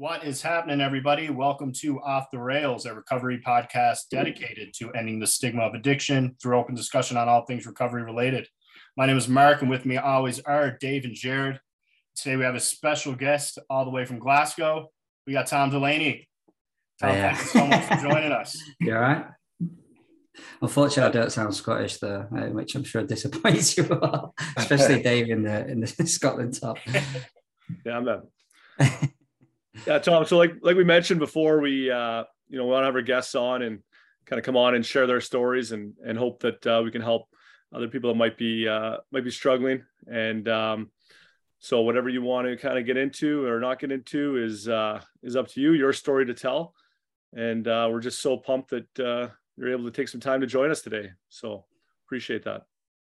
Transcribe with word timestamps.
What 0.00 0.24
is 0.24 0.40
happening, 0.40 0.80
everybody? 0.80 1.28
Welcome 1.28 1.72
to 1.80 2.00
Off 2.00 2.30
the 2.32 2.38
Rails, 2.38 2.86
a 2.86 2.94
recovery 2.94 3.38
podcast 3.46 4.08
dedicated 4.10 4.72
to 4.78 4.90
ending 4.92 5.20
the 5.20 5.26
stigma 5.26 5.60
of 5.64 5.74
addiction 5.74 6.36
through 6.40 6.56
open 6.58 6.74
discussion 6.74 7.18
on 7.18 7.28
all 7.28 7.44
things 7.44 7.66
recovery 7.66 8.02
related. 8.02 8.48
My 8.96 9.04
name 9.04 9.18
is 9.18 9.28
Mark, 9.28 9.60
and 9.60 9.68
with 9.70 9.84
me 9.84 9.98
always 9.98 10.40
are 10.40 10.78
Dave 10.80 11.04
and 11.04 11.14
Jared. 11.14 11.60
Today 12.16 12.36
we 12.36 12.44
have 12.44 12.54
a 12.54 12.60
special 12.60 13.14
guest 13.14 13.58
all 13.68 13.84
the 13.84 13.90
way 13.90 14.06
from 14.06 14.18
Glasgow. 14.20 14.88
We 15.26 15.34
got 15.34 15.48
Tom 15.48 15.68
Delaney. 15.68 16.30
Tom, 16.98 17.10
Yeah. 17.10 17.34
thank 17.34 17.40
you 17.54 17.60
so 17.60 17.66
much 17.66 17.84
for 17.84 18.08
joining 18.08 18.32
us. 18.32 18.56
You 18.80 18.94
all 18.94 19.00
right? 19.02 19.26
Unfortunately, 20.62 21.10
I 21.10 21.22
don't 21.22 21.30
sound 21.30 21.54
Scottish 21.54 21.98
though, 21.98 22.26
uh, 22.34 22.46
which 22.46 22.74
I'm 22.74 22.84
sure 22.84 23.02
disappoints 23.02 23.76
you 23.76 23.86
all, 24.00 24.34
especially 24.56 25.02
Dave 25.10 25.28
in 25.28 25.42
the 25.42 25.66
in 25.68 25.80
the 25.80 25.86
Scotland 25.86 26.58
top. 26.58 26.78
Yeah, 27.84 27.98
I'm 27.98 28.08
a, 28.08 28.22
yeah, 29.86 29.98
Tom. 29.98 30.24
So 30.26 30.36
like 30.36 30.54
like 30.62 30.76
we 30.76 30.84
mentioned 30.84 31.20
before, 31.20 31.60
we 31.60 31.90
uh, 31.90 32.24
you 32.48 32.58
know 32.58 32.64
we 32.64 32.70
want 32.70 32.82
to 32.82 32.86
have 32.86 32.94
our 32.94 33.02
guests 33.02 33.34
on 33.34 33.62
and 33.62 33.80
kind 34.26 34.38
of 34.38 34.44
come 34.44 34.56
on 34.56 34.74
and 34.74 34.84
share 34.84 35.06
their 35.06 35.20
stories 35.20 35.72
and 35.72 35.94
and 36.04 36.18
hope 36.18 36.40
that 36.40 36.66
uh, 36.66 36.80
we 36.84 36.90
can 36.90 37.02
help 37.02 37.28
other 37.74 37.88
people 37.88 38.10
that 38.10 38.18
might 38.18 38.36
be 38.36 38.68
uh, 38.68 38.96
might 39.12 39.24
be 39.24 39.30
struggling. 39.30 39.84
And 40.10 40.48
um, 40.48 40.90
so 41.58 41.82
whatever 41.82 42.08
you 42.08 42.22
want 42.22 42.46
to 42.46 42.56
kind 42.56 42.78
of 42.78 42.86
get 42.86 42.96
into 42.96 43.44
or 43.44 43.60
not 43.60 43.78
get 43.78 43.92
into 43.92 44.36
is 44.36 44.68
uh, 44.68 45.00
is 45.22 45.36
up 45.36 45.48
to 45.48 45.60
you. 45.60 45.72
Your 45.72 45.92
story 45.92 46.26
to 46.26 46.34
tell. 46.34 46.74
And 47.32 47.68
uh, 47.68 47.88
we're 47.90 48.00
just 48.00 48.20
so 48.20 48.36
pumped 48.36 48.70
that 48.70 48.98
uh, 48.98 49.28
you're 49.56 49.72
able 49.72 49.84
to 49.84 49.92
take 49.92 50.08
some 50.08 50.20
time 50.20 50.40
to 50.40 50.46
join 50.46 50.70
us 50.70 50.82
today. 50.82 51.10
So 51.28 51.64
appreciate 52.06 52.44
that. 52.44 52.62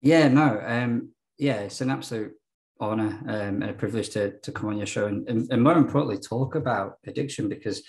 Yeah, 0.01 0.27
no, 0.27 0.61
um, 0.65 1.09
yeah, 1.37 1.59
it's 1.61 1.79
an 1.79 1.91
absolute 1.91 2.33
honor 2.81 3.19
um, 3.27 3.61
and 3.61 3.69
a 3.69 3.73
privilege 3.73 4.09
to 4.09 4.37
to 4.39 4.51
come 4.51 4.69
on 4.69 4.77
your 4.77 4.87
show 4.87 5.05
and, 5.05 5.27
and, 5.29 5.47
and 5.51 5.63
more 5.63 5.77
importantly 5.77 6.17
talk 6.17 6.55
about 6.55 6.97
addiction 7.05 7.47
because 7.47 7.83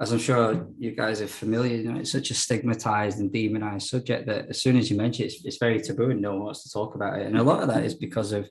as 0.00 0.10
I'm 0.10 0.18
sure 0.18 0.66
you 0.78 0.92
guys 0.92 1.20
are 1.20 1.28
familiar, 1.28 1.76
you 1.76 1.92
know, 1.92 2.00
it's 2.00 2.10
such 2.10 2.30
a 2.30 2.34
stigmatized 2.34 3.20
and 3.20 3.30
demonized 3.30 3.88
subject 3.88 4.26
that 4.26 4.48
as 4.48 4.60
soon 4.60 4.76
as 4.76 4.90
you 4.90 4.96
mention 4.96 5.24
it, 5.24 5.26
it's, 5.26 5.44
it's 5.44 5.56
very 5.58 5.80
taboo 5.80 6.10
and 6.10 6.20
no 6.20 6.32
one 6.32 6.44
wants 6.44 6.64
to 6.64 6.72
talk 6.72 6.94
about 6.94 7.20
it. 7.20 7.26
And 7.26 7.38
a 7.38 7.42
lot 7.42 7.62
of 7.62 7.68
that 7.68 7.84
is 7.84 7.94
because 7.94 8.32
of 8.32 8.50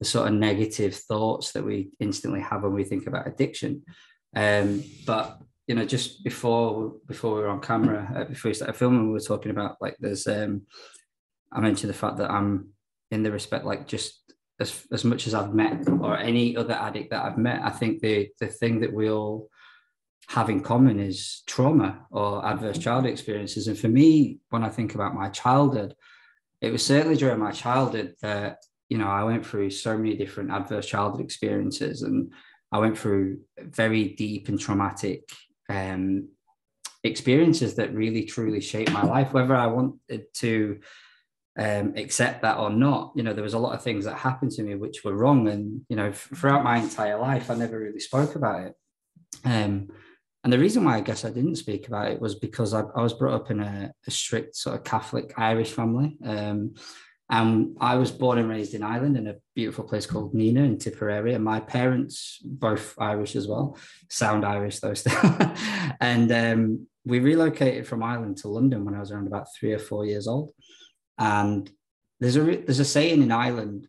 the 0.00 0.04
sort 0.04 0.26
of 0.26 0.34
negative 0.34 0.96
thoughts 0.96 1.52
that 1.52 1.64
we 1.64 1.90
instantly 2.00 2.40
have 2.40 2.62
when 2.62 2.72
we 2.72 2.84
think 2.84 3.06
about 3.06 3.28
addiction. 3.28 3.84
Um, 4.34 4.82
but 5.06 5.40
you 5.68 5.74
know, 5.74 5.84
just 5.84 6.24
before 6.24 6.94
before 7.06 7.34
we 7.34 7.40
were 7.42 7.48
on 7.48 7.60
camera, 7.60 8.10
uh, 8.16 8.24
before 8.24 8.48
we 8.48 8.54
started 8.54 8.74
filming, 8.74 9.06
we 9.06 9.12
were 9.12 9.20
talking 9.20 9.50
about 9.50 9.76
like 9.80 9.96
there's 10.00 10.26
um, 10.26 10.62
I 11.52 11.60
mentioned 11.60 11.90
the 11.90 11.94
fact 11.94 12.16
that 12.16 12.30
I'm 12.30 12.70
in 13.10 13.22
the 13.22 13.30
respect 13.30 13.66
like 13.66 13.86
just 13.86 14.27
as 14.60 14.86
as 14.92 15.04
much 15.04 15.26
as 15.26 15.34
I've 15.34 15.54
met 15.54 15.88
or 15.88 16.16
any 16.16 16.56
other 16.56 16.74
addict 16.74 17.10
that 17.10 17.24
I've 17.24 17.38
met, 17.38 17.62
I 17.62 17.70
think 17.70 18.00
the 18.00 18.28
the 18.40 18.48
thing 18.48 18.80
that 18.80 18.92
we 18.92 19.10
all 19.10 19.48
have 20.28 20.50
in 20.50 20.60
common 20.60 21.00
is 21.00 21.42
trauma 21.46 22.06
or 22.10 22.44
adverse 22.44 22.78
childhood 22.78 23.12
experiences. 23.12 23.66
And 23.66 23.78
for 23.78 23.88
me, 23.88 24.38
when 24.50 24.62
I 24.62 24.68
think 24.68 24.94
about 24.94 25.14
my 25.14 25.30
childhood, 25.30 25.94
it 26.60 26.70
was 26.70 26.84
certainly 26.84 27.16
during 27.16 27.38
my 27.38 27.50
childhood 27.50 28.14
that 28.20 28.58
you 28.88 28.98
know 28.98 29.08
I 29.08 29.24
went 29.24 29.46
through 29.46 29.70
so 29.70 29.96
many 29.96 30.16
different 30.16 30.50
adverse 30.50 30.86
childhood 30.86 31.20
experiences, 31.20 32.02
and 32.02 32.32
I 32.72 32.78
went 32.78 32.98
through 32.98 33.40
very 33.58 34.10
deep 34.10 34.48
and 34.48 34.58
traumatic 34.58 35.28
um, 35.68 36.28
experiences 37.04 37.76
that 37.76 37.94
really 37.94 38.24
truly 38.24 38.60
shaped 38.60 38.92
my 38.92 39.04
life. 39.04 39.32
Whether 39.32 39.54
I 39.54 39.66
wanted 39.66 40.24
to 40.34 40.80
um, 41.58 41.94
accept 41.96 42.42
that 42.42 42.58
or 42.58 42.70
not, 42.70 43.12
you 43.16 43.22
know, 43.22 43.32
there 43.32 43.42
was 43.42 43.54
a 43.54 43.58
lot 43.58 43.74
of 43.74 43.82
things 43.82 44.04
that 44.04 44.14
happened 44.14 44.52
to 44.52 44.62
me 44.62 44.76
which 44.76 45.04
were 45.04 45.16
wrong, 45.16 45.48
and 45.48 45.82
you 45.88 45.96
know, 45.96 46.08
f- 46.08 46.28
throughout 46.34 46.64
my 46.64 46.78
entire 46.78 47.18
life, 47.18 47.50
I 47.50 47.54
never 47.54 47.78
really 47.78 48.00
spoke 48.00 48.36
about 48.36 48.66
it. 48.66 48.74
Um, 49.44 49.88
and 50.44 50.52
the 50.52 50.58
reason 50.58 50.84
why 50.84 50.96
I 50.96 51.00
guess 51.00 51.24
I 51.24 51.30
didn't 51.30 51.56
speak 51.56 51.88
about 51.88 52.10
it 52.10 52.20
was 52.20 52.36
because 52.36 52.72
I, 52.72 52.82
I 52.94 53.02
was 53.02 53.12
brought 53.12 53.34
up 53.34 53.50
in 53.50 53.60
a, 53.60 53.92
a 54.06 54.10
strict 54.10 54.56
sort 54.56 54.76
of 54.76 54.84
Catholic 54.84 55.34
Irish 55.36 55.72
family. 55.72 56.16
Um, 56.24 56.74
and 57.30 57.76
I 57.80 57.96
was 57.96 58.10
born 58.10 58.38
and 58.38 58.48
raised 58.48 58.72
in 58.72 58.82
Ireland 58.82 59.18
in 59.18 59.26
a 59.26 59.36
beautiful 59.54 59.84
place 59.84 60.06
called 60.06 60.32
Nenagh 60.32 60.64
in 60.64 60.78
Tipperary. 60.78 61.34
And 61.34 61.44
my 61.44 61.60
parents, 61.60 62.38
both 62.42 62.94
Irish 62.98 63.36
as 63.36 63.46
well, 63.46 63.76
sound 64.08 64.46
Irish 64.46 64.78
though 64.78 64.94
still. 64.94 65.12
and 66.00 66.32
um, 66.32 66.86
we 67.04 67.18
relocated 67.18 67.86
from 67.86 68.02
Ireland 68.02 68.38
to 68.38 68.48
London 68.48 68.84
when 68.84 68.94
I 68.94 69.00
was 69.00 69.10
around 69.10 69.26
about 69.26 69.48
three 69.54 69.72
or 69.72 69.78
four 69.78 70.06
years 70.06 70.26
old. 70.26 70.52
And 71.18 71.70
there's 72.20 72.36
a 72.36 72.42
re- 72.42 72.62
there's 72.62 72.80
a 72.80 72.84
saying 72.84 73.22
in 73.22 73.32
Ireland, 73.32 73.88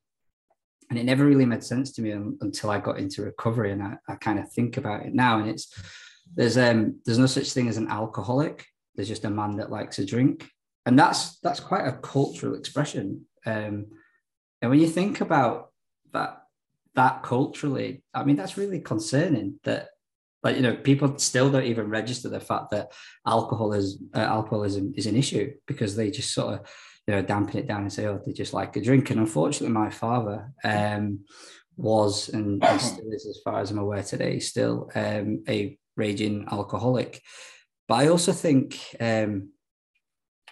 and 0.89 0.97
it 0.97 1.05
never 1.05 1.25
really 1.25 1.45
made 1.45 1.63
sense 1.63 1.91
to 1.93 2.01
me 2.01 2.11
un- 2.11 2.37
until 2.41 2.69
I 2.69 2.79
got 2.79 2.99
into 2.99 3.23
recovery, 3.23 3.71
and 3.71 3.81
I, 3.83 3.97
I 4.07 4.15
kind 4.15 4.39
of 4.39 4.51
think 4.51 4.77
about 4.77 5.05
it 5.05 5.13
now. 5.13 5.39
And 5.39 5.49
it's 5.49 5.73
there's 6.35 6.57
um 6.57 6.99
there's 7.05 7.19
no 7.19 7.25
such 7.25 7.51
thing 7.51 7.67
as 7.67 7.77
an 7.77 7.87
alcoholic. 7.87 8.65
There's 8.95 9.07
just 9.07 9.25
a 9.25 9.29
man 9.29 9.57
that 9.57 9.71
likes 9.71 9.99
a 9.99 10.05
drink, 10.05 10.49
and 10.85 10.97
that's 10.97 11.39
that's 11.39 11.59
quite 11.59 11.87
a 11.87 11.93
cultural 11.93 12.55
expression. 12.55 13.25
Um, 13.45 13.87
and 14.61 14.69
when 14.69 14.79
you 14.79 14.87
think 14.87 15.21
about 15.21 15.71
that 16.13 16.43
that 16.95 17.23
culturally, 17.23 18.03
I 18.13 18.23
mean 18.23 18.35
that's 18.35 18.57
really 18.57 18.79
concerning. 18.79 19.59
That 19.63 19.89
like 20.43 20.55
you 20.55 20.61
know 20.61 20.75
people 20.75 21.17
still 21.17 21.49
don't 21.49 21.65
even 21.65 21.89
register 21.89 22.29
the 22.29 22.39
fact 22.39 22.71
that 22.71 22.91
alcohol 23.25 23.73
is 23.73 24.01
uh, 24.15 24.19
alcoholism 24.19 24.93
is 24.95 25.05
an 25.05 25.15
issue 25.15 25.53
because 25.65 25.95
they 25.95 26.11
just 26.11 26.33
sort 26.33 26.53
of 26.55 26.69
you 27.09 27.15
know 27.15 27.23
dampen 27.23 27.57
it 27.57 27.67
down 27.67 27.81
and 27.81 27.91
say 27.91 28.05
oh 28.05 28.21
they 28.23 28.33
just 28.33 28.53
like 28.53 28.75
a 28.75 28.81
drink. 28.81 29.09
And 29.09 29.19
unfortunately, 29.19 29.73
my 29.73 29.89
father 29.89 30.53
um, 30.63 31.21
was 31.75 32.29
and, 32.29 32.63
and 32.63 32.81
still 32.89 33.11
is, 33.11 33.25
as 33.25 33.39
far 33.43 33.59
as 33.59 33.71
I'm 33.71 33.79
aware 33.79 34.03
today, 34.03 34.37
still 34.37 34.91
um, 34.93 35.43
a 35.47 35.75
raging 35.97 36.45
alcoholic. 36.51 37.19
But 37.87 37.95
I 37.95 38.09
also 38.09 38.31
think 38.31 38.79
um, 38.99 39.49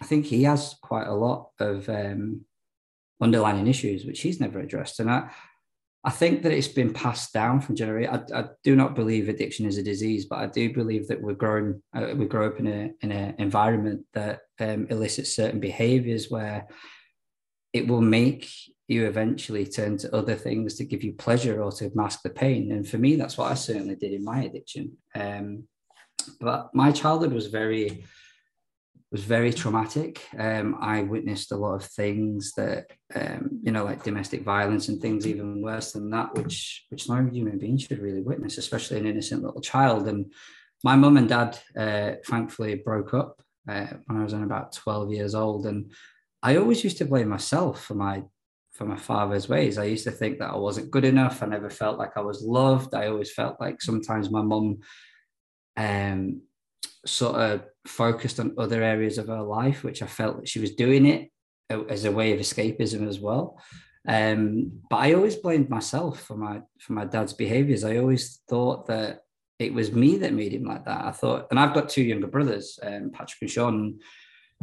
I 0.00 0.04
think 0.04 0.26
he 0.26 0.42
has 0.44 0.74
quite 0.82 1.06
a 1.06 1.14
lot 1.14 1.50
of 1.60 1.88
um, 1.88 2.44
underlying 3.20 3.68
issues 3.68 4.04
which 4.04 4.22
he's 4.22 4.40
never 4.40 4.58
addressed, 4.58 4.98
and 4.98 5.08
I 5.08 5.30
I 6.04 6.10
think 6.10 6.42
that 6.42 6.52
it's 6.52 6.68
been 6.68 6.92
passed 6.92 7.32
down 7.32 7.60
from 7.60 7.74
generation. 7.74 8.24
I, 8.32 8.40
I 8.40 8.44
do 8.62 8.76
not 8.76 8.94
believe 8.94 9.28
addiction 9.28 9.66
is 9.66 9.78
a 9.78 9.82
disease, 9.82 10.26
but 10.26 10.38
I 10.38 10.46
do 10.46 10.72
believe 10.72 11.08
that 11.08 11.20
we're 11.20 11.36
uh, 11.94 12.14
we 12.14 12.26
grow 12.26 12.46
up 12.46 12.60
in 12.60 12.66
a 12.68 12.90
in 13.00 13.10
an 13.10 13.34
environment 13.38 14.06
that 14.14 14.40
um, 14.60 14.86
elicits 14.90 15.34
certain 15.34 15.60
behaviors 15.60 16.30
where 16.30 16.68
it 17.72 17.86
will 17.88 18.00
make 18.00 18.48
you 18.86 19.06
eventually 19.06 19.66
turn 19.66 19.98
to 19.98 20.14
other 20.16 20.34
things 20.34 20.76
to 20.76 20.84
give 20.84 21.04
you 21.04 21.12
pleasure 21.12 21.62
or 21.62 21.70
to 21.72 21.90
mask 21.94 22.22
the 22.22 22.30
pain. 22.30 22.72
And 22.72 22.88
for 22.88 22.96
me, 22.96 23.16
that's 23.16 23.36
what 23.36 23.50
I 23.52 23.54
certainly 23.54 23.96
did 23.96 24.12
in 24.12 24.24
my 24.24 24.44
addiction. 24.44 24.96
Um, 25.14 25.64
but 26.40 26.74
my 26.74 26.90
childhood 26.92 27.32
was 27.32 27.48
very 27.48 28.04
was 29.10 29.24
very 29.24 29.52
traumatic. 29.52 30.26
Um, 30.38 30.76
I 30.80 31.02
witnessed 31.02 31.52
a 31.52 31.56
lot 31.56 31.74
of 31.74 31.84
things 31.84 32.52
that 32.56 32.86
um, 33.14 33.60
you 33.62 33.72
know, 33.72 33.84
like 33.84 34.02
domestic 34.02 34.42
violence 34.42 34.88
and 34.88 35.00
things 35.00 35.26
even 35.26 35.62
worse 35.62 35.92
than 35.92 36.10
that, 36.10 36.34
which 36.34 36.84
which 36.90 37.08
no 37.08 37.24
human 37.26 37.58
being 37.58 37.78
should 37.78 38.00
really 38.00 38.22
witness, 38.22 38.58
especially 38.58 38.98
an 38.98 39.06
innocent 39.06 39.42
little 39.42 39.60
child. 39.60 40.08
And 40.08 40.32
my 40.84 40.94
mum 40.94 41.16
and 41.16 41.28
dad, 41.28 41.58
uh, 41.76 42.12
thankfully, 42.26 42.74
broke 42.76 43.14
up 43.14 43.40
uh, 43.68 43.86
when 44.06 44.20
I 44.20 44.24
was 44.24 44.34
about 44.34 44.72
twelve 44.72 45.10
years 45.10 45.34
old, 45.34 45.66
and 45.66 45.90
I 46.42 46.56
always 46.56 46.84
used 46.84 46.98
to 46.98 47.06
blame 47.06 47.28
myself 47.28 47.84
for 47.84 47.94
my 47.94 48.24
for 48.72 48.84
my 48.84 48.96
father's 48.96 49.48
ways. 49.48 49.78
I 49.78 49.84
used 49.84 50.04
to 50.04 50.12
think 50.12 50.38
that 50.38 50.50
I 50.50 50.56
wasn't 50.56 50.90
good 50.90 51.04
enough. 51.04 51.42
I 51.42 51.46
never 51.46 51.70
felt 51.70 51.98
like 51.98 52.16
I 52.16 52.20
was 52.20 52.42
loved. 52.42 52.94
I 52.94 53.08
always 53.08 53.32
felt 53.32 53.56
like 53.58 53.80
sometimes 53.80 54.30
my 54.30 54.42
mum 54.42 54.78
um, 55.76 56.42
sort 57.04 57.36
of 57.36 57.62
focused 57.88 58.38
on 58.40 58.54
other 58.58 58.82
areas 58.82 59.18
of 59.18 59.28
her 59.28 59.42
life, 59.42 59.82
which 59.84 60.02
I 60.02 60.06
felt 60.06 60.38
that 60.38 60.48
she 60.48 60.60
was 60.60 60.74
doing 60.74 61.06
it 61.06 61.30
as 61.70 62.04
a 62.04 62.12
way 62.12 62.32
of 62.32 62.40
escapism 62.40 63.06
as 63.08 63.18
well. 63.18 63.60
Um, 64.06 64.80
but 64.88 64.96
I 64.96 65.14
always 65.14 65.36
blamed 65.36 65.68
myself 65.68 66.22
for 66.22 66.36
my 66.36 66.62
for 66.80 66.92
my 66.94 67.04
dad's 67.04 67.32
behaviors. 67.32 67.84
I 67.84 67.98
always 67.98 68.40
thought 68.48 68.86
that 68.86 69.20
it 69.58 69.74
was 69.74 69.92
me 69.92 70.18
that 70.18 70.32
made 70.32 70.52
him 70.52 70.64
like 70.64 70.84
that. 70.84 71.04
I 71.04 71.10
thought, 71.10 71.48
and 71.50 71.58
I've 71.58 71.74
got 71.74 71.88
two 71.88 72.02
younger 72.02 72.28
brothers, 72.28 72.78
um, 72.82 73.10
Patrick 73.10 73.42
and 73.42 73.50
Sean 73.50 73.98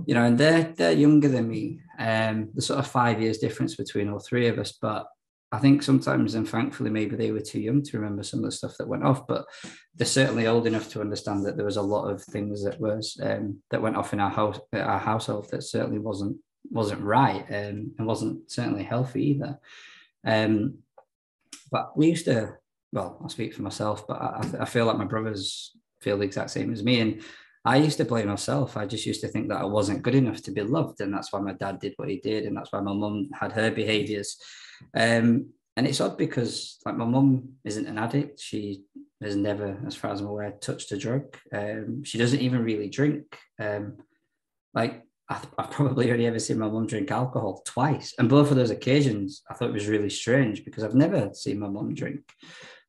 you 0.06 0.14
know, 0.14 0.26
and 0.26 0.38
they're 0.38 0.74
they're 0.76 0.92
younger 0.92 1.30
than 1.30 1.48
me. 1.48 1.80
Um, 1.98 2.50
there's 2.54 2.66
sort 2.66 2.80
of 2.80 2.88
five 2.88 3.22
years 3.22 3.38
difference 3.38 3.76
between 3.76 4.10
all 4.10 4.20
three 4.20 4.48
of 4.48 4.60
us, 4.60 4.74
but 4.82 5.08
I 5.56 5.60
think 5.60 5.84
sometimes, 5.84 6.36
and 6.36 6.48
thankfully, 6.48 6.90
maybe 6.90 7.16
they 7.16 7.32
were 7.32 7.40
too 7.40 7.62
young 7.62 7.82
to 7.84 7.98
remember 7.98 8.24
some 8.24 8.40
of 8.40 8.46
the 8.46 8.52
stuff 8.52 8.76
that 8.78 8.88
went 8.90 9.06
off. 9.06 9.26
But 9.26 9.46
they're 9.96 10.06
certainly 10.06 10.48
old 10.48 10.68
enough 10.68 10.90
to 10.90 11.02
understand 11.02 11.46
that 11.46 11.56
there 11.56 11.66
was 11.66 11.78
a 11.78 11.82
lot 11.82 12.10
of 12.10 12.22
things 12.22 12.64
that 12.66 12.78
was 12.80 13.18
um, 13.24 13.60
that 13.72 13.82
went 13.82 13.96
off 13.96 14.12
in 14.12 14.20
our 14.20 14.30
house, 14.30 14.60
our 14.74 15.00
household, 15.00 15.48
that 15.52 15.64
certainly 15.64 16.00
wasn't 16.00 16.36
wasn't 16.70 17.02
right 17.02 17.46
um, 17.50 17.94
and 17.98 18.06
wasn't 18.06 18.52
certainly 18.52 18.84
healthy 18.84 19.24
either. 19.28 19.58
Um, 20.26 20.80
but 21.72 21.98
we 21.98 22.08
used 22.08 22.26
to, 22.26 22.58
well, 22.92 23.22
I 23.24 23.30
speak 23.30 23.54
for 23.54 23.62
myself, 23.62 24.06
but 24.08 24.22
I, 24.22 24.42
I 24.62 24.66
feel 24.66 24.86
like 24.86 24.98
my 24.98 25.06
brothers 25.06 25.72
feel 26.02 26.18
the 26.18 26.26
exact 26.26 26.50
same 26.50 26.74
as 26.74 26.84
me, 26.84 27.00
and 27.00 27.22
I 27.64 27.78
used 27.78 27.98
to 27.98 28.06
blame 28.06 28.28
myself. 28.28 28.78
I 28.78 28.86
just 28.86 29.06
used 29.06 29.22
to 29.22 29.28
think 29.28 29.48
that 29.50 29.62
I 29.62 29.66
wasn't 29.66 30.04
good 30.04 30.14
enough 30.16 30.44
to 30.44 30.52
be 30.52 30.62
loved. 30.62 31.02
And 31.02 31.12
that's 31.12 31.34
why 31.34 31.40
my 31.40 31.54
dad 31.54 31.80
did 31.80 31.94
what 31.96 32.10
he 32.10 32.18
did. 32.18 32.46
And 32.46 32.56
that's 32.56 32.72
why 32.72 32.80
my 32.80 32.94
mum 32.94 33.30
had 33.34 33.52
her 33.54 33.72
behaviors. 33.72 34.38
Um, 34.96 35.50
and 35.78 35.86
it's 35.86 36.00
odd 36.00 36.18
because 36.18 36.80
like 36.86 36.96
my 36.96 37.06
mum 37.06 37.56
isn't 37.64 37.88
an 37.88 37.98
addict. 37.98 38.40
She 38.40 38.84
has 39.22 39.36
never, 39.36 39.78
as 39.86 39.96
far 39.96 40.12
as 40.12 40.22
I'm 40.22 40.28
aware, 40.28 40.52
touched 40.52 40.92
a 40.92 40.98
drug. 40.98 41.36
Um, 41.54 42.04
she 42.04 42.18
doesn't 42.18 42.40
even 42.40 42.64
really 42.64 42.90
drink. 42.90 43.38
Um, 43.60 43.98
like 44.74 45.04
I've, 45.30 45.48
I've 45.58 45.72
probably 45.72 46.12
only 46.12 46.28
ever 46.28 46.40
seen 46.40 46.60
my 46.60 46.70
mum 46.70 46.88
drink 46.88 47.12
alcohol 47.12 47.62
twice, 47.66 48.14
and 48.18 48.30
both 48.30 48.52
of 48.52 48.58
those 48.58 48.72
occasions 48.72 49.42
I 49.50 49.54
thought 49.54 49.70
it 49.70 49.74
was 49.74 49.88
really 49.88 50.10
strange 50.10 50.64
because 50.64 50.84
I've 50.84 50.96
never 50.96 51.32
seen 51.34 51.60
my 51.60 51.68
mum 51.68 51.94
drink. 51.94 52.22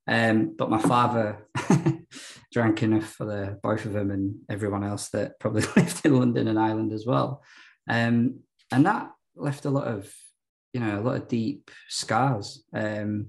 Um, 0.09 0.55
but 0.57 0.71
my 0.71 0.81
father 0.81 1.49
drank 2.53 2.83
enough 2.83 3.13
for 3.13 3.27
the 3.27 3.59
both 3.63 3.85
of 3.87 3.93
them 3.93 4.11
and 4.11 4.37
everyone 4.49 4.85
else 4.85 5.09
that 5.09 5.39
probably 5.41 5.63
lived 5.77 6.05
in 6.05 6.19
London 6.19 6.49
and 6.49 6.59
Ireland 6.59 6.93
as 6.93 7.05
well. 7.05 7.43
Um, 7.89 8.41
and 8.73 8.87
that 8.87 9.11
left 9.35 9.65
a 9.65 9.71
lot 9.71 9.89
of, 9.89 10.13
you 10.77 10.85
know, 10.85 11.01
a 11.01 11.01
lot 11.01 11.17
of 11.17 11.29
deep 11.29 11.71
scars. 11.89 12.63
Um, 12.75 13.29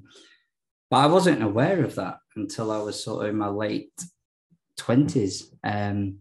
but 0.91 0.97
I 0.97 1.07
wasn't 1.07 1.41
aware 1.41 1.81
of 1.85 1.95
that 1.95 2.17
until 2.35 2.71
I 2.71 2.79
was 2.79 3.01
sort 3.01 3.23
of 3.23 3.29
in 3.29 3.37
my 3.37 3.47
late 3.47 3.93
twenties. 4.75 5.53
Um, 5.63 6.17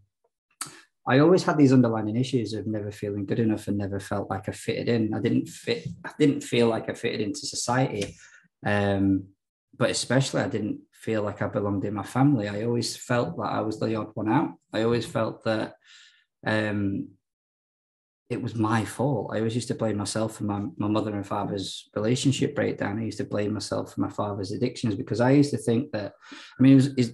I 1.08 1.19
always 1.19 1.43
had 1.43 1.58
these 1.58 1.73
underlying 1.73 2.14
issues 2.14 2.52
of 2.52 2.69
never 2.69 2.93
feeling 2.93 3.26
good 3.26 3.40
enough 3.40 3.67
and 3.67 3.76
never 3.76 3.99
felt 3.99 4.31
like 4.31 4.49
I 4.49 4.52
fitted 4.52 4.88
in. 4.88 5.14
I 5.14 5.20
didn't 5.20 5.49
fit. 5.49 5.88
I 6.05 6.12
didn't 6.17 6.43
feel 6.43 6.69
like 6.69 6.88
I 6.88 6.94
fitted 6.94 7.20
into 7.20 7.40
society. 7.40 8.17
Um, 8.64 9.25
but 9.76 9.90
especially 9.90 10.43
I 10.43 10.49
didn't 10.49 10.79
feel 10.93 11.22
like 11.22 11.43
I 11.43 11.49
belonged 11.49 11.84
in 11.84 11.94
my 11.94 12.05
family. 12.05 12.49
I 12.49 12.64
always 12.64 12.96
felt 12.96 13.37
that 13.37 13.52
I 13.58 13.62
was 13.62 13.81
the 13.81 13.96
odd 13.96 14.11
one 14.14 14.31
out. 14.31 14.50
I 14.72 14.82
always 14.82 15.06
felt 15.06 15.43
that 15.44 15.75
um, 16.46 17.08
it 18.28 18.43
was 18.43 18.56
my 18.56 18.84
fault. 18.84 19.31
I 19.32 19.38
always 19.38 19.55
used 19.55 19.69
to 19.69 19.75
blame 19.75 19.96
myself 19.96 20.37
for 20.37 20.44
my, 20.44 20.64
my 20.76 20.88
mother 20.88 21.14
and 21.14 21.26
father's 21.26 21.88
relationship 21.94 22.56
breakdown. 22.56 22.99
I 22.99 23.05
used 23.05 23.19
to 23.19 23.25
blame 23.25 23.52
myself 23.52 23.94
for 23.94 24.00
my 24.00 24.11
father's 24.11 24.50
addictions 24.50 24.96
because 24.96 25.20
I 25.20 25.31
used 25.31 25.52
to 25.52 25.58
think 25.58 25.93
that, 25.93 26.14
I 26.58 26.62
mean, 26.62 26.73
it 26.73 26.96
was, 26.96 27.11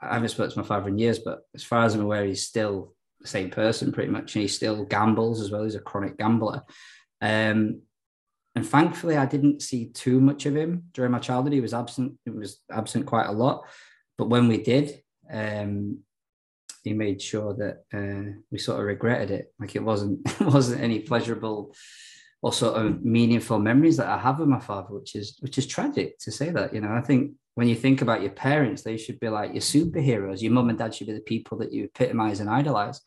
I 0.00 0.14
haven't 0.14 0.28
spoken 0.28 0.52
to 0.52 0.58
my 0.60 0.66
father 0.66 0.88
in 0.88 0.98
years, 0.98 1.18
but 1.18 1.40
as 1.54 1.64
far 1.64 1.84
as 1.84 1.94
I'm 1.94 2.02
aware, 2.02 2.24
he's 2.24 2.46
still 2.46 2.94
the 3.20 3.26
same 3.26 3.50
person 3.50 3.90
pretty 3.90 4.10
much. 4.10 4.34
And 4.36 4.42
he 4.42 4.48
still 4.48 4.84
gambles 4.84 5.40
as 5.40 5.50
well. 5.50 5.64
He's 5.64 5.74
a 5.74 5.80
chronic 5.80 6.18
gambler. 6.18 6.62
Um, 7.20 7.82
and 8.54 8.66
thankfully, 8.66 9.16
I 9.16 9.26
didn't 9.26 9.60
see 9.60 9.86
too 9.86 10.20
much 10.20 10.46
of 10.46 10.56
him 10.56 10.84
during 10.92 11.10
my 11.10 11.18
childhood. 11.18 11.52
He 11.52 11.60
was 11.60 11.74
absent. 11.74 12.14
He 12.24 12.30
was 12.30 12.60
absent 12.70 13.06
quite 13.06 13.26
a 13.26 13.32
lot. 13.32 13.64
But 14.16 14.28
when 14.28 14.46
we 14.46 14.62
did, 14.62 15.02
um, 15.30 15.98
he 16.86 16.92
made 16.92 17.20
sure 17.20 17.52
that 17.54 17.82
uh, 17.92 18.30
we 18.52 18.58
sort 18.58 18.78
of 18.78 18.86
regretted 18.86 19.32
it. 19.32 19.52
Like 19.58 19.74
it 19.74 19.82
wasn't 19.82 20.20
it 20.40 20.46
wasn't 20.46 20.80
any 20.80 21.00
pleasurable 21.00 21.74
or 22.42 22.52
sort 22.52 22.76
of 22.80 23.04
meaningful 23.04 23.58
memories 23.58 23.96
that 23.96 24.06
I 24.08 24.18
have 24.18 24.38
of 24.38 24.46
my 24.46 24.60
father, 24.60 24.94
which 24.94 25.16
is 25.16 25.36
which 25.40 25.58
is 25.58 25.66
tragic 25.66 26.18
to 26.20 26.30
say 26.30 26.50
that. 26.50 26.72
You 26.72 26.80
know, 26.80 26.92
I 26.92 27.00
think 27.00 27.32
when 27.56 27.66
you 27.66 27.74
think 27.74 28.02
about 28.02 28.22
your 28.22 28.30
parents, 28.30 28.82
they 28.82 28.96
should 28.96 29.18
be 29.18 29.28
like 29.28 29.52
your 29.52 29.62
superheroes. 29.62 30.42
Your 30.42 30.52
mum 30.52 30.68
and 30.68 30.78
dad 30.78 30.94
should 30.94 31.08
be 31.08 31.12
the 31.12 31.20
people 31.20 31.58
that 31.58 31.72
you 31.72 31.84
epitomize 31.84 32.38
and 32.38 32.48
idolize. 32.48 33.00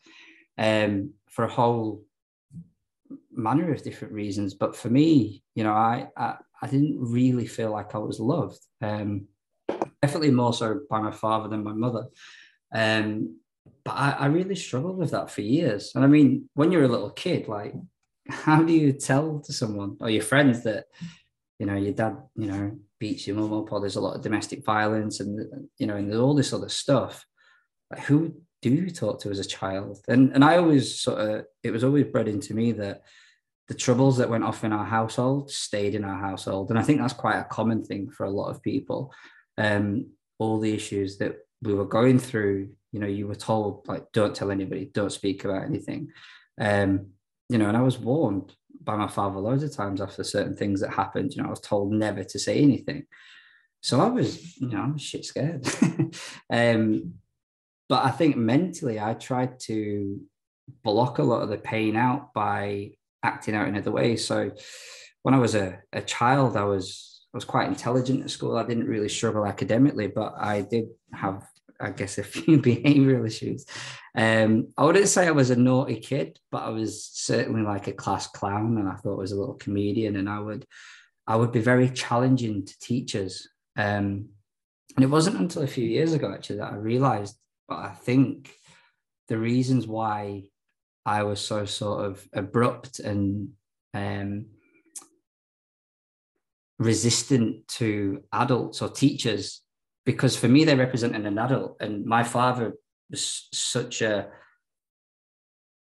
Um, 0.58 1.14
for 1.30 1.46
a 1.46 1.50
whole 1.50 2.04
manner 3.32 3.72
of 3.72 3.82
different 3.82 4.12
reasons. 4.12 4.52
But 4.52 4.76
for 4.76 4.90
me, 4.90 5.42
you 5.54 5.64
know, 5.64 5.72
I 5.72 6.08
I, 6.18 6.36
I 6.60 6.66
didn't 6.66 6.98
really 7.00 7.46
feel 7.46 7.70
like 7.70 7.94
I 7.94 7.98
was 7.98 8.20
loved. 8.20 8.60
Um, 8.82 9.28
definitely 10.02 10.32
more 10.32 10.52
so 10.52 10.80
by 10.90 11.00
my 11.00 11.12
father 11.12 11.48
than 11.48 11.64
my 11.64 11.72
mother. 11.72 12.04
Um, 12.74 13.36
but 13.84 13.92
I, 13.92 14.10
I 14.10 14.26
really 14.26 14.56
struggled 14.56 14.98
with 14.98 15.10
that 15.12 15.30
for 15.30 15.42
years. 15.42 15.92
And 15.94 16.04
I 16.04 16.06
mean, 16.06 16.48
when 16.54 16.72
you're 16.72 16.84
a 16.84 16.88
little 16.88 17.10
kid, 17.10 17.48
like, 17.48 17.74
how 18.28 18.62
do 18.62 18.72
you 18.72 18.92
tell 18.92 19.40
to 19.40 19.52
someone 19.52 19.96
or 20.00 20.10
your 20.10 20.22
friends 20.22 20.62
that, 20.64 20.86
you 21.58 21.66
know, 21.66 21.76
your 21.76 21.92
dad, 21.92 22.16
you 22.36 22.46
know, 22.46 22.78
beats 22.98 23.26
your 23.26 23.36
mum 23.36 23.52
up 23.52 23.72
or 23.72 23.80
there's 23.80 23.96
a 23.96 24.00
lot 24.00 24.16
of 24.16 24.22
domestic 24.22 24.64
violence 24.64 25.20
and, 25.20 25.68
you 25.78 25.86
know, 25.86 25.96
and 25.96 26.14
all 26.14 26.34
this 26.34 26.52
other 26.52 26.68
stuff? 26.68 27.26
Like, 27.90 28.00
who 28.02 28.34
do 28.62 28.70
you 28.70 28.90
talk 28.90 29.20
to 29.20 29.30
as 29.30 29.38
a 29.38 29.44
child? 29.44 29.98
And 30.08 30.32
and 30.32 30.44
I 30.44 30.56
always 30.58 31.00
sort 31.00 31.18
of 31.18 31.46
it 31.62 31.70
was 31.70 31.84
always 31.84 32.06
bred 32.06 32.28
into 32.28 32.54
me 32.54 32.72
that 32.72 33.02
the 33.68 33.74
troubles 33.74 34.18
that 34.18 34.30
went 34.30 34.44
off 34.44 34.64
in 34.64 34.72
our 34.72 34.84
household 34.84 35.50
stayed 35.50 35.94
in 35.94 36.04
our 36.04 36.18
household, 36.18 36.70
and 36.70 36.78
I 36.78 36.82
think 36.82 37.00
that's 37.00 37.12
quite 37.12 37.38
a 37.38 37.44
common 37.44 37.84
thing 37.84 38.10
for 38.10 38.26
a 38.26 38.30
lot 38.30 38.50
of 38.50 38.62
people. 38.62 39.12
Um, 39.56 40.10
all 40.38 40.58
the 40.58 40.72
issues 40.72 41.18
that 41.18 41.36
we 41.62 41.74
were 41.74 41.86
going 41.86 42.18
through, 42.18 42.70
you 42.92 43.00
know, 43.00 43.06
you 43.06 43.26
were 43.26 43.34
told 43.34 43.86
like, 43.86 44.10
don't 44.12 44.34
tell 44.34 44.50
anybody, 44.50 44.90
don't 44.92 45.12
speak 45.12 45.44
about 45.44 45.64
anything. 45.64 46.08
Um, 46.60 47.08
you 47.48 47.58
know, 47.58 47.68
and 47.68 47.76
I 47.76 47.82
was 47.82 47.98
warned 47.98 48.54
by 48.82 48.96
my 48.96 49.08
father 49.08 49.38
loads 49.38 49.62
of 49.62 49.74
times 49.74 50.00
after 50.00 50.24
certain 50.24 50.56
things 50.56 50.80
that 50.80 50.90
happened. 50.90 51.34
You 51.34 51.42
know, 51.42 51.48
I 51.48 51.50
was 51.50 51.60
told 51.60 51.92
never 51.92 52.24
to 52.24 52.38
say 52.38 52.60
anything. 52.60 53.06
So 53.82 54.00
I 54.00 54.08
was, 54.08 54.58
you 54.58 54.68
know, 54.68 54.82
I 54.82 54.92
was 54.92 55.02
shit 55.02 55.24
scared. 55.24 55.66
um, 56.50 57.14
but 57.88 58.04
I 58.04 58.10
think 58.10 58.36
mentally, 58.36 59.00
I 59.00 59.14
tried 59.14 59.58
to 59.60 60.20
block 60.84 61.18
a 61.18 61.22
lot 61.22 61.42
of 61.42 61.48
the 61.48 61.58
pain 61.58 61.96
out 61.96 62.32
by 62.32 62.92
acting 63.22 63.54
out 63.54 63.68
in 63.68 63.76
other 63.76 63.90
ways. 63.90 64.24
So 64.24 64.52
when 65.22 65.34
I 65.34 65.38
was 65.38 65.54
a, 65.54 65.80
a 65.92 66.00
child, 66.00 66.56
I 66.56 66.64
was 66.64 67.09
I 67.32 67.36
was 67.36 67.44
quite 67.44 67.68
intelligent 67.68 68.24
at 68.24 68.30
school. 68.30 68.56
I 68.56 68.66
didn't 68.66 68.88
really 68.88 69.08
struggle 69.08 69.46
academically, 69.46 70.08
but 70.08 70.34
I 70.36 70.62
did 70.62 70.86
have, 71.12 71.46
I 71.80 71.90
guess, 71.90 72.18
a 72.18 72.22
few 72.34 72.58
behavioral 72.58 73.26
issues. 73.26 73.66
Um, 74.16 74.68
I 74.76 74.84
wouldn't 74.84 75.08
say 75.08 75.26
I 75.26 75.32
was 75.32 75.50
a 75.50 75.56
naughty 75.56 76.00
kid, 76.00 76.38
but 76.50 76.62
I 76.62 76.70
was 76.70 77.04
certainly 77.04 77.62
like 77.62 77.86
a 77.86 77.92
class 77.92 78.26
clown, 78.26 78.78
and 78.78 78.88
I 78.88 78.96
thought 78.96 79.18
I 79.18 79.22
was 79.22 79.32
a 79.32 79.38
little 79.38 79.54
comedian. 79.54 80.16
And 80.16 80.28
I 80.28 80.40
would, 80.40 80.66
I 81.26 81.36
would 81.36 81.52
be 81.52 81.60
very 81.60 81.88
challenging 81.90 82.66
to 82.66 82.78
teachers. 82.80 83.48
Um, 83.76 84.30
and 84.96 85.04
it 85.04 85.10
wasn't 85.10 85.38
until 85.38 85.62
a 85.62 85.68
few 85.68 85.86
years 85.86 86.12
ago 86.12 86.32
actually 86.32 86.56
that 86.56 86.72
I 86.72 86.76
realised 86.76 87.38
but 87.70 87.78
I 87.78 87.92
think 87.92 88.52
the 89.28 89.38
reasons 89.38 89.86
why 89.86 90.48
I 91.06 91.22
was 91.22 91.40
so 91.40 91.64
sort 91.64 92.04
of 92.04 92.28
abrupt 92.34 92.98
and 92.98 93.50
um, 93.94 94.46
resistant 96.80 97.68
to 97.68 98.24
adults 98.32 98.82
or 98.82 98.88
teachers, 98.88 99.60
because 100.06 100.34
for 100.36 100.48
me, 100.48 100.64
they're 100.64 100.76
representing 100.76 101.26
an 101.26 101.38
adult. 101.38 101.76
And 101.78 102.06
my 102.06 102.24
father 102.24 102.72
was 103.10 103.48
such 103.52 104.00
a, 104.00 104.28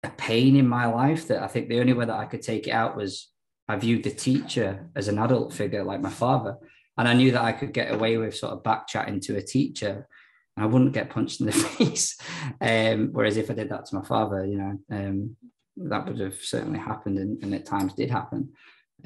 a 0.05 0.11
pain 0.11 0.55
in 0.55 0.69
my 0.69 0.87
life 0.87 1.27
that 1.29 1.43
I 1.43 1.49
think 1.49 1.69
the 1.69 1.81
only 1.81 1.95
way 1.95 2.05
that 2.05 2.15
I 2.15 2.27
could 2.27 2.43
take 2.43 2.69
it 2.69 2.73
out 2.73 2.97
was 2.97 3.31
I 3.69 3.77
viewed 3.77 4.05
the 4.05 4.11
teacher 4.11 4.91
as 4.95 5.09
an 5.09 5.19
adult 5.19 5.55
figure 5.55 5.83
like 5.83 6.03
my 6.03 6.11
father. 6.11 6.59
And 6.99 7.09
I 7.09 7.15
knew 7.15 7.33
that 7.33 7.43
I 7.43 7.53
could 7.53 7.73
get 7.73 7.93
away 7.93 8.19
with 8.19 8.37
sort 8.37 8.53
of 8.53 8.63
back 8.63 8.87
chatting 8.87 9.19
to 9.21 9.39
a 9.39 9.43
teacher 9.43 10.07
and 10.57 10.65
I 10.65 10.67
wouldn't 10.67 10.93
get 10.93 11.09
punched 11.09 11.41
in 11.41 11.47
the 11.47 11.53
face. 11.79 12.19
Um, 12.61 13.09
whereas 13.13 13.39
if 13.39 13.51
I 13.51 13.55
did 13.55 13.71
that 13.71 13.87
to 13.87 13.95
my 13.95 14.05
father, 14.05 14.45
you 14.45 14.59
know, 14.59 14.79
um, 14.91 15.37
that 15.79 16.07
would 16.07 16.21
have 16.21 16.35
certainly 16.35 16.79
happened 16.79 17.19
and, 17.19 17.43
and 17.43 17.55
at 17.55 17.65
times 17.65 17.95
did 17.95 18.11
happen. 18.11 18.53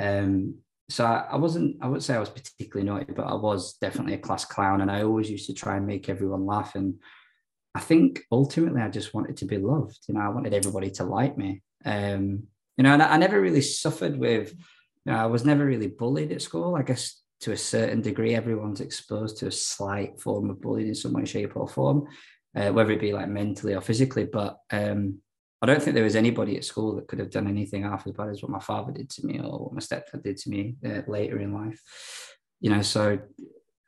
Um, 0.01 0.57
so 0.89 1.05
I, 1.05 1.27
I, 1.33 1.37
wasn't, 1.37 1.77
I 1.81 1.89
would 1.89 2.03
say 2.03 2.15
I 2.15 2.21
was 2.21 2.29
particularly 2.29 2.89
naughty, 2.89 3.13
but 3.13 3.27
I 3.27 3.35
was 3.35 3.75
definitely 3.75 4.15
a 4.15 4.19
class 4.19 4.45
clown 4.45 4.81
and 4.81 4.91
I 4.91 5.03
always 5.03 5.31
used 5.31 5.47
to 5.47 5.55
try 5.55 5.77
and 5.77 5.87
make 5.87 6.09
everyone 6.09 6.47
laugh. 6.47 6.75
And 6.75 6.95
I 7.75 7.81
think 7.81 8.23
ultimately 8.31 8.81
I 8.81 8.89
just 8.89 9.13
wanted 9.13 9.37
to 9.39 9.47
be 9.47 9.59
loved. 9.59 9.99
You 10.09 10.15
know, 10.15 10.21
I 10.21 10.29
wanted 10.29 10.55
everybody 10.55 10.91
to 10.93 11.05
like 11.05 11.37
me. 11.37 11.63
Um, 11.85 12.45
you 12.77 12.85
know, 12.85 12.93
and 12.93 13.03
I, 13.03 13.15
I 13.15 13.17
never 13.17 13.41
really 13.41 13.63
suffered 13.63 14.17
with, 14.17 14.53
you 14.53 15.13
know, 15.13 15.19
I 15.19 15.27
was 15.27 15.45
never 15.45 15.65
really 15.65 15.89
bullied 15.89 16.33
at 16.33 16.43
school. 16.43 16.77
I 16.77 16.83
guess 16.83 17.21
to 17.41 17.53
a 17.53 17.57
certain 17.57 18.01
degree, 18.01 18.35
everyone's 18.35 18.81
exposed 18.81 19.39
to 19.39 19.49
a 19.49 19.53
slight 19.53 20.21
form 20.21 20.51
of 20.51 20.61
bullying 20.61 20.89
in 20.89 20.95
some 20.95 21.13
way, 21.13 21.25
shape, 21.25 21.57
or 21.57 21.69
form, 21.69 22.07
uh, 22.55 22.71
whether 22.71 22.93
it 22.93 23.01
be 23.01 23.13
like 23.13 23.29
mentally 23.29 23.75
or 23.75 23.81
physically. 23.81 24.25
But 24.25 24.59
um, 24.71 25.19
I 25.63 25.67
don't 25.67 25.83
think 25.83 25.95
there 25.95 26.05
was 26.05 26.17
anybody 26.17 26.57
at 26.57 26.65
school 26.65 26.97
that 26.97 27.09
could 27.09 27.19
have 27.19 27.31
done 27.31 27.47
anything 27.47 27.83
half 27.83 28.07
as 28.07 28.13
bad 28.13 28.29
as 28.29 28.43
what 28.43 28.53
my 28.53 28.61
father 28.61 28.93
did 28.93 29.09
to 29.11 29.27
me 29.27 29.41
or 29.41 29.59
what 29.59 29.73
my 29.73 29.81
stepdad 29.81 30.23
did 30.23 30.37
to 30.39 30.51
me 30.51 30.77
uh, 30.85 31.01
later 31.07 31.39
in 31.39 31.55
life. 31.55 31.81
You 32.61 32.71
know, 32.71 32.83
so 32.83 33.19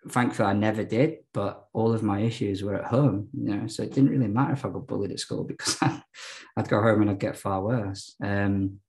thankfully 0.09 0.49
I 0.49 0.55
never 0.55 0.85
did, 0.85 1.19
but 1.35 1.67
all 1.75 1.93
of 1.93 2.03
my 2.03 2.21
issues 2.21 2.63
were 2.63 2.75
at 2.75 2.87
home, 2.87 3.29
you 3.33 3.55
know, 3.55 3.67
so 3.67 3.83
it 3.83 3.93
didn't 3.93 4.11
really 4.11 4.29
matter 4.29 4.55
if 4.55 4.65
I 4.65 4.71
got 4.71 4.87
bullied 4.87 5.13
at 5.13 5.21
school 5.21 5.45
because 5.49 5.77
I'd 5.83 6.69
go 6.69 6.81
home 6.81 7.03
and 7.03 7.11
I'd 7.11 7.21
get 7.21 7.37
far 7.37 7.63
worse. 7.63 8.15
Um, 8.23 8.81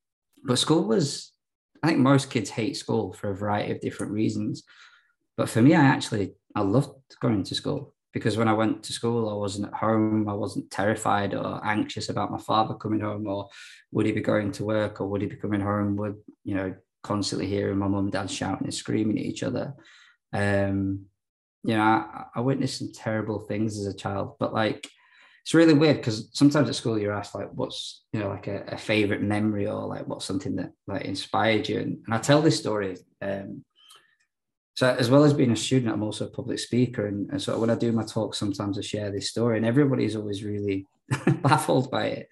but 0.44 0.60
school 0.60 0.86
was 0.86 1.34
I 1.84 1.88
think 1.88 2.00
most 2.00 2.30
kids 2.30 2.50
hate 2.50 2.78
school 2.78 3.14
for 3.14 3.32
a 3.32 3.36
variety 3.36 3.72
of 3.72 3.82
different 3.82 4.12
reasons. 4.12 4.64
But 5.38 5.50
for 5.50 5.62
me, 5.62 5.76
I 5.76 5.82
actually 5.82 6.34
I 6.56 6.62
loved 6.62 6.92
going 7.22 7.44
to 7.44 7.56
school 7.56 7.94
because 8.14 8.38
when 8.38 8.48
I 8.48 8.54
went 8.54 8.84
to 8.84 8.94
school, 8.94 9.30
I 9.30 9.34
wasn't 9.34 9.68
at 9.68 9.74
home. 9.74 10.28
I 10.28 10.34
wasn't 10.34 10.72
terrified 10.72 11.34
or 11.34 11.62
anxious 11.64 12.10
about 12.10 12.32
my 12.32 12.40
father 12.40 12.76
coming 12.76 13.02
home, 13.02 13.28
or 13.28 13.50
would 13.92 14.06
he 14.06 14.12
be 14.12 14.22
going 14.22 14.52
to 14.54 14.66
work, 14.66 15.00
or 15.00 15.08
would 15.08 15.22
he 15.22 15.28
be 15.28 15.36
coming 15.36 15.62
home? 15.62 15.96
Would 15.98 16.16
you 16.44 16.56
know 16.56 16.76
constantly 17.04 17.48
hearing 17.48 17.78
my 17.78 17.88
mum 17.88 18.06
and 18.06 18.12
dad 18.12 18.30
shouting 18.30 18.66
and 18.66 18.74
screaming 18.74 19.20
at 19.20 19.26
each 19.26 19.44
other? 19.44 19.74
Um, 20.34 21.06
you 21.64 21.76
know, 21.76 21.82
I, 21.82 22.26
I 22.36 22.42
witnessed 22.42 22.80
some 22.80 22.92
terrible 22.94 23.40
things 23.40 23.78
as 23.78 23.86
a 23.86 23.96
child, 23.96 24.36
but 24.40 24.54
like 24.54 24.90
it's 25.50 25.54
really 25.54 25.74
weird 25.74 25.98
because 25.98 26.30
sometimes 26.34 26.70
at 26.70 26.76
school 26.76 27.00
you're 27.00 27.14
asked 27.14 27.34
like 27.34 27.50
what's 27.54 28.04
you 28.14 28.20
know 28.20 28.30
like 28.30 28.48
a, 28.48 28.64
a, 28.68 28.78
favorite 28.78 29.24
memory 29.24 29.66
or 29.66 29.88
like 29.88 30.06
what's 30.08 30.26
something 30.26 30.56
that 30.56 30.72
like 30.86 31.06
inspired 31.06 31.68
you 31.68 31.80
and, 31.80 31.98
and 32.06 32.14
i 32.14 32.20
tell 32.20 32.40
this 32.40 32.60
story 32.60 32.96
um, 33.24 33.64
so 34.80 34.96
as 34.98 35.10
well 35.10 35.26
as 35.26 35.34
being 35.34 35.52
a 35.52 35.58
student, 35.58 35.94
I'm 35.94 36.04
also 36.04 36.26
a 36.26 36.30
public 36.30 36.58
speaker, 36.58 37.08
and, 37.08 37.30
and 37.32 37.42
so 37.42 37.60
when 37.60 37.70
I 37.70 37.76
do 37.76 37.92
my 37.92 38.06
talk, 38.06 38.34
sometimes 38.34 38.78
I 38.78 38.82
share 38.82 39.12
this 39.12 39.30
story, 39.30 39.58
and 39.58 39.66
everybody's 39.66 40.16
always 40.16 40.42
really 40.42 40.88
baffled 41.42 41.92
by 41.92 42.06
it. 42.06 42.30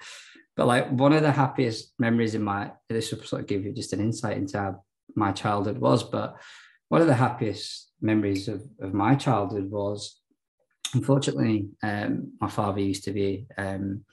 But 0.56 0.68
like 0.68 0.90
one 0.90 1.12
of 1.12 1.24
the 1.24 1.32
happiest 1.34 1.92
memories 2.00 2.36
in 2.36 2.42
my 2.42 2.72
this 2.88 3.12
will 3.12 3.22
sort 3.24 3.42
of 3.42 3.50
give 3.50 3.66
you 3.66 3.74
just 3.74 3.92
an 3.92 4.00
insight 4.00 4.38
into 4.38 4.58
how 4.58 4.82
my 5.14 5.34
childhood 5.34 5.78
was, 5.78 6.04
but 6.04 6.38
one 6.88 7.02
of 7.02 7.08
the 7.08 7.16
happiest 7.16 7.92
memories 8.00 8.48
of, 8.48 8.64
of 8.80 8.94
my 8.94 9.16
childhood 9.16 9.70
was 9.70 10.22
unfortunately 10.94 11.68
um, 11.84 12.32
my 12.40 12.50
father 12.50 12.80
used 12.80 13.04
to 13.04 13.12
be 13.12 13.46
um, 13.58 14.06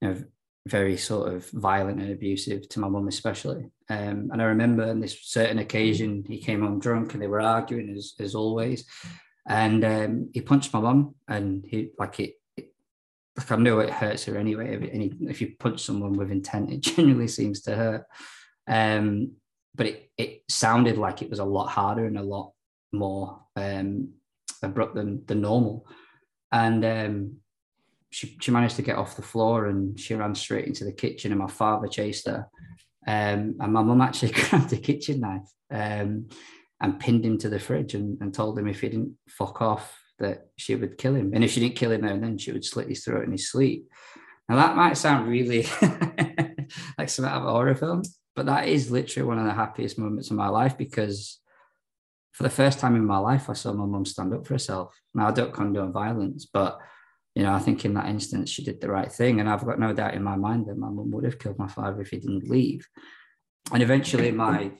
you 0.00 0.08
know, 0.08 0.24
very 0.68 0.96
sort 0.96 1.32
of 1.32 1.48
violent 1.50 2.00
and 2.00 2.12
abusive 2.12 2.68
to 2.68 2.80
my 2.80 2.88
mum 2.88 3.08
especially. 3.08 3.70
Um, 3.88 4.30
and 4.32 4.40
i 4.40 4.44
remember 4.44 4.84
on 4.84 5.00
this 5.00 5.18
certain 5.22 5.58
occasion 5.58 6.24
he 6.26 6.38
came 6.38 6.62
home 6.62 6.78
drunk 6.78 7.12
and 7.12 7.22
they 7.22 7.26
were 7.26 7.40
arguing 7.40 7.94
as, 7.96 8.14
as 8.20 8.34
always. 8.34 8.84
And 9.48 9.84
um, 9.84 10.30
he 10.32 10.40
punched 10.40 10.72
my 10.72 10.80
mum 10.80 11.16
and 11.26 11.64
he 11.66 11.90
like 11.98 12.20
it, 12.20 12.36
like 12.56 13.50
i 13.50 13.56
know 13.56 13.80
it 13.80 13.90
hurts 13.90 14.24
her 14.24 14.36
anyway 14.36 14.74
and 14.74 15.30
if 15.30 15.40
you 15.40 15.54
punch 15.58 15.82
someone 15.82 16.12
with 16.12 16.30
intent 16.30 16.70
it 16.70 16.80
generally 16.80 17.28
seems 17.28 17.62
to 17.62 17.74
hurt. 17.74 18.04
Um, 18.68 19.32
but 19.74 19.86
it, 19.86 20.10
it 20.16 20.42
sounded 20.48 20.98
like 20.98 21.22
it 21.22 21.30
was 21.30 21.38
a 21.38 21.44
lot 21.44 21.68
harder 21.68 22.06
and 22.06 22.18
a 22.18 22.22
lot 22.22 22.52
more 22.92 23.40
um, 23.56 24.10
abrupt 24.62 24.94
than, 24.94 25.24
than 25.26 25.40
normal. 25.40 25.86
And 26.52 26.84
um, 26.84 27.36
she, 28.12 28.36
she 28.40 28.50
managed 28.50 28.76
to 28.76 28.82
get 28.82 28.96
off 28.96 29.16
the 29.16 29.22
floor 29.22 29.66
and 29.66 29.98
she 29.98 30.14
ran 30.14 30.34
straight 30.34 30.66
into 30.66 30.84
the 30.84 30.92
kitchen 30.92 31.32
and 31.32 31.40
my 31.40 31.48
father 31.48 31.88
chased 31.88 32.26
her. 32.26 32.46
Um, 33.06 33.56
and 33.58 33.72
my 33.72 33.82
mum 33.82 34.02
actually 34.02 34.32
grabbed 34.32 34.72
a 34.72 34.76
kitchen 34.76 35.20
knife 35.20 35.48
um, 35.70 36.28
and 36.80 37.00
pinned 37.00 37.24
him 37.24 37.38
to 37.38 37.48
the 37.48 37.58
fridge 37.58 37.94
and, 37.94 38.20
and, 38.20 38.32
told 38.32 38.58
him 38.58 38.68
if 38.68 38.82
he 38.82 38.90
didn't 38.90 39.16
fuck 39.28 39.62
off 39.62 39.98
that 40.18 40.48
she 40.56 40.74
would 40.74 40.98
kill 40.98 41.14
him. 41.14 41.32
And 41.34 41.42
if 41.42 41.52
she 41.52 41.60
didn't 41.60 41.76
kill 41.76 41.90
him 41.90 42.02
then 42.02 42.36
she 42.36 42.52
would 42.52 42.64
slit 42.64 42.88
his 42.88 43.02
throat 43.02 43.24
in 43.24 43.32
his 43.32 43.50
sleep. 43.50 43.88
Now 44.48 44.56
that 44.56 44.76
might 44.76 44.98
sound 44.98 45.28
really 45.28 45.66
like 46.98 47.08
some 47.08 47.24
out 47.24 47.40
of 47.40 47.46
a 47.46 47.50
horror 47.50 47.74
film, 47.74 48.02
but 48.36 48.44
that 48.46 48.68
is 48.68 48.90
literally 48.90 49.26
one 49.26 49.38
of 49.38 49.46
the 49.46 49.54
happiest 49.54 49.98
moments 49.98 50.30
of 50.30 50.36
my 50.36 50.48
life 50.48 50.76
because 50.76 51.40
for 52.32 52.42
the 52.42 52.50
first 52.50 52.78
time 52.78 52.94
in 52.94 53.06
my 53.06 53.18
life, 53.18 53.48
I 53.48 53.54
saw 53.54 53.72
my 53.72 53.86
mum 53.86 54.04
stand 54.04 54.34
up 54.34 54.46
for 54.46 54.54
herself. 54.54 54.94
Now 55.14 55.28
I 55.28 55.32
don't 55.32 55.52
condone 55.52 55.92
violence, 55.92 56.46
but 56.46 56.78
you 57.34 57.42
know, 57.42 57.52
I 57.52 57.58
think 57.60 57.84
in 57.84 57.94
that 57.94 58.08
instance 58.08 58.50
she 58.50 58.62
did 58.62 58.80
the 58.80 58.90
right 58.90 59.10
thing, 59.10 59.40
and 59.40 59.48
I've 59.48 59.64
got 59.64 59.78
no 59.78 59.92
doubt 59.92 60.14
in 60.14 60.22
my 60.22 60.36
mind 60.36 60.66
that 60.66 60.76
my 60.76 60.88
mum 60.88 61.10
would 61.12 61.24
have 61.24 61.38
killed 61.38 61.58
my 61.58 61.68
father 61.68 62.00
if 62.00 62.10
he 62.10 62.18
didn't 62.18 62.48
leave. 62.48 62.86
And 63.72 63.82
eventually, 63.82 64.30
my 64.32 64.72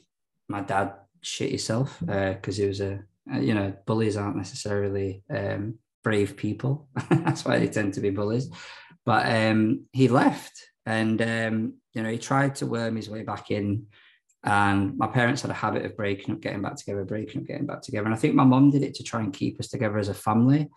my 0.49 0.61
dad 0.61 0.95
shit 1.23 1.51
himself 1.51 1.99
because 2.01 2.59
uh, 2.59 2.63
he 2.63 2.69
was 2.69 2.81
a, 2.81 3.01
you 3.41 3.55
know, 3.55 3.73
bullies 3.87 4.17
aren't 4.17 4.37
necessarily 4.37 5.23
um, 5.31 5.79
brave 6.03 6.37
people. 6.37 6.89
That's 7.11 7.45
why 7.45 7.59
they 7.59 7.69
tend 7.69 7.95
to 7.95 8.01
be 8.01 8.11
bullies. 8.11 8.51
But 9.07 9.27
um, 9.27 9.87
he 9.93 10.09
left, 10.09 10.53
and 10.85 11.21
um, 11.23 11.75
you 11.95 12.03
know, 12.03 12.11
he 12.11 12.19
tried 12.19 12.57
to 12.57 12.67
worm 12.67 12.97
his 12.97 13.09
way 13.09 13.23
back 13.23 13.51
in. 13.51 13.87
And 14.45 14.99
my 14.99 15.07
parents 15.07 15.43
had 15.43 15.53
a 15.53 15.55
habit 15.55 15.87
of 15.87 15.97
breaking 15.97 16.35
up, 16.35 16.41
getting 16.41 16.63
back 16.63 16.75
together, 16.75 17.05
breaking 17.05 17.43
up, 17.43 17.47
getting 17.47 17.67
back 17.67 17.81
together. 17.81 18.07
And 18.07 18.15
I 18.15 18.19
think 18.19 18.35
my 18.35 18.45
mum 18.45 18.71
did 18.71 18.83
it 18.83 18.95
to 18.97 19.05
try 19.05 19.21
and 19.21 19.33
keep 19.33 19.61
us 19.61 19.69
together 19.69 19.99
as 19.99 20.09
a 20.09 20.15
family. 20.15 20.69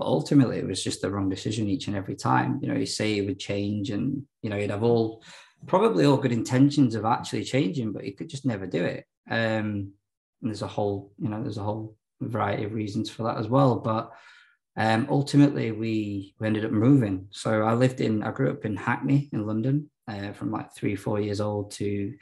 But 0.00 0.06
ultimately, 0.06 0.56
it 0.56 0.66
was 0.66 0.82
just 0.82 1.02
the 1.02 1.10
wrong 1.10 1.28
decision 1.28 1.68
each 1.68 1.86
and 1.86 1.94
every 1.94 2.16
time. 2.16 2.58
You 2.62 2.68
know, 2.68 2.78
you 2.78 2.86
say 2.86 3.18
it 3.18 3.26
would 3.26 3.38
change, 3.38 3.90
and 3.90 4.22
you 4.40 4.48
know, 4.48 4.56
you'd 4.56 4.70
have 4.70 4.82
all 4.82 5.22
probably 5.66 6.06
all 6.06 6.16
good 6.16 6.32
intentions 6.32 6.94
of 6.94 7.04
actually 7.04 7.44
changing, 7.44 7.92
but 7.92 8.04
you 8.04 8.14
could 8.14 8.30
just 8.30 8.46
never 8.46 8.66
do 8.66 8.82
it. 8.82 9.04
Um, 9.30 9.92
and 10.40 10.50
there's 10.50 10.62
a 10.62 10.66
whole, 10.66 11.12
you 11.18 11.28
know, 11.28 11.42
there's 11.42 11.58
a 11.58 11.62
whole 11.62 11.96
variety 12.22 12.64
of 12.64 12.72
reasons 12.72 13.10
for 13.10 13.24
that 13.24 13.36
as 13.36 13.46
well. 13.46 13.76
But 13.76 14.10
um, 14.74 15.06
ultimately, 15.10 15.70
we 15.70 16.34
we 16.40 16.46
ended 16.46 16.64
up 16.64 16.72
moving. 16.72 17.26
So 17.30 17.62
I 17.62 17.74
lived 17.74 18.00
in, 18.00 18.22
I 18.22 18.30
grew 18.30 18.50
up 18.50 18.64
in 18.64 18.76
Hackney 18.76 19.28
in 19.34 19.46
London, 19.46 19.90
uh, 20.08 20.32
from 20.32 20.50
like 20.50 20.74
three, 20.74 20.96
four 20.96 21.20
years 21.20 21.42
old 21.42 21.72
to 21.72 22.14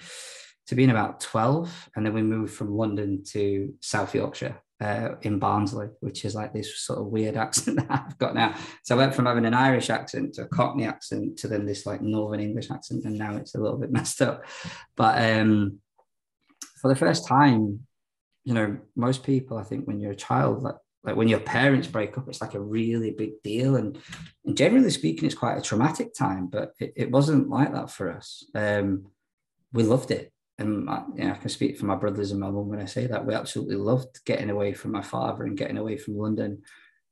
to 0.67 0.75
being 0.75 0.91
about 0.91 1.21
12 1.21 1.91
and 1.97 2.05
then 2.05 2.13
we 2.13 2.23
moved 2.23 2.53
from 2.53 2.77
london 2.77 3.25
to 3.25 3.75
south 3.81 4.15
yorkshire 4.15 4.61
uh, 4.81 5.11
in 5.23 5.39
Barnsley, 5.39 5.89
which 6.01 6.25
is 6.25 6.35
like 6.35 6.53
this 6.53 6.81
sort 6.81 7.01
of 7.01 7.07
weird 7.07 7.37
accent 7.45 7.77
that 7.77 7.87
I've 7.91 8.19
got 8.19 8.35
now. 8.35 8.57
So 8.85 8.95
I 8.95 8.99
went 8.99 9.15
from 9.15 9.27
having 9.27 9.47
an 9.47 9.55
Irish 9.55 9.91
accent 9.91 10.35
to 10.35 10.43
a 10.43 10.49
Cockney 10.49 10.85
accent 10.85 11.39
to 11.39 11.49
then 11.49 11.67
this 11.67 11.87
like 11.87 12.01
Northern 12.01 12.41
English 12.41 12.71
accent, 12.71 13.05
and 13.05 13.19
now 13.19 13.37
it's 13.37 13.55
a 13.55 13.61
little 13.61 13.79
bit 13.79 13.93
messed 13.93 14.23
up. 14.23 14.45
But 14.97 15.23
um, 15.23 15.79
for 16.81 16.89
the 16.89 16.97
first 16.97 17.27
time, 17.27 17.81
you 18.45 18.55
know, 18.55 18.79
most 18.97 19.25
people, 19.25 19.59
I 19.59 19.65
think, 19.65 19.87
when 19.87 20.01
you're 20.01 20.13
a 20.13 20.17
child, 20.17 20.63
like 20.63 20.77
like 21.05 21.17
when 21.17 21.29
your 21.29 21.41
parents 21.41 21.87
break 21.87 22.19
up, 22.19 22.29
it's 22.29 22.41
like 22.41 22.55
a 22.55 22.61
really 22.61 23.13
big 23.13 23.43
deal, 23.43 23.77
and, 23.77 23.99
and 24.45 24.57
generally 24.57 24.91
speaking, 24.91 25.27
it's 25.27 25.35
quite 25.35 25.59
a 25.59 25.63
traumatic 25.63 26.15
time. 26.15 26.47
But 26.47 26.73
it, 26.81 26.93
it 26.97 27.11
wasn't 27.11 27.49
like 27.49 27.73
that 27.73 27.91
for 27.91 28.11
us. 28.13 28.45
Um, 28.55 29.07
we 29.73 29.83
loved 29.83 30.11
it 30.11 30.33
and 30.59 30.88
you 31.15 31.25
know, 31.25 31.33
I 31.33 31.37
can 31.37 31.49
speak 31.49 31.79
for 31.79 31.87
my 31.87 31.95
brothers 31.95 32.33
and 32.33 32.41
my 32.41 32.50
mum 32.50 32.69
when 32.69 32.81
I 32.81 32.87
say 32.87 33.07
that 33.07 33.25
we 33.25 33.35
absolutely 33.35 33.77
loved 33.77 34.25
getting 34.25 34.50
away 34.50 34.73
from 34.73 34.91
my 34.91 35.03
father 35.03 35.45
and 35.45 35.57
getting 35.57 35.79
away 35.79 35.97
from 35.97 36.19
London. 36.19 36.62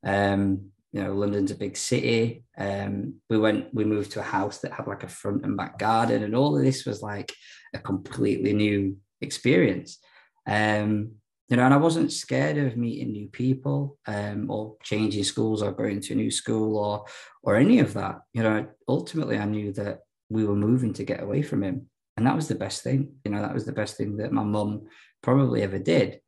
Um, 0.04 0.70
you 0.92 1.02
know, 1.02 1.12
London's 1.12 1.50
a 1.50 1.56
big 1.56 1.76
city. 1.76 2.44
Um, 2.58 3.16
we 3.30 3.38
went, 3.38 3.72
we 3.72 3.84
moved 3.84 4.12
to 4.12 4.20
a 4.20 4.24
house 4.24 4.58
that 4.58 4.72
had 4.72 4.86
like 4.86 5.04
a 5.04 5.08
front 5.08 5.44
and 5.44 5.56
back 5.56 5.78
garden, 5.78 6.22
and 6.22 6.34
all 6.34 6.56
of 6.56 6.64
this 6.64 6.84
was 6.84 7.02
like 7.02 7.32
a 7.74 7.78
completely 7.78 8.52
new 8.52 8.96
experience. 9.20 9.98
Um, 10.46 11.12
you 11.48 11.56
know, 11.56 11.64
and 11.64 11.74
I 11.74 11.76
wasn't 11.76 12.12
scared 12.12 12.58
of 12.58 12.76
meeting 12.76 13.12
new 13.12 13.28
people 13.28 13.98
um, 14.06 14.50
or 14.50 14.76
changing 14.82 15.22
schools 15.22 15.62
or 15.62 15.70
going 15.70 16.00
to 16.00 16.14
a 16.14 16.16
new 16.16 16.30
school 16.30 16.76
or 16.76 17.04
or 17.42 17.54
any 17.54 17.78
of 17.78 17.94
that. 17.94 18.20
You 18.32 18.42
know, 18.42 18.66
ultimately, 18.88 19.38
I 19.38 19.44
knew 19.44 19.72
that 19.74 20.00
we 20.28 20.44
were 20.44 20.56
moving 20.56 20.92
to 20.94 21.04
get 21.04 21.22
away 21.22 21.42
from 21.42 21.62
him 21.62 21.88
and 22.16 22.26
that 22.26 22.36
was 22.36 22.48
the 22.48 22.54
best 22.54 22.82
thing. 22.82 23.14
You 23.24 23.30
know, 23.30 23.42
that 23.42 23.54
was 23.54 23.66
the 23.66 23.72
best 23.72 23.96
thing 23.96 24.16
that 24.18 24.32
my 24.32 24.44
mum 24.44 24.86
probably 25.22 25.62
ever 25.62 25.78
did. 25.78 26.20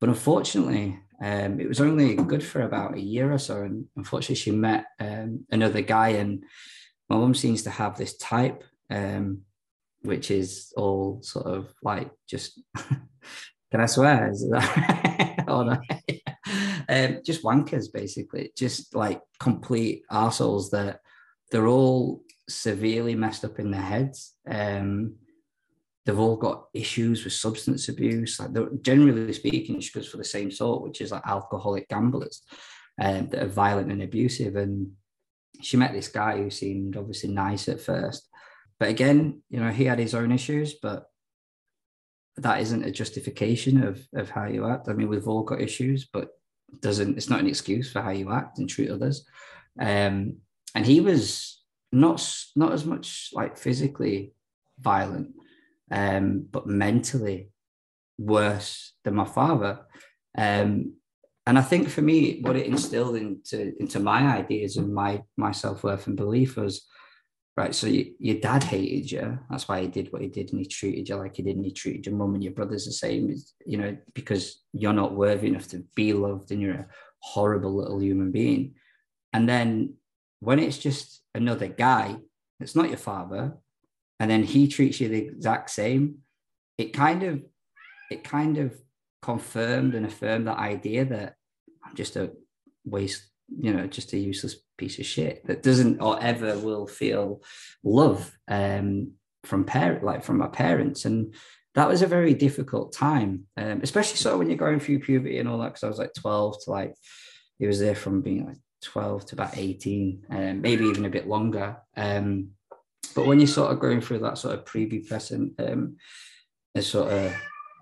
But 0.00 0.08
unfortunately, 0.08 0.98
um, 1.22 1.60
it 1.60 1.68
was 1.68 1.80
only 1.80 2.14
good 2.14 2.42
for 2.42 2.62
about 2.62 2.94
a 2.94 3.00
year 3.00 3.30
or 3.30 3.38
so. 3.38 3.62
And 3.62 3.86
unfortunately, 3.96 4.36
she 4.36 4.50
met 4.50 4.86
um, 4.98 5.44
another 5.50 5.82
guy, 5.82 6.10
and 6.10 6.44
my 7.08 7.16
mum 7.16 7.34
seems 7.34 7.62
to 7.62 7.70
have 7.70 7.96
this 7.96 8.16
type, 8.16 8.64
um, 8.90 9.42
which 10.00 10.30
is 10.30 10.72
all 10.76 11.20
sort 11.22 11.46
of 11.46 11.72
like 11.82 12.10
just. 12.26 12.60
can 13.70 13.80
I 13.80 13.86
swear? 13.86 14.30
Is 14.32 14.48
that 14.50 15.44
oh, 15.48 15.62
no. 15.64 15.78
um, 16.88 17.20
just 17.24 17.42
wankers, 17.42 17.92
basically, 17.92 18.52
just 18.56 18.94
like 18.94 19.20
complete 19.38 20.02
assholes 20.10 20.70
that 20.70 21.00
they're 21.50 21.68
all 21.68 22.22
severely 22.54 23.14
messed 23.14 23.44
up 23.44 23.58
in 23.58 23.70
their 23.70 23.80
heads. 23.80 24.34
Um, 24.48 25.16
they've 26.04 26.18
all 26.18 26.36
got 26.36 26.66
issues 26.74 27.24
with 27.24 27.32
substance 27.32 27.88
abuse. 27.88 28.40
Like 28.40 28.50
generally 28.82 29.32
speaking, 29.32 29.80
she 29.80 29.92
goes 29.92 30.08
for 30.08 30.16
the 30.16 30.24
same 30.24 30.50
sort, 30.50 30.82
which 30.82 31.00
is 31.00 31.12
like 31.12 31.22
alcoholic 31.26 31.88
gamblers 31.88 32.42
um, 33.00 33.28
that 33.28 33.42
are 33.42 33.48
violent 33.48 33.92
and 33.92 34.02
abusive. 34.02 34.56
And 34.56 34.92
she 35.62 35.76
met 35.76 35.92
this 35.92 36.08
guy 36.08 36.38
who 36.38 36.50
seemed 36.50 36.96
obviously 36.96 37.30
nice 37.30 37.68
at 37.68 37.80
first, 37.80 38.28
but 38.78 38.88
again, 38.88 39.42
you 39.50 39.60
know, 39.60 39.70
he 39.70 39.84
had 39.84 39.98
his 39.98 40.14
own 40.14 40.32
issues, 40.32 40.74
but 40.74 41.04
that 42.36 42.60
isn't 42.60 42.84
a 42.84 42.90
justification 42.90 43.84
of 43.84 44.00
of 44.14 44.30
how 44.30 44.46
you 44.46 44.66
act. 44.66 44.88
I 44.88 44.94
mean, 44.94 45.08
we've 45.08 45.28
all 45.28 45.42
got 45.42 45.60
issues, 45.60 46.08
but 46.10 46.30
doesn't 46.80 47.16
it's 47.16 47.28
not 47.28 47.40
an 47.40 47.46
excuse 47.46 47.92
for 47.92 48.00
how 48.00 48.10
you 48.10 48.32
act 48.32 48.58
and 48.58 48.68
treat 48.68 48.90
others. 48.90 49.26
Um, 49.78 50.38
and 50.74 50.86
he 50.86 51.00
was 51.00 51.59
not 51.92 52.26
not 52.56 52.72
as 52.72 52.84
much 52.84 53.30
like 53.32 53.56
physically 53.56 54.34
violent, 54.78 55.30
um, 55.90 56.46
but 56.50 56.66
mentally 56.66 57.50
worse 58.18 58.94
than 59.04 59.14
my 59.14 59.24
father. 59.24 59.80
Um, 60.36 60.94
and 61.46 61.58
I 61.58 61.62
think 61.62 61.88
for 61.88 62.02
me, 62.02 62.40
what 62.42 62.56
it 62.56 62.66
instilled 62.66 63.16
into 63.16 63.72
into 63.80 63.98
my 63.98 64.36
ideas 64.36 64.76
and 64.76 64.94
my 64.94 65.22
my 65.36 65.52
self 65.52 65.82
worth 65.82 66.06
and 66.06 66.16
belief 66.16 66.56
was 66.56 66.86
right. 67.56 67.74
So 67.74 67.86
you, 67.86 68.12
your 68.18 68.40
dad 68.40 68.62
hated 68.62 69.10
you. 69.10 69.38
That's 69.50 69.66
why 69.66 69.80
he 69.82 69.88
did 69.88 70.12
what 70.12 70.22
he 70.22 70.28
did, 70.28 70.50
and 70.50 70.60
he 70.60 70.66
treated 70.66 71.08
you 71.08 71.16
like 71.16 71.36
he 71.36 71.42
did, 71.42 71.56
and 71.56 71.64
he 71.64 71.72
treated 71.72 72.06
your 72.06 72.14
mum 72.14 72.34
and 72.34 72.44
your 72.44 72.52
brothers 72.52 72.84
the 72.84 72.92
same. 72.92 73.34
You 73.66 73.78
know, 73.78 73.96
because 74.14 74.62
you're 74.72 74.92
not 74.92 75.16
worthy 75.16 75.48
enough 75.48 75.68
to 75.68 75.84
be 75.96 76.12
loved, 76.12 76.52
and 76.52 76.60
you're 76.60 76.74
a 76.74 76.86
horrible 77.20 77.74
little 77.74 78.00
human 78.00 78.30
being. 78.30 78.74
And 79.32 79.48
then 79.48 79.94
when 80.40 80.58
it's 80.58 80.78
just 80.78 81.22
another 81.34 81.68
guy, 81.68 82.16
that's 82.58 82.76
not 82.76 82.88
your 82.88 82.98
father, 82.98 83.56
and 84.18 84.30
then 84.30 84.42
he 84.42 84.68
treats 84.68 85.00
you 85.00 85.08
the 85.08 85.28
exact 85.28 85.70
same, 85.70 86.18
it 86.76 86.92
kind 86.92 87.22
of 87.22 87.42
it 88.10 88.24
kind 88.24 88.58
of 88.58 88.74
confirmed 89.22 89.94
and 89.94 90.04
affirmed 90.04 90.46
that 90.46 90.58
idea 90.58 91.04
that 91.04 91.34
I'm 91.84 91.94
just 91.94 92.16
a 92.16 92.32
waste, 92.84 93.22
you 93.48 93.72
know, 93.72 93.86
just 93.86 94.12
a 94.12 94.18
useless 94.18 94.56
piece 94.76 94.98
of 94.98 95.06
shit 95.06 95.46
that 95.46 95.62
doesn't 95.62 96.00
or 96.00 96.20
ever 96.20 96.58
will 96.58 96.86
feel 96.86 97.42
love 97.84 98.36
um, 98.48 99.12
from 99.44 99.64
parent 99.64 100.04
like 100.04 100.24
from 100.24 100.38
my 100.38 100.48
parents. 100.48 101.04
And 101.04 101.34
that 101.74 101.88
was 101.88 102.02
a 102.02 102.06
very 102.06 102.34
difficult 102.34 102.92
time, 102.92 103.46
um, 103.56 103.80
especially 103.82 104.16
so 104.16 104.36
when 104.36 104.48
you're 104.48 104.56
going 104.56 104.80
through 104.80 105.00
puberty 105.00 105.38
and 105.38 105.48
all 105.48 105.58
that. 105.58 105.68
Because 105.68 105.84
I 105.84 105.88
was 105.88 105.98
like 105.98 106.14
12 106.14 106.64
to 106.64 106.70
like, 106.70 106.94
he 107.58 107.66
was 107.66 107.78
there 107.78 107.94
from 107.94 108.22
being 108.22 108.46
like 108.46 108.58
12 108.82 109.26
to 109.26 109.34
about 109.34 109.56
18, 109.56 110.26
um, 110.30 110.60
maybe 110.60 110.84
even 110.86 111.04
a 111.04 111.10
bit 111.10 111.28
longer. 111.28 111.76
Um, 111.96 112.50
but 113.14 113.26
when 113.26 113.40
you're 113.40 113.46
sort 113.46 113.72
of 113.72 113.80
going 113.80 114.00
through 114.00 114.20
that 114.20 114.38
sort 114.38 114.54
of 114.54 114.64
prepubescent, 114.64 115.58
um, 115.58 115.96
sort 116.80 117.12
of 117.12 117.34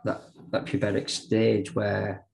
that 0.04 0.22
that 0.50 0.64
pubertic 0.64 1.08
stage 1.08 1.74
where 1.74 2.24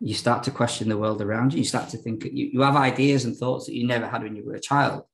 you 0.00 0.14
start 0.14 0.42
to 0.44 0.50
question 0.50 0.88
the 0.88 0.98
world 0.98 1.22
around 1.22 1.52
you. 1.52 1.60
You 1.60 1.64
start 1.64 1.88
to 1.90 1.96
think 1.96 2.24
you, 2.24 2.50
you 2.52 2.60
have 2.60 2.76
ideas 2.76 3.24
and 3.24 3.34
thoughts 3.34 3.66
that 3.66 3.74
you 3.74 3.86
never 3.86 4.06
had 4.06 4.22
when 4.22 4.36
you 4.36 4.44
were 4.44 4.54
a 4.54 4.60
child. 4.60 5.04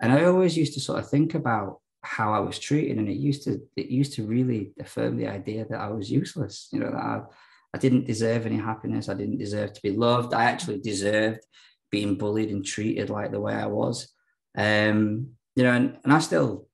And 0.00 0.12
I 0.12 0.24
always 0.24 0.56
used 0.56 0.74
to 0.74 0.80
sort 0.80 0.98
of 0.98 1.08
think 1.08 1.34
about 1.34 1.80
how 2.02 2.32
I 2.32 2.40
was 2.40 2.58
treated, 2.58 2.98
and 2.98 3.08
it 3.08 3.16
used 3.16 3.44
to 3.44 3.60
it 3.76 3.86
used 3.86 4.14
to 4.14 4.26
really 4.26 4.72
affirm 4.80 5.16
the 5.16 5.28
idea 5.28 5.66
that 5.70 5.80
I 5.80 5.88
was 5.88 6.10
useless. 6.10 6.68
You 6.72 6.80
know 6.80 6.90
that 6.90 6.96
I, 6.96 7.20
I 7.74 7.78
didn't 7.78 8.06
deserve 8.06 8.46
any 8.46 8.56
happiness. 8.56 9.08
I 9.08 9.14
didn't 9.14 9.38
deserve 9.38 9.72
to 9.72 9.82
be 9.82 9.90
loved. 9.90 10.34
I 10.34 10.44
actually 10.44 10.80
deserved 10.80 11.40
being 11.94 12.16
bullied 12.16 12.50
and 12.50 12.64
treated 12.64 13.08
like 13.08 13.30
the 13.30 13.38
way 13.38 13.54
I 13.54 13.66
was. 13.66 14.08
Um, 14.58 15.28
you 15.54 15.62
know, 15.62 15.70
and, 15.70 15.96
and 16.02 16.12
I 16.12 16.18
still 16.18 16.66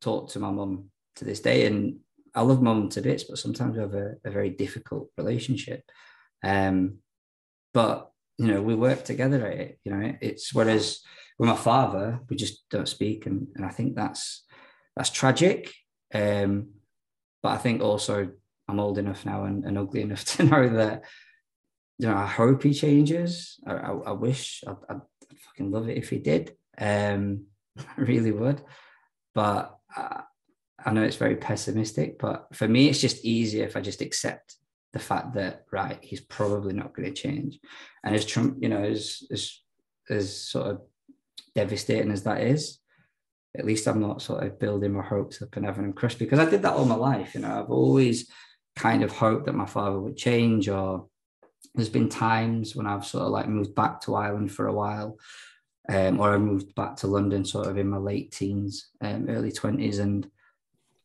talk 0.00 0.30
to 0.30 0.40
my 0.40 0.50
mum 0.50 0.90
to 1.16 1.24
this 1.24 1.38
day, 1.38 1.66
and 1.66 2.00
I 2.34 2.42
love 2.42 2.60
mum 2.60 2.88
to 2.88 3.00
bits, 3.00 3.22
but 3.22 3.38
sometimes 3.38 3.76
we 3.76 3.82
have 3.82 3.94
a, 3.94 4.14
a 4.24 4.30
very 4.32 4.50
difficult 4.50 5.10
relationship. 5.16 5.84
Um, 6.42 6.98
but 7.72 8.10
you 8.38 8.48
know, 8.48 8.60
we 8.60 8.74
work 8.74 9.04
together 9.04 9.46
at 9.46 9.58
it. 9.58 9.78
You 9.84 9.92
know, 9.92 10.12
it's 10.20 10.52
whereas 10.52 11.00
with 11.38 11.48
my 11.48 11.56
father, 11.56 12.18
we 12.28 12.34
just 12.34 12.68
don't 12.70 12.88
speak, 12.88 13.26
and, 13.26 13.46
and 13.54 13.64
I 13.64 13.70
think 13.70 13.94
that's 13.94 14.44
that's 14.96 15.10
tragic. 15.10 15.72
Um, 16.12 16.70
but 17.40 17.52
I 17.52 17.58
think 17.58 17.82
also 17.82 18.30
I'm 18.68 18.80
old 18.80 18.98
enough 18.98 19.24
now 19.24 19.44
and, 19.44 19.64
and 19.64 19.78
ugly 19.78 20.00
enough 20.00 20.24
to 20.36 20.42
know 20.42 20.68
that 20.70 21.04
you 22.00 22.06
know 22.06 22.16
I 22.16 22.26
hope 22.26 22.62
he 22.62 22.72
changes. 22.72 23.60
I, 23.66 23.72
I, 23.72 23.90
I 23.90 24.12
wish 24.12 24.64
I'd, 24.66 24.76
I'd, 24.88 25.00
fucking 25.46 25.70
love 25.70 25.88
it 25.88 25.98
if 25.98 26.10
he 26.10 26.18
did. 26.18 26.52
Um, 26.78 27.44
I 27.78 28.00
really 28.00 28.32
would, 28.32 28.62
but 29.34 29.76
I, 29.94 30.22
I 30.84 30.92
know 30.92 31.02
it's 31.02 31.16
very 31.16 31.36
pessimistic. 31.36 32.18
But 32.18 32.46
for 32.54 32.66
me, 32.66 32.88
it's 32.88 33.00
just 33.00 33.24
easier 33.24 33.64
if 33.64 33.76
I 33.76 33.80
just 33.80 34.00
accept 34.00 34.56
the 34.92 34.98
fact 34.98 35.34
that 35.34 35.64
right, 35.70 35.98
he's 36.00 36.22
probably 36.22 36.72
not 36.72 36.94
going 36.94 37.12
to 37.12 37.22
change. 37.22 37.58
And 38.02 38.14
as 38.14 38.24
Trump, 38.24 38.56
you 38.60 38.70
know, 38.70 38.82
as 38.82 39.22
as 39.30 39.60
as 40.08 40.34
sort 40.34 40.68
of 40.68 40.80
devastating 41.54 42.10
as 42.10 42.22
that 42.22 42.40
is, 42.40 42.78
at 43.58 43.66
least 43.66 43.86
I'm 43.86 44.00
not 44.00 44.22
sort 44.22 44.42
of 44.42 44.58
building 44.58 44.92
my 44.92 45.04
hopes 45.04 45.42
up 45.42 45.54
and 45.56 45.66
having 45.66 45.82
them 45.82 45.92
crushed 45.92 46.18
because 46.18 46.38
I 46.38 46.48
did 46.48 46.62
that 46.62 46.72
all 46.72 46.86
my 46.86 46.94
life. 46.94 47.34
You 47.34 47.42
know, 47.42 47.60
I've 47.60 47.70
always 47.70 48.30
kind 48.74 49.02
of 49.02 49.12
hoped 49.12 49.46
that 49.46 49.54
my 49.54 49.66
father 49.66 50.00
would 50.00 50.16
change, 50.16 50.68
or 50.68 51.09
there's 51.74 51.88
been 51.88 52.08
times 52.08 52.74
when 52.74 52.86
I've 52.86 53.06
sort 53.06 53.24
of 53.24 53.30
like 53.30 53.48
moved 53.48 53.74
back 53.74 54.00
to 54.02 54.14
Ireland 54.14 54.52
for 54.52 54.66
a 54.66 54.72
while, 54.72 55.18
um, 55.88 56.20
or 56.20 56.32
I 56.32 56.38
moved 56.38 56.74
back 56.74 56.96
to 56.96 57.06
London 57.06 57.44
sort 57.44 57.66
of 57.66 57.78
in 57.78 57.88
my 57.88 57.98
late 57.98 58.32
teens, 58.32 58.90
um, 59.00 59.28
early 59.28 59.52
20s, 59.52 60.00
and 60.00 60.28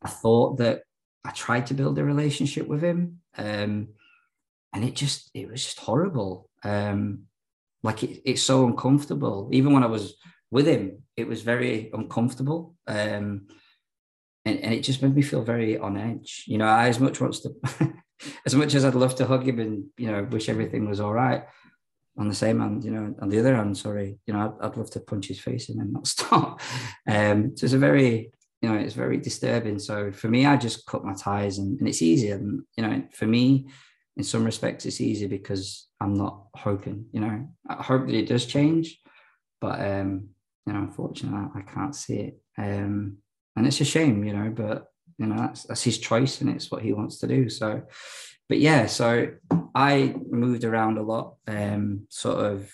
I 0.01 0.09
thought 0.09 0.57
that 0.57 0.83
I 1.23 1.31
tried 1.31 1.67
to 1.67 1.73
build 1.73 1.97
a 1.97 2.03
relationship 2.03 2.67
with 2.67 2.81
him, 2.81 3.21
um, 3.37 3.89
and 4.73 4.83
it 4.83 4.95
just 4.95 5.29
it 5.33 5.49
was 5.49 5.63
just 5.63 5.79
horrible. 5.79 6.49
Um, 6.63 7.23
like 7.83 8.03
it, 8.03 8.21
it's 8.25 8.41
so 8.41 8.65
uncomfortable. 8.65 9.49
Even 9.53 9.73
when 9.73 9.83
I 9.83 9.87
was 9.87 10.15
with 10.51 10.67
him, 10.67 11.03
it 11.15 11.27
was 11.27 11.41
very 11.41 11.89
uncomfortable. 11.93 12.75
Um, 12.87 13.47
and, 14.45 14.59
and 14.59 14.73
it 14.73 14.81
just 14.81 15.01
made 15.01 15.15
me 15.15 15.21
feel 15.21 15.43
very 15.43 15.77
on 15.77 15.97
edge. 15.97 16.45
You 16.47 16.57
know, 16.57 16.65
I 16.65 16.87
as 16.87 16.99
much 16.99 17.19
wants 17.19 17.41
to, 17.41 17.55
as 18.45 18.55
much 18.55 18.75
as 18.75 18.85
I'd 18.85 18.95
love 18.95 19.15
to 19.15 19.25
hug 19.25 19.47
him 19.47 19.59
and 19.59 19.85
you 19.97 20.11
know 20.11 20.23
wish 20.23 20.49
everything 20.49 20.87
was 20.87 20.99
all 20.99 21.13
right. 21.13 21.43
On 22.17 22.29
the 22.29 22.35
same 22.35 22.61
hand, 22.61 22.85
you 22.85 22.91
know, 22.91 23.13
on 23.21 23.27
the 23.27 23.39
other 23.39 23.53
hand, 23.55 23.77
sorry, 23.77 24.19
you 24.25 24.33
know, 24.33 24.55
I'd, 24.61 24.65
I'd 24.65 24.77
love 24.77 24.89
to 24.91 25.01
punch 25.01 25.27
his 25.27 25.39
face 25.39 25.67
in 25.67 25.81
and 25.81 25.91
not 25.91 26.07
stop. 26.15 26.61
Um, 27.05 27.57
so 27.57 27.65
it's 27.65 27.73
a 27.73 27.77
very, 27.77 28.31
you 28.61 28.69
know, 28.69 28.75
it's 28.75 28.93
very 28.93 29.17
disturbing. 29.17 29.79
So 29.79 30.13
for 30.13 30.29
me, 30.29 30.45
I 30.45 30.55
just 30.55 30.85
cut 30.85 31.03
my 31.03 31.13
ties, 31.13 31.57
and, 31.57 31.77
and 31.79 31.87
it's 31.87 32.01
easier. 32.01 32.35
And 32.35 32.63
you 32.77 32.87
know, 32.87 33.03
for 33.11 33.25
me, 33.25 33.67
in 34.17 34.23
some 34.23 34.45
respects, 34.45 34.85
it's 34.85 35.01
easy 35.01 35.27
because 35.27 35.87
I'm 35.99 36.13
not 36.13 36.45
hoping. 36.55 37.05
You 37.11 37.19
know, 37.21 37.47
I 37.67 37.83
hope 37.83 38.07
that 38.07 38.15
it 38.15 38.29
does 38.29 38.45
change, 38.45 39.01
but 39.59 39.79
um, 39.81 40.29
you 40.65 40.73
know, 40.73 40.79
unfortunately, 40.79 41.37
I, 41.37 41.59
I 41.59 41.61
can't 41.63 41.95
see 41.95 42.15
it. 42.19 42.39
Um, 42.57 43.17
and 43.55 43.67
it's 43.67 43.81
a 43.81 43.85
shame, 43.85 44.23
you 44.23 44.33
know, 44.33 44.51
but 44.55 44.87
you 45.17 45.27
know, 45.27 45.37
that's 45.37 45.63
that's 45.63 45.83
his 45.83 45.97
choice 45.97 46.41
and 46.41 46.49
it's 46.49 46.69
what 46.69 46.81
he 46.81 46.93
wants 46.93 47.19
to 47.19 47.27
do. 47.27 47.49
So, 47.49 47.83
but 48.49 48.59
yeah, 48.59 48.85
so 48.85 49.29
I 49.73 50.15
moved 50.29 50.63
around 50.63 50.97
a 50.97 51.03
lot. 51.03 51.35
Um, 51.47 52.07
sort 52.09 52.45
of, 52.45 52.71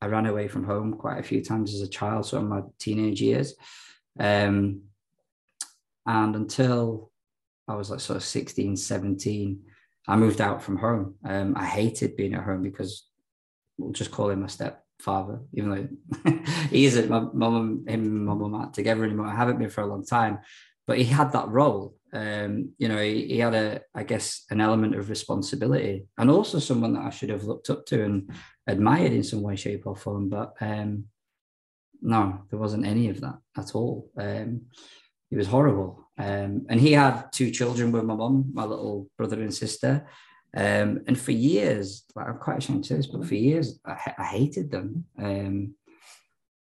I 0.00 0.06
ran 0.06 0.26
away 0.26 0.48
from 0.48 0.64
home 0.64 0.94
quite 0.94 1.18
a 1.18 1.24
few 1.24 1.42
times 1.42 1.74
as 1.74 1.80
a 1.80 1.88
child, 1.88 2.26
so 2.26 2.38
in 2.38 2.48
my 2.48 2.62
teenage 2.78 3.20
years. 3.22 3.54
Um, 4.18 4.82
and 6.06 6.36
until 6.36 7.10
I 7.66 7.74
was 7.74 7.90
like 7.90 8.00
sort 8.00 8.16
of 8.16 8.24
16, 8.24 8.76
17, 8.76 9.62
I 10.06 10.16
moved 10.16 10.40
out 10.40 10.62
from 10.62 10.76
home. 10.76 11.14
Um, 11.24 11.54
I 11.56 11.64
hated 11.64 12.16
being 12.16 12.34
at 12.34 12.44
home 12.44 12.62
because 12.62 13.06
we'll 13.78 13.92
just 13.92 14.10
call 14.10 14.30
him 14.30 14.42
my 14.42 14.48
stepfather, 14.48 15.40
even 15.54 15.70
though 15.70 16.32
he 16.70 16.84
isn't. 16.84 17.08
My 17.08 17.20
mum, 17.20 17.84
him, 17.86 18.04
and 18.04 18.26
my 18.26 18.34
mum 18.34 18.54
aren't 18.54 18.74
together 18.74 19.04
anymore. 19.04 19.26
I 19.26 19.34
haven't 19.34 19.58
been 19.58 19.70
for 19.70 19.80
a 19.80 19.86
long 19.86 20.04
time, 20.04 20.40
but 20.86 20.98
he 20.98 21.04
had 21.04 21.32
that 21.32 21.48
role. 21.48 21.94
Um, 22.12 22.72
you 22.78 22.88
know, 22.88 22.98
he, 22.98 23.26
he, 23.26 23.38
had 23.38 23.54
a, 23.54 23.80
I 23.94 24.04
guess, 24.04 24.44
an 24.50 24.60
element 24.60 24.94
of 24.94 25.10
responsibility, 25.10 26.06
and 26.16 26.30
also 26.30 26.58
someone 26.58 26.94
that 26.94 27.04
I 27.04 27.10
should 27.10 27.30
have 27.30 27.44
looked 27.44 27.70
up 27.70 27.86
to 27.86 28.04
and 28.04 28.30
admired 28.66 29.12
in 29.12 29.24
some 29.24 29.42
way, 29.42 29.56
shape, 29.56 29.86
or 29.86 29.96
form. 29.96 30.28
But 30.28 30.54
um, 30.60 31.06
no, 32.00 32.42
there 32.50 32.58
wasn't 32.58 32.86
any 32.86 33.08
of 33.08 33.20
that 33.22 33.38
at 33.56 33.74
all. 33.74 34.10
Um, 34.16 34.62
it 35.30 35.36
was 35.36 35.48
horrible. 35.48 36.04
Um, 36.16 36.66
and 36.68 36.80
he 36.80 36.92
had 36.92 37.32
two 37.32 37.50
children 37.50 37.90
with 37.90 38.04
my 38.04 38.14
mum, 38.14 38.50
my 38.52 38.64
little 38.64 39.08
brother 39.16 39.40
and 39.40 39.52
sister. 39.52 40.06
Um, 40.56 41.00
and 41.08 41.18
for 41.18 41.32
years, 41.32 42.04
like 42.14 42.28
I'm 42.28 42.38
quite 42.38 42.58
ashamed 42.58 42.84
to 42.84 42.88
say 42.88 42.96
this, 42.96 43.06
but 43.08 43.26
for 43.26 43.34
years, 43.34 43.80
I, 43.84 44.14
I 44.18 44.24
hated 44.24 44.70
them. 44.70 45.04
Um, 45.18 45.74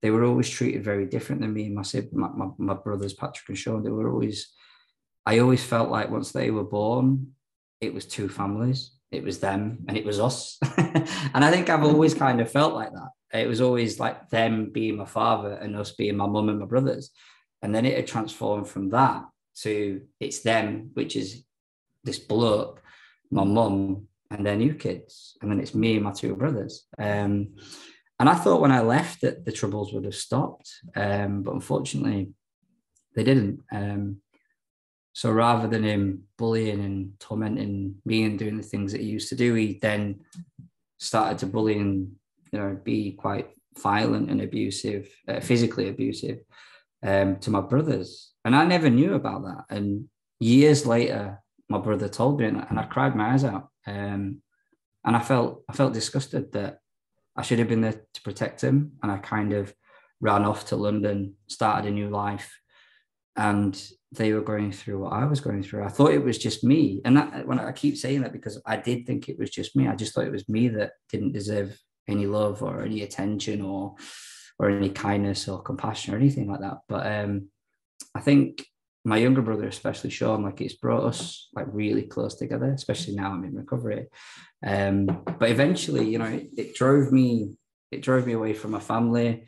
they 0.02 0.10
were 0.10 0.24
always 0.24 0.48
treated 0.48 0.84
very 0.84 1.06
different 1.06 1.40
than 1.40 1.52
me 1.52 1.66
and 1.66 1.74
my, 1.74 1.84
my, 2.12 2.28
my, 2.28 2.46
my 2.58 2.74
brothers, 2.74 3.14
Patrick 3.14 3.48
and 3.48 3.58
Sean. 3.58 3.82
They 3.82 3.90
were 3.90 4.10
always, 4.10 4.52
I 5.26 5.40
always 5.40 5.64
felt 5.64 5.90
like 5.90 6.10
once 6.10 6.32
they 6.32 6.50
were 6.50 6.64
born, 6.64 7.32
it 7.80 7.92
was 7.92 8.06
two 8.06 8.28
families. 8.28 8.92
It 9.10 9.24
was 9.24 9.40
them 9.40 9.78
and 9.88 9.96
it 9.96 10.04
was 10.04 10.20
us. 10.20 10.58
and 10.76 11.44
I 11.44 11.50
think 11.50 11.68
I've 11.68 11.84
always 11.84 12.14
kind 12.14 12.40
of 12.40 12.50
felt 12.50 12.74
like 12.74 12.92
that. 12.92 13.40
It 13.40 13.48
was 13.48 13.60
always 13.60 13.98
like 13.98 14.30
them 14.30 14.70
being 14.70 14.96
my 14.96 15.04
father 15.04 15.52
and 15.52 15.76
us 15.76 15.92
being 15.92 16.16
my 16.16 16.26
mum 16.26 16.48
and 16.48 16.60
my 16.60 16.66
brothers. 16.66 17.10
And 17.62 17.74
then 17.74 17.84
it 17.84 17.96
had 17.96 18.06
transformed 18.06 18.68
from 18.68 18.90
that 18.90 19.24
to 19.62 20.02
it's 20.20 20.40
them, 20.40 20.90
which 20.94 21.16
is 21.16 21.42
this 22.04 22.18
bloke, 22.18 22.82
my 23.30 23.44
mum, 23.44 24.06
and 24.30 24.46
their 24.46 24.56
new 24.56 24.74
kids. 24.74 25.36
And 25.42 25.50
then 25.50 25.60
it's 25.60 25.74
me 25.74 25.96
and 25.96 26.04
my 26.04 26.12
two 26.12 26.36
brothers. 26.36 26.86
Um, 26.98 27.56
and 28.18 28.28
I 28.28 28.34
thought 28.34 28.60
when 28.60 28.72
I 28.72 28.80
left 28.80 29.20
that 29.20 29.44
the 29.44 29.52
troubles 29.52 29.92
would 29.92 30.04
have 30.04 30.14
stopped. 30.14 30.70
Um, 30.96 31.42
but 31.42 31.54
unfortunately, 31.54 32.32
they 33.14 33.22
didn't. 33.22 33.62
Um, 33.70 34.18
so 35.12 35.30
rather 35.30 35.68
than 35.68 35.82
him 35.84 36.24
bullying 36.36 36.80
and 36.84 37.12
tormenting 37.20 37.96
me 38.04 38.24
and 38.24 38.38
doing 38.38 38.56
the 38.56 38.62
things 38.62 38.92
that 38.92 39.00
he 39.00 39.08
used 39.08 39.28
to 39.30 39.36
do, 39.36 39.54
he 39.54 39.78
then 39.80 40.20
started 40.98 41.38
to 41.38 41.46
bully 41.46 41.78
and 41.78 42.12
you 42.52 42.58
know 42.58 42.78
be 42.82 43.12
quite 43.12 43.50
violent 43.78 44.30
and 44.30 44.40
abusive, 44.40 45.08
uh, 45.28 45.40
physically 45.40 45.88
abusive 45.88 46.38
um, 47.04 47.36
to 47.38 47.50
my 47.50 47.60
brothers. 47.60 48.32
And 48.44 48.54
I 48.54 48.64
never 48.64 48.90
knew 48.90 49.14
about 49.14 49.44
that. 49.44 49.64
And 49.70 50.08
years 50.40 50.86
later, 50.86 51.40
my 51.68 51.78
brother 51.78 52.08
told 52.08 52.40
me, 52.40 52.46
and 52.46 52.78
I 52.78 52.84
cried 52.84 53.14
my 53.14 53.32
eyes 53.32 53.44
out. 53.44 53.68
Um, 53.86 54.42
and 55.04 55.16
I 55.16 55.20
felt 55.20 55.62
I 55.68 55.72
felt 55.72 55.94
disgusted 55.94 56.52
that 56.52 56.80
I 57.38 57.42
should 57.42 57.60
have 57.60 57.68
been 57.68 57.80
there 57.80 58.02
to 58.14 58.22
protect 58.22 58.60
him. 58.60 58.92
And 59.02 59.12
I 59.12 59.18
kind 59.18 59.52
of 59.52 59.72
ran 60.20 60.44
off 60.44 60.66
to 60.66 60.76
London, 60.76 61.34
started 61.46 61.88
a 61.88 61.94
new 61.94 62.10
life, 62.10 62.52
and 63.36 63.80
they 64.10 64.32
were 64.32 64.40
going 64.40 64.72
through 64.72 64.98
what 64.98 65.12
I 65.12 65.24
was 65.24 65.40
going 65.40 65.62
through. 65.62 65.84
I 65.84 65.88
thought 65.88 66.12
it 66.12 66.24
was 66.24 66.36
just 66.38 66.64
me, 66.64 67.00
and 67.04 67.16
that 67.16 67.46
when 67.46 67.60
I 67.60 67.70
keep 67.70 67.96
saying 67.96 68.22
that 68.22 68.32
because 68.32 68.60
I 68.66 68.76
did 68.76 69.06
think 69.06 69.28
it 69.28 69.38
was 69.38 69.50
just 69.50 69.76
me. 69.76 69.86
I 69.86 69.94
just 69.94 70.14
thought 70.14 70.26
it 70.26 70.32
was 70.32 70.48
me 70.48 70.68
that 70.68 70.92
didn't 71.10 71.32
deserve 71.32 71.78
any 72.08 72.26
love 72.26 72.62
or 72.62 72.82
any 72.82 73.02
attention 73.02 73.62
or 73.62 73.94
or 74.58 74.70
any 74.70 74.90
kindness 74.90 75.46
or 75.46 75.62
compassion 75.62 76.14
or 76.14 76.16
anything 76.16 76.50
like 76.50 76.60
that. 76.60 76.78
But 76.88 77.06
um, 77.06 77.50
I 78.14 78.20
think 78.20 78.66
my 79.04 79.16
younger 79.16 79.42
brother, 79.42 79.66
especially 79.66 80.10
Sean, 80.10 80.42
like 80.42 80.60
it's 80.60 80.74
brought 80.74 81.04
us 81.04 81.48
like 81.54 81.66
really 81.70 82.02
close 82.02 82.34
together, 82.34 82.72
especially 82.72 83.14
now 83.14 83.32
I'm 83.32 83.44
in 83.44 83.54
recovery. 83.54 84.06
Um, 84.66 85.06
but 85.38 85.50
eventually, 85.50 86.08
you 86.08 86.18
know, 86.18 86.26
it, 86.26 86.50
it, 86.56 86.74
drove 86.74 87.12
me, 87.12 87.52
it 87.90 88.02
drove 88.02 88.26
me 88.26 88.32
away 88.32 88.54
from 88.54 88.72
my 88.72 88.80
family, 88.80 89.46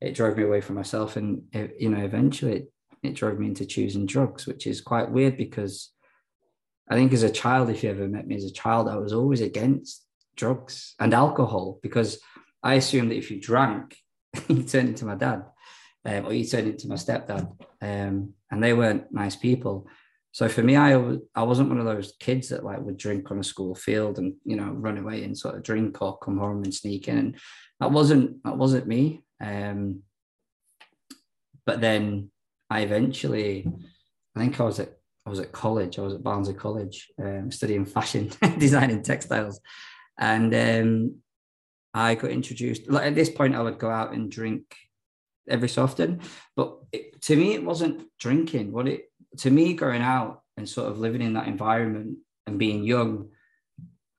it 0.00 0.14
drove 0.14 0.36
me 0.36 0.44
away 0.44 0.60
from 0.60 0.76
myself, 0.76 1.16
and 1.16 1.42
it, 1.52 1.74
you 1.80 1.90
know, 1.90 2.02
eventually 2.02 2.52
it, 2.52 2.72
it 3.02 3.14
drove 3.14 3.38
me 3.38 3.46
into 3.46 3.66
choosing 3.66 4.06
drugs, 4.06 4.46
which 4.46 4.66
is 4.66 4.80
quite 4.80 5.10
weird 5.10 5.36
because 5.36 5.90
I 6.88 6.94
think 6.94 7.12
as 7.12 7.22
a 7.22 7.30
child, 7.30 7.70
if 7.70 7.82
you 7.82 7.90
ever 7.90 8.08
met 8.08 8.26
me 8.26 8.36
as 8.36 8.44
a 8.44 8.52
child, 8.52 8.88
I 8.88 8.96
was 8.96 9.12
always 9.12 9.40
against 9.40 10.04
drugs 10.36 10.94
and 11.00 11.14
alcohol 11.14 11.78
because 11.82 12.20
I 12.62 12.74
assumed 12.74 13.10
that 13.10 13.16
if 13.16 13.30
you 13.30 13.40
drank, 13.40 13.96
you 14.48 14.62
turned 14.62 14.90
into 14.90 15.04
my 15.04 15.14
dad 15.14 15.44
um, 16.04 16.26
or 16.26 16.32
you 16.32 16.44
turned 16.44 16.68
into 16.68 16.88
my 16.88 16.96
stepdad. 16.96 17.50
Um, 17.84 18.34
and 18.50 18.62
they 18.62 18.72
weren't 18.72 19.12
nice 19.12 19.36
people. 19.36 19.86
So 20.32 20.48
for 20.48 20.62
me, 20.62 20.76
I 20.76 20.94
I 21.34 21.42
wasn't 21.42 21.68
one 21.68 21.78
of 21.78 21.84
those 21.84 22.14
kids 22.18 22.48
that 22.48 22.64
like 22.64 22.80
would 22.80 22.96
drink 22.96 23.30
on 23.30 23.38
a 23.38 23.44
school 23.44 23.74
field 23.74 24.18
and 24.18 24.34
you 24.44 24.56
know 24.56 24.70
run 24.70 24.98
away 24.98 25.22
and 25.22 25.36
sort 25.36 25.54
of 25.54 25.62
drink 25.62 26.00
or 26.02 26.18
come 26.18 26.38
home 26.38 26.64
and 26.64 26.74
sneak 26.74 27.08
in. 27.08 27.18
And 27.18 27.36
that 27.80 27.92
wasn't 27.92 28.42
that 28.44 28.56
wasn't 28.56 28.86
me. 28.86 29.22
Um, 29.40 30.02
but 31.66 31.80
then 31.80 32.30
I 32.70 32.80
eventually, 32.80 33.66
I 34.34 34.40
think 34.40 34.60
I 34.60 34.64
was 34.64 34.80
at 34.80 34.96
I 35.26 35.30
was 35.30 35.40
at 35.40 35.52
college. 35.52 35.98
I 35.98 36.02
was 36.02 36.14
at 36.14 36.22
Barnsley 36.22 36.54
College, 36.54 37.10
um, 37.22 37.50
studying 37.50 37.86
fashion 37.86 38.30
design 38.58 38.90
and 38.90 39.04
textiles, 39.04 39.60
and 40.18 40.54
um, 40.54 41.16
I 41.94 42.14
got 42.16 42.30
introduced. 42.30 42.90
Like 42.90 43.06
at 43.06 43.14
this 43.14 43.30
point, 43.30 43.54
I 43.54 43.62
would 43.62 43.78
go 43.78 43.90
out 43.90 44.12
and 44.14 44.30
drink 44.30 44.64
every 45.48 45.68
so 45.68 45.82
often, 45.82 46.20
but 46.56 46.78
it, 46.92 47.20
to 47.22 47.36
me, 47.36 47.54
it 47.54 47.64
wasn't 47.64 48.08
drinking. 48.18 48.72
What 48.72 48.88
it 48.88 49.10
to 49.38 49.50
me, 49.50 49.74
going 49.74 50.02
out 50.02 50.42
and 50.56 50.68
sort 50.68 50.90
of 50.90 50.98
living 50.98 51.22
in 51.22 51.34
that 51.34 51.48
environment 51.48 52.18
and 52.46 52.58
being 52.58 52.84
young, 52.84 53.30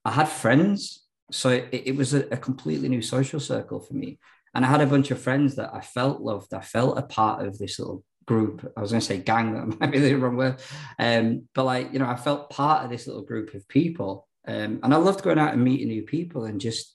I 0.04 0.12
had 0.12 0.30
friends. 0.30 1.04
So 1.32 1.50
it, 1.50 1.70
it 1.72 1.96
was 1.96 2.14
a, 2.14 2.28
a, 2.34 2.38
completely 2.38 2.90
new 2.90 3.02
social 3.02 3.40
circle 3.40 3.80
for 3.80 3.94
me. 3.94 4.20
And 4.54 4.64
I 4.64 4.68
had 4.68 4.82
a 4.82 4.86
bunch 4.86 5.12
of 5.12 5.20
friends 5.20 5.56
that 5.56 5.74
I 5.74 5.82
felt 5.82 6.22
loved. 6.22 6.54
I 6.54 6.62
felt 6.62 6.98
a 6.98 7.02
part 7.02 7.46
of 7.46 7.58
this 7.58 7.80
little 7.80 8.04
group. 8.28 8.72
I 8.78 8.82
was 8.82 8.92
going 8.92 9.02
to 9.02 9.06
say 9.06 9.18
gang, 9.18 9.54
that 9.70 9.80
might 9.80 9.92
be 9.92 10.00
the 10.00 10.16
wrong 10.16 10.36
word. 10.36 10.62
Um, 11.00 11.48
but 11.54 11.66
like, 11.66 11.94
you 11.94 12.00
know, 12.00 12.08
I 12.08 12.16
felt 12.16 12.50
part 12.50 12.84
of 12.84 12.90
this 12.90 13.08
little 13.08 13.24
group 13.24 13.54
of 13.54 13.68
people. 13.68 14.28
Um, 14.48 14.80
and 14.84 14.94
I 14.94 14.98
loved 14.98 15.24
going 15.24 15.40
out 15.40 15.54
and 15.54 15.64
meeting 15.64 15.88
new 15.88 16.04
people 16.04 16.46
and 16.46 16.62
just 16.62 16.95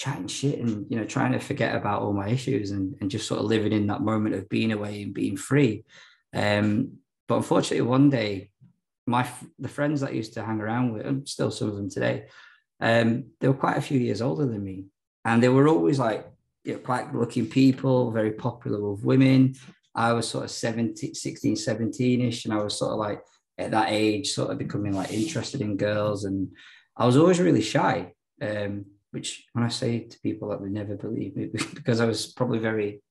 chatting 0.00 0.28
shit 0.28 0.58
and, 0.58 0.86
you 0.88 0.96
know, 0.96 1.04
trying 1.04 1.32
to 1.32 1.38
forget 1.38 1.76
about 1.76 2.00
all 2.00 2.14
my 2.14 2.26
issues 2.26 2.70
and, 2.70 2.96
and 3.02 3.10
just 3.10 3.28
sort 3.28 3.38
of 3.38 3.44
living 3.44 3.72
in 3.72 3.86
that 3.88 4.00
moment 4.00 4.34
of 4.34 4.48
being 4.48 4.72
away 4.72 5.02
and 5.02 5.12
being 5.12 5.36
free. 5.36 5.84
Um, 6.34 6.92
but 7.28 7.36
unfortunately, 7.36 7.82
one 7.82 8.08
day, 8.08 8.50
my 9.06 9.28
the 9.58 9.68
friends 9.68 10.00
that 10.00 10.08
I 10.10 10.14
used 10.14 10.32
to 10.34 10.42
hang 10.42 10.58
around 10.58 10.94
with, 10.94 11.04
and 11.04 11.28
still 11.28 11.50
some 11.50 11.68
of 11.68 11.76
them 11.76 11.90
today, 11.90 12.28
um, 12.80 13.26
they 13.40 13.48
were 13.48 13.62
quite 13.64 13.76
a 13.76 13.82
few 13.82 14.00
years 14.00 14.22
older 14.22 14.46
than 14.46 14.64
me, 14.64 14.86
and 15.26 15.42
they 15.42 15.50
were 15.50 15.68
always 15.68 15.98
like 15.98 16.26
you 16.64 16.74
know, 16.74 16.78
quite 16.78 17.14
looking 17.14 17.46
people, 17.46 18.10
very 18.10 18.32
popular 18.32 18.80
with 18.80 19.04
women. 19.04 19.54
I 19.94 20.14
was 20.14 20.26
sort 20.26 20.44
of 20.44 20.50
17, 20.50 21.14
16, 21.14 21.56
17 21.56 22.20
ish, 22.22 22.46
and 22.46 22.54
I 22.54 22.62
was 22.62 22.78
sort 22.78 22.92
of 22.92 22.98
like 22.98 23.20
at 23.58 23.72
that 23.72 23.88
age, 23.90 24.32
sort 24.32 24.50
of 24.50 24.56
becoming 24.56 24.94
like 24.94 25.12
interested 25.12 25.60
in 25.60 25.76
girls, 25.76 26.24
and 26.24 26.48
I 26.96 27.04
was 27.04 27.18
always 27.18 27.38
really 27.38 27.60
shy. 27.60 28.14
Um, 28.40 28.86
which 29.10 29.46
when 29.52 29.64
I 29.64 29.68
say 29.68 30.00
to 30.00 30.20
people 30.20 30.48
that 30.48 30.60
would 30.60 30.72
never 30.72 30.94
believe 30.94 31.36
me 31.36 31.46
because 31.74 32.00
I 32.00 32.06
was 32.06 32.26
probably 32.26 32.58
very 32.58 33.02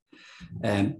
um, 0.63 0.97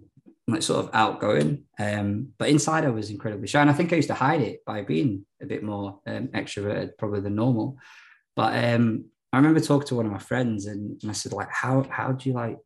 like 0.48 0.64
sort 0.64 0.86
of 0.86 0.92
outgoing. 0.94 1.64
Um, 1.80 2.30
but 2.38 2.50
inside 2.50 2.86
I 2.86 2.90
was 2.90 3.10
incredibly 3.10 3.48
shy. 3.48 3.62
And 3.62 3.70
I 3.70 3.74
think 3.74 3.94
I 3.94 3.98
used 3.98 4.10
to 4.10 4.16
hide 4.16 4.42
it 4.42 4.66
by 4.66 4.82
being 4.82 5.26
a 5.42 5.46
bit 5.46 5.64
more 5.64 6.00
um, 6.08 6.28
extroverted, 6.30 6.98
probably 6.98 7.22
than 7.22 7.36
normal. 7.36 7.78
But 8.36 8.64
um, 8.64 9.06
I 9.32 9.38
remember 9.38 9.60
talking 9.60 9.88
to 9.90 9.96
one 9.96 10.06
of 10.06 10.12
my 10.12 10.20
friends 10.20 10.66
and, 10.66 11.00
I 11.08 11.12
said, 11.14 11.34
like, 11.34 11.52
how 11.52 11.86
how 11.90 12.12
do 12.12 12.30
you 12.30 12.36
like 12.36 12.58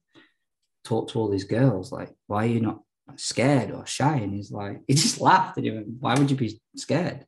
talk 0.83 1.09
to 1.09 1.19
all 1.19 1.29
these 1.29 1.43
girls? 1.43 1.91
Like, 1.91 2.13
why 2.27 2.45
are 2.45 2.49
you 2.49 2.61
not 2.61 2.79
scared 3.15 3.71
or 3.71 3.85
shy? 3.85 4.17
And 4.17 4.33
he's 4.33 4.51
like, 4.51 4.81
he 4.87 4.93
just 4.93 5.19
laughed 5.29 5.57
and 5.57 5.65
he 5.65 5.71
went, 5.71 5.87
Why 5.99 6.15
would 6.15 6.31
you 6.31 6.37
be 6.37 6.59
scared? 6.75 7.25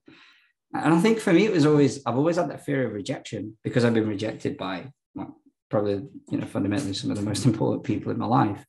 And 0.83 0.93
I 0.93 0.99
think 0.99 1.19
for 1.19 1.31
me, 1.31 1.45
it 1.45 1.51
was 1.51 1.65
always, 1.65 2.01
I've 2.05 2.17
always 2.17 2.35
had 2.35 2.49
that 2.49 2.65
fear 2.65 2.85
of 2.85 2.93
rejection 2.93 3.57
because 3.63 3.85
I've 3.85 3.93
been 3.93 4.07
rejected 4.07 4.57
by 4.57 4.91
well, 5.13 5.39
probably, 5.69 6.03
you 6.29 6.37
know, 6.37 6.45
fundamentally 6.45 6.93
some 6.93 7.11
of 7.11 7.17
the 7.17 7.23
most 7.23 7.45
important 7.49 7.83
people 7.83 8.11
in 8.11 8.17
my 8.17 8.25
life. 8.25 8.65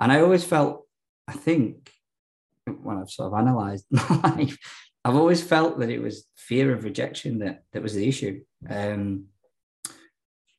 And 0.00 0.12
I 0.12 0.20
always 0.20 0.44
felt 0.44 0.86
I 1.28 1.32
think 1.32 1.90
when 2.82 2.98
I've 2.98 3.10
sort 3.10 3.32
of 3.32 3.38
analysed 3.38 3.86
my 3.90 4.20
life, 4.22 4.58
I've 5.04 5.16
always 5.16 5.42
felt 5.42 5.78
that 5.78 5.90
it 5.90 6.00
was 6.00 6.26
fear 6.36 6.72
of 6.72 6.84
rejection 6.84 7.38
that 7.38 7.62
that 7.72 7.82
was 7.82 7.94
the 7.94 8.06
issue. 8.06 8.42
Um, 8.68 9.26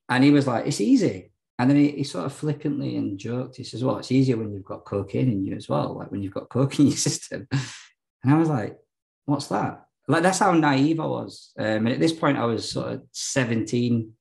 and 0.10 0.24
he 0.24 0.32
was 0.32 0.48
like, 0.48 0.65
"It's 0.65 0.82
easy." 0.82 1.32
And 1.60 1.70
then 1.70 1.78
he, 1.78 1.89
he, 1.91 2.04
sort 2.04 2.26
of 2.26 2.34
flippantly 2.34 2.98
and 2.98 3.20
joked. 3.20 3.58
He 3.58 3.63
says, 3.63 3.84
"Well, 3.84 3.98
it's 3.98 4.12
easier 4.12 4.38
when 4.38 4.52
you've 4.52 4.65
got 4.65 4.86
cocaine 4.86 5.32
in 5.32 5.46
you 5.46 5.56
as 5.56 5.70
well, 5.70 5.98
like 5.98 6.12
when 6.12 6.24
you've 6.24 6.34
got 6.34 6.50
coke 6.50 6.80
in 6.80 6.88
your 6.88 6.98
system." 7.10 7.48
And 7.52 8.34
I 8.34 8.38
was 8.38 8.50
like, 8.50 8.78
"What's 9.26 9.48
that?" 9.48 9.86
Like 10.12 10.24
that's 10.24 10.39
how 10.39 10.52
naive 10.52 11.00
I 11.00 11.06
was. 11.06 11.54
Um, 11.58 11.88
and 11.88 11.89
at 11.89 12.00
this 12.00 12.12
point, 12.12 12.38
I 12.38 12.43
was 12.43 12.69
sort 12.69 12.91
of 12.91 13.04
17, 13.13 14.12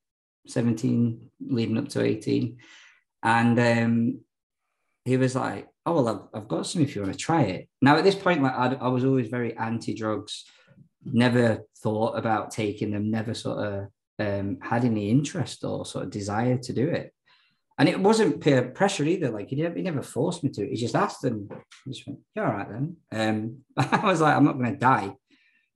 17, 0.47 1.31
leading 1.49 1.79
up 1.79 1.89
to 1.89 2.03
18. 2.05 2.59
And 3.25 3.59
um, 3.59 4.21
he 5.05 5.17
was 5.17 5.35
like, 5.35 5.67
oh 5.87 5.95
well 5.95 6.09
I've, 6.09 6.43
I've 6.43 6.49
got 6.49 6.67
some 6.67 6.83
if 6.83 6.95
you 6.95 7.03
want 7.03 7.15
to 7.15 7.19
try 7.19 7.43
it. 7.43 7.69
Now 7.83 7.97
at 7.97 8.05
this 8.05 8.15
point 8.15 8.43
like 8.43 8.53
I, 8.53 8.75
I 8.75 8.89
was 8.89 9.05
always 9.05 9.29
very 9.29 9.57
anti-drugs. 9.57 10.45
Never 11.05 11.63
thought 11.79 12.17
about 12.17 12.53
taking 12.53 12.93
them 12.93 13.11
never 13.11 13.35
sort 13.35 13.59
of 13.59 13.89
um, 14.21 14.59
had 14.61 14.85
any 14.85 15.11
interest 15.11 15.65
or 15.65 15.85
sort 15.85 16.05
of 16.05 16.11
desire 16.11 16.59
to 16.59 16.73
do 16.73 16.89
it. 16.89 17.13
And 17.79 17.89
it 17.89 17.99
wasn't 17.99 18.43
peer 18.43 18.63
pressure 18.69 19.05
either. 19.05 19.31
Like 19.31 19.49
he 19.49 19.57
never, 19.57 19.75
he 19.75 19.83
never 19.83 20.03
forced 20.03 20.45
me 20.45 20.51
to. 20.51 20.69
He 20.69 20.77
just 20.77 20.95
asked 20.95 21.25
and 21.25 21.51
he 21.85 21.91
just 21.91 22.07
went 22.07 22.21
yeah 22.37 22.47
all 22.47 22.53
right 22.53 22.69
then. 22.69 22.97
Um, 23.11 23.57
I 23.77 24.07
was 24.07 24.21
like 24.21 24.37
I'm 24.37 24.45
not 24.45 24.59
going 24.59 24.73
to 24.73 24.79
die 24.79 25.17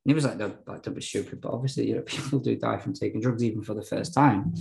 and 0.04 0.10
he 0.10 0.14
was 0.14 0.24
like, 0.24 0.36
no, 0.36 0.54
don't 0.66 0.94
be 0.94 1.00
stupid. 1.00 1.40
But 1.40 1.52
obviously, 1.52 1.88
you 1.88 1.96
know, 1.96 2.02
people 2.06 2.38
do 2.38 2.56
die 2.56 2.78
from 2.78 2.92
taking 2.92 3.20
drugs 3.20 3.42
even 3.42 3.62
for 3.62 3.74
the 3.74 3.82
first 3.82 4.12
time. 4.12 4.54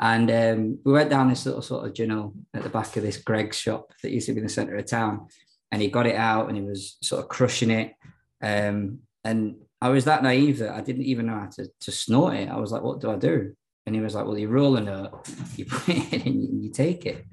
And 0.00 0.30
um, 0.30 0.78
we 0.84 0.92
went 0.92 1.10
down 1.10 1.28
this 1.28 1.46
little 1.46 1.62
sort 1.62 1.86
of 1.86 1.94
journal 1.94 2.34
at 2.52 2.62
the 2.62 2.68
back 2.68 2.96
of 2.96 3.02
this 3.02 3.16
Greggs 3.16 3.56
shop 3.56 3.92
that 4.02 4.10
used 4.10 4.26
to 4.26 4.32
be 4.32 4.38
in 4.38 4.46
the 4.46 4.52
center 4.52 4.76
of 4.76 4.86
town. 4.86 5.28
And 5.70 5.80
he 5.80 5.88
got 5.88 6.06
it 6.06 6.16
out 6.16 6.48
and 6.48 6.56
he 6.56 6.62
was 6.62 6.98
sort 7.02 7.22
of 7.22 7.28
crushing 7.28 7.70
it. 7.70 7.94
Um, 8.42 9.00
and 9.24 9.56
I 9.80 9.88
was 9.88 10.04
that 10.04 10.22
naive 10.22 10.58
that 10.58 10.74
I 10.74 10.80
didn't 10.80 11.04
even 11.04 11.26
know 11.26 11.38
how 11.38 11.48
to, 11.56 11.68
to 11.80 11.92
snort 11.92 12.34
it. 12.34 12.48
I 12.48 12.56
was 12.56 12.72
like, 12.72 12.82
what 12.82 13.00
do 13.00 13.10
I 13.10 13.16
do? 13.16 13.54
And 13.86 13.94
he 13.94 14.00
was 14.00 14.14
like, 14.14 14.26
well, 14.26 14.38
you 14.38 14.48
roll 14.48 14.76
a 14.76 14.80
note, 14.80 15.28
you 15.56 15.64
put 15.64 15.88
it 15.88 16.12
in 16.12 16.22
and 16.22 16.64
you 16.64 16.70
take 16.70 17.06
it. 17.06 17.24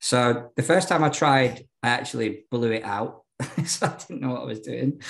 So 0.00 0.50
the 0.56 0.62
first 0.62 0.88
time 0.88 1.02
I 1.02 1.08
tried, 1.08 1.66
I 1.82 1.88
actually 1.88 2.44
blew 2.50 2.72
it 2.72 2.84
out. 2.84 3.22
so 3.64 3.86
I 3.86 3.96
didn't 3.96 4.20
know 4.20 4.30
what 4.30 4.42
I 4.42 4.46
was 4.46 4.60
doing. 4.60 5.02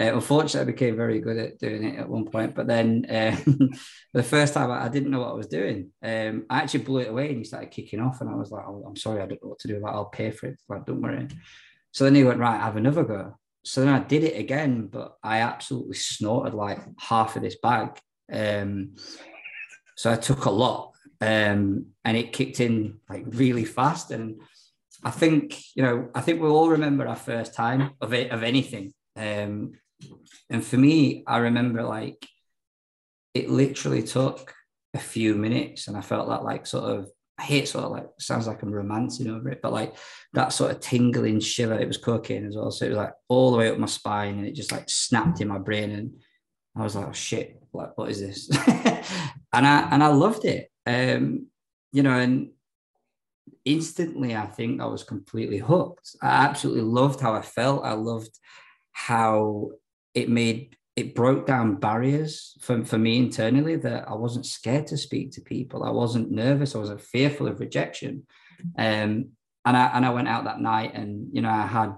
Uh, 0.00 0.14
unfortunately, 0.14 0.60
I 0.60 0.72
became 0.72 0.96
very 0.96 1.20
good 1.20 1.36
at 1.36 1.58
doing 1.58 1.84
it 1.84 1.98
at 1.98 2.08
one 2.08 2.24
point, 2.24 2.54
but 2.54 2.66
then 2.66 3.04
um, 3.10 3.70
the 4.14 4.22
first 4.22 4.54
time 4.54 4.70
I, 4.70 4.86
I, 4.86 4.88
didn't 4.88 5.10
know 5.10 5.20
what 5.20 5.28
I 5.28 5.34
was 5.34 5.48
doing. 5.48 5.90
Um, 6.02 6.46
I 6.48 6.60
actually 6.60 6.84
blew 6.84 7.00
it 7.00 7.10
away 7.10 7.28
and 7.28 7.36
he 7.36 7.44
started 7.44 7.70
kicking 7.70 8.00
off, 8.00 8.22
and 8.22 8.30
I 8.30 8.34
was 8.34 8.50
like, 8.50 8.64
oh, 8.66 8.82
"I'm 8.86 8.96
sorry, 8.96 9.20
I 9.20 9.26
don't 9.26 9.42
know 9.42 9.50
what 9.50 9.58
to 9.58 9.68
do. 9.68 9.78
Like, 9.78 9.92
I'll 9.92 10.06
pay 10.06 10.30
for 10.30 10.46
it. 10.46 10.58
Like, 10.70 10.86
don't 10.86 11.02
worry." 11.02 11.28
So 11.92 12.04
then 12.04 12.14
he 12.14 12.24
went, 12.24 12.38
"Right, 12.38 12.58
have 12.58 12.76
another 12.76 13.04
go." 13.04 13.36
So 13.62 13.82
then 13.82 13.92
I 13.92 13.98
did 13.98 14.24
it 14.24 14.38
again, 14.38 14.86
but 14.86 15.18
I 15.22 15.40
absolutely 15.40 15.96
snorted 15.96 16.54
like 16.54 16.78
half 16.98 17.36
of 17.36 17.42
this 17.42 17.58
bag. 17.62 17.98
Um, 18.32 18.94
so 19.96 20.10
I 20.10 20.16
took 20.16 20.46
a 20.46 20.50
lot, 20.50 20.94
um, 21.20 21.88
and 22.06 22.16
it 22.16 22.32
kicked 22.32 22.60
in 22.60 23.00
like 23.10 23.24
really 23.26 23.66
fast. 23.66 24.12
And 24.12 24.40
I 25.04 25.10
think 25.10 25.60
you 25.74 25.82
know, 25.82 26.08
I 26.14 26.22
think 26.22 26.40
we 26.40 26.48
all 26.48 26.70
remember 26.70 27.06
our 27.06 27.16
first 27.16 27.52
time 27.52 27.90
of 28.00 28.14
it 28.14 28.30
of 28.30 28.42
anything. 28.42 28.94
Um, 29.16 29.72
and 30.48 30.64
for 30.64 30.76
me, 30.76 31.24
I 31.26 31.38
remember 31.38 31.82
like 31.82 32.26
it 33.34 33.50
literally 33.50 34.02
took 34.02 34.54
a 34.94 34.98
few 34.98 35.34
minutes, 35.34 35.88
and 35.88 35.96
I 35.96 36.00
felt 36.00 36.28
that 36.28 36.44
like 36.44 36.66
sort 36.66 36.84
of 36.84 37.08
I 37.38 37.42
hate 37.42 37.68
sort 37.68 37.84
of 37.84 37.92
like 37.92 38.08
sounds 38.18 38.46
like 38.46 38.62
I'm 38.62 38.72
romancing 38.72 39.30
over 39.30 39.48
it, 39.48 39.60
but 39.62 39.72
like 39.72 39.94
that 40.34 40.52
sort 40.52 40.72
of 40.72 40.80
tingling 40.80 41.40
shiver. 41.40 41.78
It 41.78 41.88
was 41.88 41.96
cocaine 41.96 42.46
as 42.46 42.56
well, 42.56 42.70
so 42.70 42.84
it 42.84 42.90
was 42.90 42.98
like 42.98 43.14
all 43.28 43.50
the 43.50 43.58
way 43.58 43.70
up 43.70 43.78
my 43.78 43.86
spine, 43.86 44.38
and 44.38 44.46
it 44.46 44.54
just 44.54 44.72
like 44.72 44.88
snapped 44.88 45.40
in 45.40 45.48
my 45.48 45.58
brain, 45.58 45.90
and 45.90 46.12
I 46.76 46.82
was 46.82 46.96
like, 46.96 47.08
oh 47.08 47.12
shit, 47.12 47.62
like 47.72 47.96
what 47.96 48.10
is 48.10 48.20
this? 48.20 48.50
and 48.68 49.66
I 49.66 49.88
and 49.90 50.02
I 50.02 50.08
loved 50.08 50.44
it, 50.44 50.70
um, 50.86 51.46
you 51.92 52.02
know, 52.02 52.18
and 52.18 52.50
instantly 53.64 54.34
I 54.36 54.46
think 54.46 54.80
I 54.80 54.86
was 54.86 55.04
completely 55.04 55.58
hooked. 55.58 56.16
I 56.22 56.28
absolutely 56.28 56.82
loved 56.82 57.20
how 57.20 57.34
I 57.34 57.42
felt. 57.42 57.84
I 57.84 57.92
loved 57.92 58.38
how 58.92 59.70
it 60.14 60.28
made 60.28 60.76
it 60.96 61.14
broke 61.14 61.46
down 61.46 61.76
barriers 61.76 62.56
for, 62.60 62.84
for 62.84 62.98
me 62.98 63.16
internally 63.16 63.76
that 63.76 64.08
I 64.08 64.14
wasn't 64.14 64.44
scared 64.44 64.88
to 64.88 64.96
speak 64.96 65.32
to 65.32 65.40
people. 65.40 65.82
I 65.82 65.90
wasn't 65.90 66.30
nervous. 66.30 66.74
I 66.74 66.78
wasn't 66.78 67.00
fearful 67.00 67.48
of 67.48 67.60
rejection. 67.60 68.26
Um, 68.76 69.30
and 69.64 69.76
I 69.76 69.86
and 69.94 70.04
I 70.04 70.10
went 70.10 70.28
out 70.28 70.44
that 70.44 70.60
night 70.60 70.94
and 70.94 71.28
you 71.32 71.42
know 71.42 71.50
I 71.50 71.66
had 71.66 71.94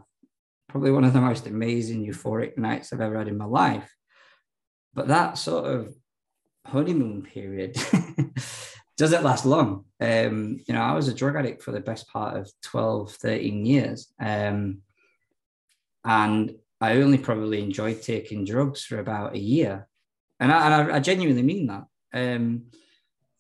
probably 0.69 0.91
one 0.91 1.05
of 1.05 1.13
the 1.13 1.21
most 1.21 1.47
amazing 1.47 2.07
euphoric 2.07 2.57
nights 2.57 2.93
I've 2.93 3.01
ever 3.01 3.19
had 3.19 3.29
in 3.29 3.37
my 3.37 3.45
life. 3.45 3.95
But 4.95 5.09
that 5.09 5.39
sort 5.39 5.67
of 5.67 5.95
honeymoon 6.67 7.23
period 7.23 7.77
doesn't 8.97 9.25
last 9.25 9.45
long. 9.45 9.85
Um, 10.01 10.61
you 10.67 10.75
know, 10.75 10.81
I 10.81 10.93
was 10.93 11.09
a 11.09 11.15
drug 11.15 11.37
addict 11.37 11.63
for 11.63 11.73
the 11.73 11.81
best 11.81 12.09
part 12.09 12.37
of 12.37 12.51
12, 12.63 13.13
13 13.13 13.67
years. 13.67 14.13
Um, 14.21 14.79
and 16.05 16.55
I 16.83 16.97
only 16.97 17.17
probably 17.17 17.63
enjoyed 17.63 18.03
taking 18.03 18.45
drugs 18.45 18.85
for 18.85 18.99
about 18.99 19.37
a 19.37 19.39
year. 19.39 19.87
and 20.41 20.51
I, 20.51 20.67
and 20.67 20.91
I, 20.93 20.97
I 20.97 21.01
genuinely 21.01 21.45
mean 21.45 21.69
that. 21.69 21.85
Um, 22.13 22.65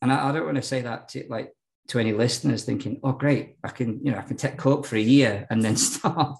and 0.01 0.13
I, 0.13 0.29
I 0.29 0.33
don't 0.33 0.45
want 0.45 0.59
to 0.59 0.63
say 0.63 0.83
that 0.83 1.09
to 1.11 1.25
like 1.29 1.53
to 1.89 1.99
any 1.99 2.13
listeners 2.13 2.63
thinking, 2.65 3.01
oh 3.03 3.11
great, 3.11 3.57
I 3.65 3.69
can 3.69 3.99
you 4.05 4.13
know 4.13 4.19
I 4.19 4.23
can 4.23 4.37
take 4.37 4.57
coke 4.57 4.87
for 4.87 4.95
a 4.95 5.01
year 5.01 5.49
and 5.51 5.61
then 5.61 5.77
stop. 5.91 6.39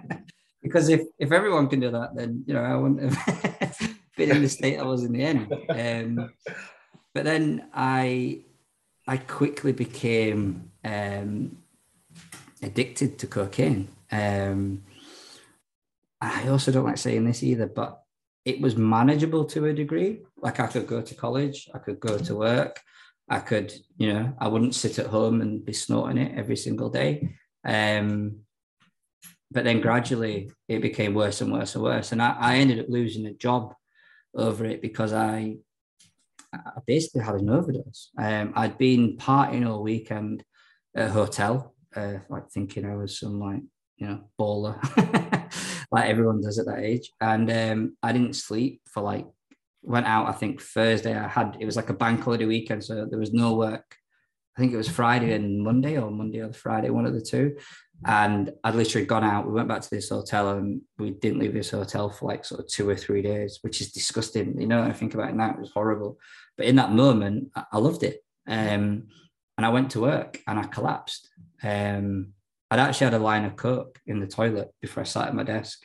because 0.62 0.90
if 0.90 1.00
if 1.18 1.32
everyone 1.32 1.68
can 1.68 1.80
do 1.80 1.90
that, 1.90 2.14
then 2.14 2.44
you 2.46 2.52
know 2.52 2.62
I 2.62 2.76
wouldn't 2.76 3.10
have 3.10 3.96
been 4.16 4.30
in 4.30 4.42
the 4.42 4.48
state 4.50 4.78
I 4.78 4.82
was 4.82 5.04
in 5.04 5.12
the 5.12 5.22
end. 5.22 5.50
Um, 5.70 6.34
but 7.14 7.24
then 7.24 7.68
I 7.72 8.44
I 9.08 9.16
quickly 9.16 9.72
became 9.72 10.70
um, 10.84 11.56
addicted 12.62 13.18
to 13.20 13.26
cocaine. 13.26 13.88
Um, 14.12 14.82
I 16.20 16.48
also 16.48 16.72
don't 16.72 16.84
like 16.84 16.98
saying 16.98 17.24
this 17.24 17.42
either, 17.42 17.66
but 17.66 18.00
it 18.44 18.60
was 18.60 18.76
manageable 18.76 19.44
to 19.46 19.66
a 19.66 19.74
degree. 19.74 20.20
Like 20.38 20.60
I 20.60 20.66
could 20.66 20.86
go 20.86 21.02
to 21.02 21.14
college, 21.14 21.68
I 21.74 21.78
could 21.78 22.00
go 22.00 22.16
to 22.16 22.36
work, 22.36 22.80
I 23.28 23.40
could, 23.40 23.72
you 23.96 24.12
know, 24.12 24.34
I 24.38 24.48
wouldn't 24.48 24.74
sit 24.74 24.98
at 24.98 25.06
home 25.06 25.40
and 25.40 25.64
be 25.64 25.72
snorting 25.72 26.18
it 26.18 26.38
every 26.38 26.56
single 26.56 26.88
day. 26.88 27.36
Um, 27.64 28.40
but 29.50 29.64
then 29.64 29.80
gradually 29.80 30.50
it 30.68 30.80
became 30.80 31.14
worse 31.14 31.40
and 31.40 31.52
worse 31.52 31.74
and 31.74 31.84
worse. 31.84 32.12
And 32.12 32.22
I, 32.22 32.36
I 32.38 32.56
ended 32.56 32.80
up 32.80 32.86
losing 32.88 33.26
a 33.26 33.32
job 33.32 33.74
over 34.34 34.64
it 34.64 34.80
because 34.80 35.12
I, 35.12 35.56
I 36.52 36.80
basically 36.86 37.22
had 37.22 37.36
an 37.36 37.50
overdose. 37.50 38.10
Um, 38.18 38.52
I'd 38.54 38.78
been 38.78 39.16
partying 39.16 39.68
all 39.68 39.82
weekend 39.82 40.44
at 40.94 41.08
a 41.08 41.12
hotel, 41.12 41.74
uh, 41.94 42.18
like 42.28 42.50
thinking 42.50 42.84
I 42.84 42.94
was 42.94 43.18
some 43.18 43.40
like, 43.40 43.62
you 43.96 44.06
know, 44.06 44.24
baller, 44.38 44.78
like 45.90 46.08
everyone 46.08 46.40
does 46.40 46.58
at 46.58 46.66
that 46.66 46.80
age. 46.80 47.12
And 47.20 47.50
um, 47.50 47.96
I 48.02 48.12
didn't 48.12 48.34
sleep 48.34 48.82
for 48.92 49.02
like, 49.02 49.26
went 49.82 50.06
out, 50.06 50.28
I 50.28 50.32
think 50.32 50.60
Thursday. 50.60 51.16
I 51.16 51.28
had, 51.28 51.56
it 51.60 51.64
was 51.64 51.76
like 51.76 51.90
a 51.90 51.94
bank 51.94 52.22
holiday 52.22 52.44
weekend. 52.44 52.84
So 52.84 53.06
there 53.08 53.18
was 53.18 53.32
no 53.32 53.54
work. 53.54 53.96
I 54.56 54.60
think 54.60 54.72
it 54.72 54.78
was 54.78 54.88
Friday 54.88 55.32
and 55.34 55.62
Monday 55.62 55.98
or 55.98 56.10
Monday 56.10 56.40
or 56.40 56.52
Friday, 56.52 56.90
one 56.90 57.04
of 57.04 57.12
the 57.12 57.20
two. 57.20 57.56
And 58.04 58.52
I'd 58.64 58.74
literally 58.74 59.06
gone 59.06 59.24
out. 59.24 59.46
We 59.46 59.52
went 59.52 59.68
back 59.68 59.82
to 59.82 59.90
this 59.90 60.08
hotel 60.08 60.50
and 60.50 60.80
we 60.98 61.10
didn't 61.10 61.40
leave 61.40 61.52
this 61.52 61.70
hotel 61.70 62.10
for 62.10 62.28
like 62.28 62.44
sort 62.44 62.60
of 62.60 62.68
two 62.68 62.88
or 62.88 62.96
three 62.96 63.22
days, 63.22 63.58
which 63.62 63.80
is 63.80 63.92
disgusting. 63.92 64.60
You 64.60 64.66
know, 64.66 64.82
I 64.82 64.92
think 64.92 65.14
about 65.14 65.30
it 65.30 65.36
now, 65.36 65.50
it 65.50 65.60
was 65.60 65.72
horrible. 65.72 66.18
But 66.56 66.66
in 66.66 66.76
that 66.76 66.92
moment, 66.92 67.50
I 67.54 67.78
loved 67.78 68.02
it. 68.02 68.24
Um, 68.48 69.08
and 69.58 69.66
I 69.66 69.68
went 69.68 69.90
to 69.92 70.00
work 70.00 70.40
and 70.46 70.58
I 70.58 70.64
collapsed. 70.64 71.28
Um, 71.62 72.32
I'd 72.70 72.80
actually 72.80 73.06
had 73.06 73.14
a 73.14 73.18
line 73.18 73.44
of 73.44 73.56
coke 73.56 74.00
in 74.06 74.20
the 74.20 74.26
toilet 74.26 74.68
before 74.80 75.02
I 75.02 75.04
sat 75.04 75.28
at 75.28 75.34
my 75.34 75.44
desk. 75.44 75.84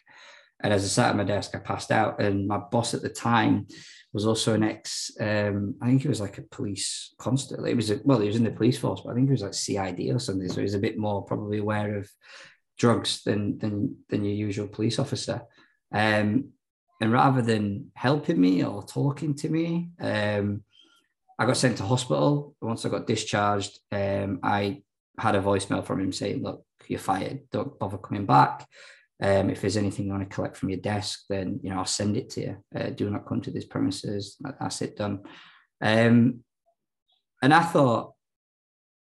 And 0.64 0.74
as 0.74 0.84
I 0.84 0.88
sat 0.88 1.10
at 1.12 1.16
my 1.16 1.24
desk, 1.24 1.56
I 1.56 1.60
passed 1.60 1.92
out. 1.92 2.22
And 2.22 2.48
my 2.48 2.58
boss 2.58 2.94
at 2.94 3.02
the 3.02 3.10
time 3.10 3.68
was 4.14 4.26
also 4.26 4.54
an 4.54 4.64
ex, 4.64 5.12
um, 5.20 5.76
I 5.82 5.88
think 5.88 6.02
he 6.02 6.08
was 6.08 6.22
like 6.22 6.38
a 6.38 6.44
police 6.44 7.14
constable. 7.18 7.66
It 7.66 7.76
was, 7.76 7.92
a, 7.92 8.00
well, 8.04 8.20
he 8.20 8.28
was 8.28 8.36
in 8.36 8.44
the 8.44 8.52
police 8.52 8.78
force, 8.78 9.02
but 9.02 9.12
I 9.12 9.14
think 9.16 9.28
he 9.28 9.32
was 9.32 9.42
like 9.42 9.54
CID 9.54 10.14
or 10.14 10.20
something. 10.20 10.50
So 10.50 10.56
he 10.56 10.64
was 10.64 10.74
a 10.74 10.80
bit 10.80 10.98
more 10.98 11.24
probably 11.24 11.60
aware 11.60 11.98
of 11.98 12.10
drugs 12.78 13.24
than, 13.24 13.58
than, 13.60 13.98
than 14.10 14.26
your 14.26 14.36
usual 14.36 14.68
police 14.68 15.00
officer. 15.00 15.42
Um, 15.94 16.50
and 17.00 17.12
rather 17.12 17.42
than 17.42 17.92
helping 17.96 18.40
me 18.40 18.64
or 18.64 18.84
talking 18.84 19.36
to 19.36 19.50
me, 19.50 19.90
um, 20.00 20.64
I 21.40 21.46
got 21.46 21.58
sent 21.58 21.78
to 21.78 21.84
hospital. 21.84 22.56
Once 22.62 22.86
I 22.86 22.90
got 22.90 23.08
discharged, 23.08 23.80
um, 23.92 24.40
I 24.44 24.84
had 25.18 25.36
a 25.36 25.42
voicemail 25.42 25.86
from 25.86 26.00
him 26.00 26.12
saying, 26.12 26.44
look, 26.44 26.64
you're 26.88 27.00
fired. 27.00 27.42
Don't 27.52 27.78
bother 27.80 27.98
coming 27.98 28.26
back. 28.26 28.68
Um, 29.22 29.50
if 29.52 29.62
there's 29.62 29.78
anything 29.78 30.06
you 30.06 30.12
want 30.12 30.28
to 30.28 30.36
collect 30.36 30.58
from 30.58 30.70
your 30.70 30.80
desk, 30.80 31.26
then 31.30 31.60
you 31.62 31.70
know 31.70 31.78
I'll 31.78 31.86
send 31.86 32.18
it 32.18 32.32
to 32.32 32.42
you. 32.42 32.58
Uh, 32.76 32.90
do 32.90 33.10
not 33.10 33.28
come 33.28 33.40
to 33.42 33.52
these 33.52 33.66
premises. 33.66 34.36
That's 34.60 34.82
it 34.82 34.98
done. 34.98 35.20
Um, 35.80 36.44
and 37.44 37.54
I 37.54 37.62
thought, 37.62 38.14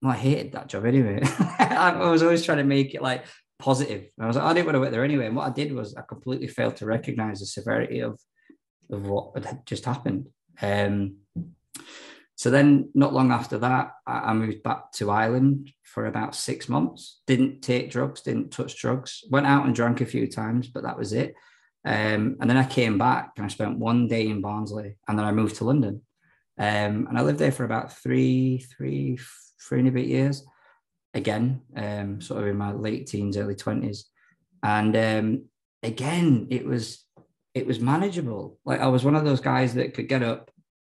well, 0.01 0.11
I 0.11 0.17
hated 0.17 0.51
that 0.53 0.67
job 0.67 0.85
anyway. 0.85 1.21
I 1.59 2.09
was 2.09 2.21
always 2.21 2.43
trying 2.43 2.57
to 2.57 2.63
make 2.65 2.95
it 2.95 3.01
like 3.01 3.25
positive. 3.59 4.09
And 4.17 4.25
I 4.25 4.27
was 4.27 4.35
like, 4.35 4.45
I 4.45 4.53
didn't 4.53 4.65
want 4.65 4.75
to 4.75 4.79
work 4.81 4.91
there 4.91 5.05
anyway. 5.05 5.27
And 5.27 5.35
what 5.35 5.47
I 5.47 5.53
did 5.53 5.73
was 5.73 5.95
I 5.95 6.01
completely 6.01 6.47
failed 6.47 6.75
to 6.77 6.85
recognize 6.85 7.39
the 7.39 7.45
severity 7.45 7.99
of 8.01 8.19
of 8.91 9.07
what 9.07 9.45
had 9.45 9.65
just 9.65 9.85
happened. 9.85 10.27
Um, 10.61 11.17
so 12.39 12.49
then, 12.49 12.89
not 12.93 13.13
long 13.13 13.33
after 13.33 13.57
that, 13.57 13.95
I, 14.07 14.33
moved 14.33 14.63
back 14.63 14.93
to 14.93 15.11
Ireland 15.11 15.73
for 15.83 16.05
about 16.05 16.33
six 16.33 16.69
months. 16.69 17.19
Didn't 17.27 17.61
take 17.61 17.91
drugs, 17.91 18.21
didn't 18.21 18.51
touch 18.51 18.77
drugs. 18.77 19.25
Went 19.29 19.45
out 19.45 19.65
and 19.65 19.75
drank 19.75 19.99
a 19.99 20.05
few 20.05 20.25
times, 20.25 20.69
but 20.69 20.83
that 20.83 20.97
was 20.97 21.11
it. 21.11 21.35
Um, 21.83 22.37
and 22.39 22.49
then 22.49 22.55
I 22.55 22.65
came 22.65 22.97
back 22.97 23.31
and 23.35 23.45
I 23.45 23.49
spent 23.49 23.77
one 23.77 24.07
day 24.07 24.29
in 24.29 24.39
Barnsley, 24.39 24.95
and 25.05 25.19
then 25.19 25.25
I 25.25 25.33
moved 25.33 25.57
to 25.57 25.65
London. 25.65 26.01
Um, 26.57 27.07
and 27.09 27.17
I 27.17 27.23
lived 27.23 27.39
there 27.39 27.51
for 27.51 27.65
about 27.65 27.97
three, 27.97 28.59
three, 28.59 29.19
three 29.61 29.79
and 29.79 29.89
a 29.89 29.91
bit 29.91 30.07
years. 30.07 30.45
Again, 31.13 31.59
um, 31.75 32.21
sort 32.21 32.43
of 32.43 32.47
in 32.47 32.57
my 32.57 32.71
late 32.71 33.07
teens, 33.07 33.35
early 33.35 33.55
twenties, 33.55 34.05
and 34.63 34.95
um, 34.95 35.43
again, 35.83 36.47
it 36.51 36.65
was 36.65 37.03
it 37.53 37.67
was 37.67 37.81
manageable. 37.81 38.57
Like 38.63 38.79
I 38.79 38.87
was 38.87 39.03
one 39.03 39.15
of 39.15 39.25
those 39.25 39.41
guys 39.41 39.73
that 39.73 39.93
could 39.93 40.07
get 40.07 40.23
up 40.23 40.51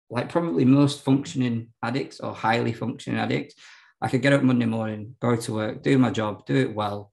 like 0.09 0.29
probably 0.29 0.65
most 0.65 1.03
functioning 1.03 1.69
addicts 1.83 2.19
or 2.19 2.33
highly 2.33 2.73
functioning 2.73 3.19
addicts, 3.19 3.55
I 4.01 4.07
could 4.07 4.21
get 4.21 4.33
up 4.33 4.43
Monday 4.43 4.65
morning, 4.65 5.15
go 5.19 5.35
to 5.35 5.53
work, 5.53 5.83
do 5.83 5.97
my 5.97 6.11
job, 6.11 6.45
do 6.45 6.55
it 6.55 6.73
well. 6.73 7.11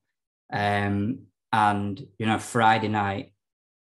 Um, 0.52 1.20
and, 1.52 2.06
you 2.18 2.26
know, 2.26 2.38
Friday 2.38 2.88
night, 2.88 3.32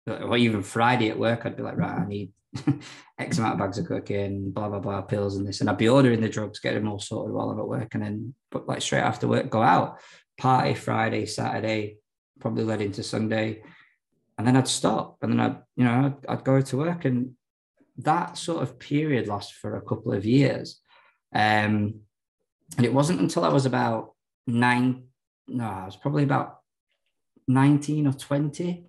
or 0.08 0.36
even 0.36 0.64
Friday 0.64 1.10
at 1.10 1.18
work, 1.18 1.46
I'd 1.46 1.56
be 1.56 1.64
like, 1.64 1.78
right, 1.78 2.00
I 2.00 2.06
need 2.06 2.32
X 3.20 3.38
amount 3.38 3.54
of 3.54 3.60
bags 3.60 3.78
of 3.78 3.88
cocaine, 3.88 4.52
blah, 4.52 4.68
blah, 4.68 4.80
blah, 4.80 5.02
pills 5.02 5.38
and 5.38 5.48
this. 5.48 5.62
And 5.62 5.70
I'd 5.70 5.78
be 5.78 5.90
ordering 5.90 6.22
the 6.22 6.30
drugs, 6.30 6.60
get 6.60 6.74
them 6.74 6.90
all 6.90 7.00
sorted 7.00 7.34
while 7.34 7.50
I'm 7.50 7.60
at 7.60 7.68
work. 7.68 7.94
And 7.94 8.04
then, 8.04 8.34
but 8.52 8.68
like 8.68 8.82
straight 8.82 9.02
after 9.02 9.28
work, 9.28 9.50
go 9.50 9.62
out, 9.62 10.00
party 10.38 10.74
Friday, 10.74 11.26
Saturday, 11.26 11.98
probably 12.40 12.64
led 12.64 12.82
into 12.82 13.04
Sunday. 13.04 13.64
And 14.38 14.46
then 14.46 14.58
I'd 14.58 14.68
stop 14.68 15.18
and 15.22 15.32
then 15.32 15.40
I'd, 15.40 15.58
you 15.76 15.86
know, 15.86 15.92
I'd, 16.06 16.26
I'd 16.28 16.44
go 16.44 16.62
to 16.62 16.78
work 16.78 17.06
and 17.06 17.36
that 18.04 18.38
sort 18.38 18.64
of 18.64 18.80
period 18.80 19.28
lasted 19.28 19.56
for 19.56 19.76
a 19.76 19.82
couple 19.82 20.14
of 20.14 20.26
years. 20.26 20.80
Um, 21.34 22.02
and 22.78 22.86
it 22.86 22.94
wasn't 22.94 23.20
until 23.20 23.44
I 23.44 23.50
was 23.50 23.66
about 23.66 24.14
nine, 24.48 25.04
no, 25.48 25.66
I 25.66 25.86
was 25.86 25.96
probably 25.96 26.24
about 26.24 26.60
19 27.48 28.08
or 28.08 28.14
20. 28.14 28.86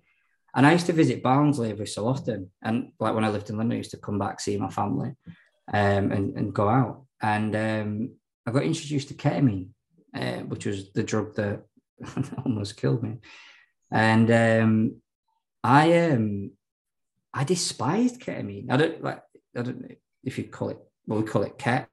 And 0.55 0.65
I 0.67 0.71
used 0.71 0.85
to 0.85 0.93
visit 0.93 1.23
Barnsley 1.23 1.71
every 1.71 1.87
so 1.87 2.07
often. 2.07 2.51
And 2.61 2.91
like 2.99 3.15
when 3.15 3.25
I 3.25 3.29
lived 3.29 3.49
in 3.49 3.57
London, 3.57 3.75
I 3.75 3.77
used 3.77 3.91
to 3.91 3.97
come 3.97 4.19
back, 4.19 4.39
see 4.39 4.57
my 4.57 4.69
family 4.69 5.15
um, 5.73 6.11
and, 6.11 6.37
and 6.37 6.53
go 6.53 6.69
out. 6.69 7.05
And 7.21 7.55
um, 7.55 8.15
I 8.45 8.51
got 8.51 8.63
introduced 8.63 9.07
to 9.07 9.13
ketamine, 9.15 9.69
uh, 10.15 10.41
which 10.41 10.65
was 10.65 10.91
the 10.91 11.03
drug 11.03 11.35
that 11.35 11.63
almost 12.45 12.77
killed 12.77 13.03
me. 13.03 13.17
And 13.91 14.31
um, 14.31 15.01
I 15.63 16.09
um, 16.09 16.51
I 17.33 17.43
despised 17.43 18.21
ketamine. 18.21 18.71
I 18.71 18.77
don't 18.77 19.03
like. 19.03 19.21
I 19.57 19.61
don't 19.61 19.81
know 19.81 19.95
if 20.23 20.37
you 20.37 20.45
call 20.45 20.69
it. 20.69 20.77
Well, 21.07 21.19
we 21.19 21.27
call 21.27 21.43
it 21.43 21.57
ket. 21.57 21.89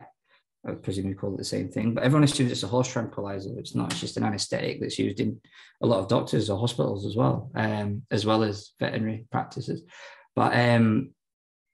I 0.67 0.73
presume 0.73 1.09
you 1.09 1.15
call 1.15 1.33
it 1.35 1.39
the 1.39 1.45
same 1.45 1.71
thing. 1.71 1.95
But 1.95 2.05
everyone 2.05 2.25
assumes 2.25 2.53
it's 2.53 2.63
a 2.63 2.69
horse 2.69 2.93
tranquilizer. 2.93 3.59
It's 3.59 3.75
not. 3.75 3.93
It's 3.93 4.01
just 4.01 4.17
an 4.19 4.25
anaesthetic 4.25 4.81
that's 4.81 4.99
used 4.99 5.21
in 5.21 5.41
a 5.83 5.87
lot 5.87 6.01
of 6.01 6.09
doctors 6.09 6.51
or 6.51 6.59
hospitals 6.59 7.07
as 7.07 7.17
well, 7.17 7.51
um, 7.55 8.03
as 8.11 8.27
well 8.27 8.43
as 8.43 8.73
veterinary 8.79 9.27
practices. 9.31 9.83
But 10.37 10.55
um, 10.55 11.15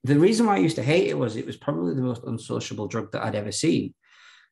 the 0.05 0.19
reason 0.19 0.47
why 0.47 0.55
I 0.55 0.61
used 0.61 0.77
to 0.77 0.83
hate 0.83 1.09
it 1.09 1.19
was 1.19 1.35
it 1.35 1.47
was 1.47 1.57
probably 1.57 1.95
the 1.95 2.03
most 2.03 2.23
unsociable 2.25 2.87
drug 2.87 3.11
that 3.13 3.25
I'd 3.25 3.35
ever 3.35 3.53
seen. 3.53 3.95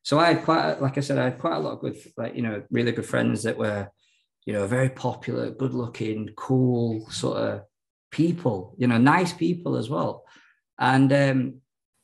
So 0.03 0.19
I 0.19 0.33
had 0.33 0.43
quite, 0.43 0.81
like 0.81 0.97
I 0.97 1.01
said, 1.01 1.17
I 1.17 1.23
had 1.25 1.39
quite 1.39 1.55
a 1.55 1.59
lot 1.59 1.73
of 1.73 1.79
good, 1.79 1.97
like 2.17 2.35
you 2.35 2.41
know, 2.41 2.61
really 2.69 2.91
good 2.91 3.05
friends 3.05 3.43
that 3.43 3.57
were, 3.57 3.89
you 4.45 4.53
know, 4.53 4.67
very 4.67 4.89
popular, 4.89 5.49
good-looking, 5.49 6.31
cool, 6.35 7.09
sort 7.09 7.37
of 7.37 7.61
people, 8.15 8.73
you 8.77 8.87
know, 8.87 8.97
nice 8.97 9.33
people 9.33 9.75
as 9.75 9.89
well. 9.89 10.23
And, 10.79 11.11
um, 11.11 11.55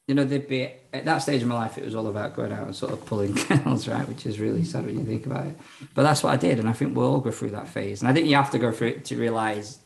you 0.10 0.14
know, 0.14 0.26
they'd 0.26 0.48
be 0.48 0.64
at 0.92 1.06
that 1.06 1.20
stage 1.20 1.42
of 1.42 1.48
my 1.48 1.56
life, 1.56 1.78
it 1.78 1.86
was 1.86 1.96
all 1.96 2.08
about 2.08 2.36
going 2.36 2.52
out 2.52 2.66
and 2.66 2.76
sort 2.76 2.92
of 2.92 3.06
pulling 3.06 3.34
girls, 3.48 3.88
right? 3.88 4.06
Which 4.10 4.26
is 4.26 4.38
really 4.38 4.66
sad 4.66 4.86
when 4.86 5.00
you 5.00 5.06
think 5.06 5.26
about 5.26 5.48
it. 5.48 5.58
But 5.96 6.04
that's 6.04 6.22
what 6.22 6.34
I 6.34 6.36
did. 6.36 6.60
And 6.60 6.68
I 6.68 6.74
think 6.74 6.98
we'll 6.98 7.10
all 7.10 7.22
go 7.22 7.32
through 7.32 7.52
that 7.52 7.70
phase. 7.70 8.02
And 8.02 8.10
I 8.10 8.14
think 8.14 8.28
you 8.28 8.36
have 8.36 8.52
to 8.52 8.60
go 8.60 8.74
through 8.74 8.90
it 8.90 9.06
to 9.06 9.16
realize 9.16 9.80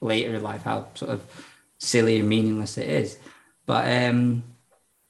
later 0.00 0.36
in 0.36 0.42
life 0.42 0.62
how 0.62 0.86
sort 0.94 1.10
of 1.10 1.20
silly 1.78 2.20
and 2.20 2.28
meaningless 2.28 2.78
it 2.78 2.88
is. 2.88 3.18
But, 3.66 3.90
um, 3.90 4.44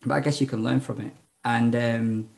but 0.07 0.15
I 0.15 0.21
guess 0.21 0.41
you 0.41 0.47
can 0.47 0.65
learn 0.65 0.81
from 0.81 1.03
it. 1.03 1.13
And, 1.45 1.77
um, 1.77 2.31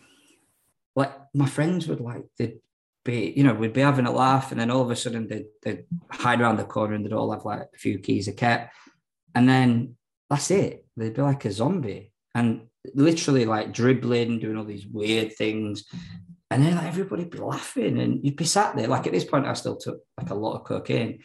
like 0.96 1.12
my 1.34 1.46
friends 1.46 1.86
would 1.86 2.00
like, 2.00 2.24
they'd 2.36 2.58
be, 3.04 3.32
you 3.36 3.44
know, 3.44 3.54
we'd 3.54 3.72
be 3.72 3.82
having 3.82 4.06
a 4.06 4.12
laugh, 4.12 4.50
and 4.50 4.60
then 4.60 4.70
all 4.70 4.82
of 4.82 4.90
a 4.90 4.96
sudden 4.96 5.28
they'd, 5.28 5.46
they'd 5.62 5.84
hide 6.10 6.40
around 6.40 6.56
the 6.56 6.64
corner 6.64 6.94
and 6.94 7.04
they'd 7.04 7.12
all 7.12 7.32
have 7.32 7.44
like 7.44 7.68
a 7.74 7.78
few 7.78 7.98
keys 7.98 8.28
of 8.28 8.36
ket, 8.36 8.70
and 9.34 9.48
then 9.48 9.96
that's 10.30 10.50
it. 10.50 10.86
They'd 10.96 11.14
be 11.14 11.22
like 11.22 11.44
a 11.44 11.52
zombie 11.52 12.12
and 12.34 12.62
literally 12.94 13.44
like 13.44 13.72
dribbling, 13.72 14.38
doing 14.38 14.56
all 14.56 14.64
these 14.64 14.86
weird 14.86 15.36
things, 15.36 15.84
and 16.50 16.62
then 16.62 16.76
like, 16.76 16.86
everybody'd 16.86 17.30
be 17.30 17.38
laughing, 17.38 17.98
and 18.00 18.24
you'd 18.24 18.36
be 18.36 18.44
sat 18.44 18.76
there. 18.76 18.88
Like 18.88 19.06
at 19.06 19.12
this 19.12 19.24
point, 19.24 19.46
I 19.46 19.52
still 19.54 19.76
took 19.76 20.00
like 20.18 20.30
a 20.30 20.34
lot 20.34 20.56
of 20.56 20.64
cocaine, 20.64 21.20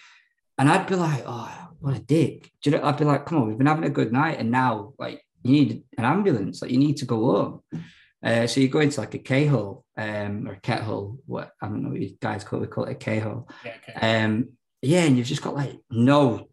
and 0.57 0.69
I'd 0.69 0.87
be 0.87 0.95
like, 0.95 1.23
oh, 1.25 1.69
what 1.79 1.95
a 1.95 1.99
dick. 1.99 2.51
Do 2.61 2.69
you 2.69 2.77
know? 2.77 2.83
I'd 2.83 2.97
be 2.97 3.05
like, 3.05 3.25
come 3.25 3.37
on, 3.37 3.47
we've 3.47 3.57
been 3.57 3.67
having 3.67 3.85
a 3.85 3.89
good 3.89 4.11
night, 4.11 4.39
and 4.39 4.51
now 4.51 4.93
like 4.99 5.23
you 5.43 5.51
need 5.51 5.83
an 5.97 6.05
ambulance, 6.05 6.61
like 6.61 6.71
you 6.71 6.77
need 6.77 6.97
to 6.97 7.05
go 7.05 7.17
home. 7.17 7.61
Uh, 8.23 8.47
so 8.47 8.59
you 8.59 8.67
go 8.67 8.79
into 8.79 8.99
like 8.99 9.13
a 9.13 9.19
K 9.19 9.45
hole 9.45 9.85
um, 9.97 10.47
or 10.47 10.53
a 10.53 10.59
ket 10.59 10.81
hole, 10.81 11.19
what 11.25 11.51
I 11.61 11.67
don't 11.67 11.83
know 11.83 11.89
what 11.89 12.01
you 12.01 12.17
guys 12.21 12.43
call 12.43 12.59
it, 12.59 12.63
we 12.63 12.67
call 12.67 12.85
it 12.85 12.91
a 12.91 12.95
K 12.95 13.19
hole. 13.19 13.49
Yeah, 13.63 13.75
okay. 13.89 14.23
um, 14.23 14.49
yeah, 14.81 15.03
and 15.03 15.17
you've 15.17 15.27
just 15.27 15.41
got 15.41 15.55
like 15.55 15.79
no 15.89 16.47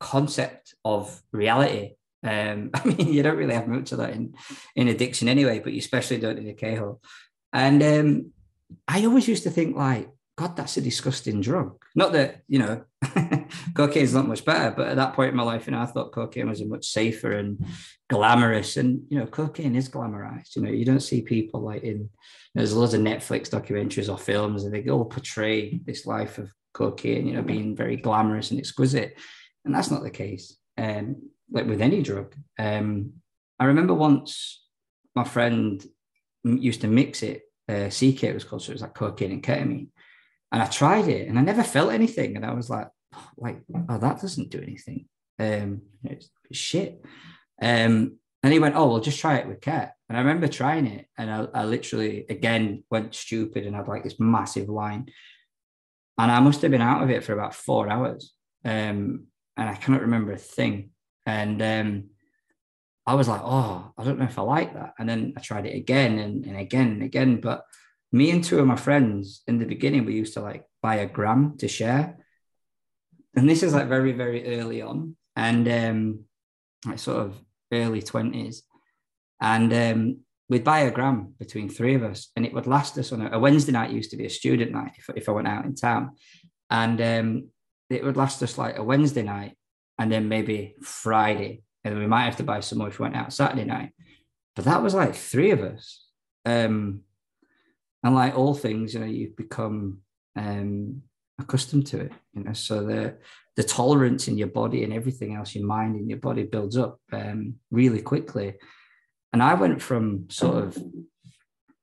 concept 0.00 0.74
of 0.84 1.22
reality. 1.32 1.94
Um, 2.22 2.70
I 2.74 2.84
mean, 2.84 3.12
you 3.12 3.22
don't 3.22 3.36
really 3.36 3.54
have 3.54 3.68
much 3.68 3.92
of 3.92 3.98
that 3.98 4.14
in, 4.14 4.34
in 4.74 4.88
addiction 4.88 5.28
anyway, 5.28 5.60
but 5.60 5.72
you 5.72 5.78
especially 5.78 6.18
don't 6.18 6.38
in 6.38 6.48
a 6.48 6.54
K 6.54 6.74
hole. 6.74 7.00
And 7.52 7.82
um, 7.82 8.32
I 8.88 9.04
always 9.04 9.28
used 9.28 9.44
to 9.44 9.50
think 9.50 9.76
like, 9.76 10.10
God, 10.36 10.54
that's 10.54 10.76
a 10.76 10.82
disgusting 10.82 11.40
drug. 11.40 11.82
Not 11.94 12.12
that, 12.12 12.42
you 12.46 12.58
know, 12.58 12.84
cocaine 13.74 14.02
is 14.02 14.14
not 14.14 14.28
much 14.28 14.44
better, 14.44 14.74
but 14.76 14.88
at 14.88 14.96
that 14.96 15.14
point 15.14 15.30
in 15.30 15.36
my 15.36 15.42
life, 15.42 15.66
you 15.66 15.72
know, 15.72 15.80
I 15.80 15.86
thought 15.86 16.12
cocaine 16.12 16.50
was 16.50 16.60
a 16.60 16.66
much 16.66 16.86
safer 16.86 17.32
and 17.32 17.64
glamorous. 18.10 18.76
And, 18.76 19.00
you 19.08 19.18
know, 19.18 19.26
cocaine 19.26 19.74
is 19.74 19.88
glamorized. 19.88 20.54
You 20.54 20.62
know, 20.62 20.70
you 20.70 20.84
don't 20.84 21.00
see 21.00 21.22
people 21.22 21.62
like 21.62 21.84
in, 21.84 21.98
you 21.98 22.02
know, 22.02 22.60
there's 22.60 22.76
loads 22.76 22.92
of 22.92 23.00
Netflix 23.00 23.48
documentaries 23.48 24.12
or 24.12 24.18
films, 24.18 24.64
and 24.64 24.74
they 24.74 24.86
all 24.90 25.06
portray 25.06 25.80
this 25.86 26.04
life 26.04 26.36
of 26.36 26.52
cocaine, 26.74 27.26
you 27.26 27.32
know, 27.32 27.42
being 27.42 27.74
very 27.74 27.96
glamorous 27.96 28.50
and 28.50 28.60
exquisite. 28.60 29.18
And 29.64 29.74
that's 29.74 29.90
not 29.90 30.02
the 30.02 30.10
case. 30.10 30.54
Um, 30.76 31.30
like 31.50 31.66
with 31.66 31.80
any 31.80 32.02
drug. 32.02 32.34
Um, 32.58 33.14
I 33.58 33.64
remember 33.64 33.94
once 33.94 34.62
my 35.14 35.24
friend 35.24 35.82
used 36.44 36.82
to 36.82 36.88
mix 36.88 37.22
it, 37.22 37.42
uh, 37.68 37.88
CK 37.88 38.34
was 38.34 38.44
called, 38.44 38.62
so 38.62 38.70
it 38.70 38.74
was 38.74 38.82
like 38.82 38.94
cocaine 38.94 39.32
and 39.32 39.42
ketamine 39.42 39.88
and 40.52 40.62
I 40.62 40.66
tried 40.66 41.08
it 41.08 41.28
and 41.28 41.38
I 41.38 41.42
never 41.42 41.62
felt 41.62 41.92
anything. 41.92 42.36
And 42.36 42.44
I 42.44 42.54
was 42.54 42.70
like, 42.70 42.88
like, 43.36 43.60
oh, 43.88 43.98
that 43.98 44.20
doesn't 44.20 44.50
do 44.50 44.60
anything. 44.60 45.06
Um, 45.38 45.82
it's, 46.04 46.30
shit. 46.52 47.04
Um, 47.60 48.18
and 48.42 48.52
he 48.52 48.58
went, 48.58 48.76
oh, 48.76 48.88
well, 48.88 49.00
just 49.00 49.18
try 49.18 49.36
it 49.36 49.48
with 49.48 49.60
ket. 49.60 49.94
And 50.08 50.16
I 50.16 50.20
remember 50.20 50.46
trying 50.46 50.86
it, 50.86 51.06
and 51.18 51.28
I, 51.28 51.48
I 51.52 51.64
literally 51.64 52.26
again 52.28 52.84
went 52.90 53.14
stupid 53.14 53.66
and 53.66 53.74
had 53.74 53.88
like 53.88 54.04
this 54.04 54.20
massive 54.20 54.68
line. 54.68 55.06
And 56.18 56.30
I 56.30 56.38
must 56.38 56.62
have 56.62 56.70
been 56.70 56.80
out 56.80 57.02
of 57.02 57.10
it 57.10 57.24
for 57.24 57.32
about 57.32 57.54
four 57.54 57.88
hours. 57.88 58.32
Um, 58.64 59.26
and 59.56 59.68
I 59.68 59.74
cannot 59.74 60.02
remember 60.02 60.32
a 60.32 60.38
thing. 60.38 60.90
And 61.26 61.60
um, 61.60 62.10
I 63.06 63.14
was 63.14 63.26
like, 63.26 63.40
oh, 63.42 63.90
I 63.98 64.04
don't 64.04 64.18
know 64.18 64.26
if 64.26 64.38
I 64.38 64.42
like 64.42 64.74
that. 64.74 64.94
And 64.98 65.08
then 65.08 65.34
I 65.36 65.40
tried 65.40 65.66
it 65.66 65.74
again 65.74 66.18
and, 66.18 66.46
and 66.46 66.56
again 66.56 66.88
and 66.88 67.02
again. 67.02 67.40
But 67.40 67.64
me 68.16 68.30
and 68.30 68.42
two 68.42 68.58
of 68.58 68.66
my 68.66 68.76
friends 68.76 69.42
in 69.46 69.58
the 69.58 69.66
beginning, 69.66 70.04
we 70.04 70.14
used 70.14 70.34
to 70.34 70.40
like 70.40 70.64
buy 70.82 70.96
a 70.96 71.06
gram 71.06 71.56
to 71.58 71.68
share. 71.68 72.18
And 73.36 73.48
this 73.48 73.62
is 73.62 73.74
like 73.74 73.88
very, 73.88 74.12
very 74.12 74.58
early 74.58 74.80
on 74.80 75.16
and 75.34 75.68
um, 75.68 76.20
like 76.86 76.98
sort 76.98 77.18
of 77.18 77.38
early 77.72 78.00
20s. 78.00 78.58
And 79.40 79.72
um, 79.72 80.20
we'd 80.48 80.64
buy 80.64 80.80
a 80.80 80.90
gram 80.90 81.34
between 81.38 81.68
three 81.68 81.94
of 81.94 82.02
us 82.02 82.30
and 82.34 82.46
it 82.46 82.54
would 82.54 82.66
last 82.66 82.96
us 82.98 83.12
on 83.12 83.20
a, 83.20 83.30
a 83.32 83.38
Wednesday 83.38 83.72
night 83.72 83.90
used 83.90 84.10
to 84.12 84.16
be 84.16 84.26
a 84.26 84.30
student 84.30 84.72
night 84.72 84.92
if, 84.96 85.10
if 85.14 85.28
I 85.28 85.32
went 85.32 85.48
out 85.48 85.66
in 85.66 85.74
town. 85.74 86.12
And 86.70 87.00
um, 87.00 87.48
it 87.90 88.02
would 88.02 88.16
last 88.16 88.42
us 88.42 88.56
like 88.56 88.78
a 88.78 88.84
Wednesday 88.84 89.22
night 89.22 89.56
and 89.98 90.10
then 90.10 90.28
maybe 90.28 90.74
Friday. 90.82 91.62
And 91.84 91.98
we 91.98 92.06
might 92.06 92.24
have 92.24 92.36
to 92.36 92.42
buy 92.42 92.60
some 92.60 92.78
more 92.78 92.88
if 92.88 92.98
we 92.98 93.04
went 93.04 93.16
out 93.16 93.32
Saturday 93.32 93.64
night. 93.64 93.92
But 94.54 94.64
that 94.64 94.82
was 94.82 94.94
like 94.94 95.14
three 95.14 95.50
of 95.50 95.60
us. 95.60 96.04
Um, 96.44 97.02
and 98.06 98.14
like 98.14 98.38
all 98.38 98.54
things, 98.54 98.94
you 98.94 99.00
know, 99.00 99.06
you 99.06 99.32
become 99.36 99.98
um, 100.36 101.02
accustomed 101.40 101.88
to 101.88 102.02
it. 102.02 102.12
You 102.34 102.44
know, 102.44 102.52
so 102.52 102.84
the 102.84 103.16
the 103.56 103.64
tolerance 103.64 104.28
in 104.28 104.38
your 104.38 104.46
body 104.48 104.84
and 104.84 104.92
everything 104.92 105.34
else, 105.34 105.56
your 105.56 105.66
mind 105.66 105.96
and 105.96 106.08
your 106.08 106.20
body 106.20 106.44
builds 106.44 106.76
up 106.76 107.00
um, 107.12 107.56
really 107.72 108.00
quickly. 108.00 108.54
And 109.32 109.42
I 109.42 109.54
went 109.54 109.82
from 109.82 110.30
sort 110.30 110.62
of 110.62 110.78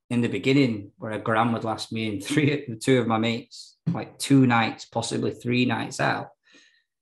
in 0.09 0.21
the 0.21 0.29
beginning 0.29 0.91
where 0.97 1.11
a 1.11 1.19
gram 1.19 1.51
would 1.51 1.65
last 1.65 1.91
me 1.91 2.07
and 2.07 2.23
three 2.23 2.65
two 2.79 2.99
of 2.99 3.07
my 3.07 3.17
mates 3.17 3.75
like 3.91 4.17
two 4.17 4.47
nights, 4.47 4.85
possibly 4.85 5.31
three 5.31 5.65
nights 5.65 5.99
out. 5.99 6.29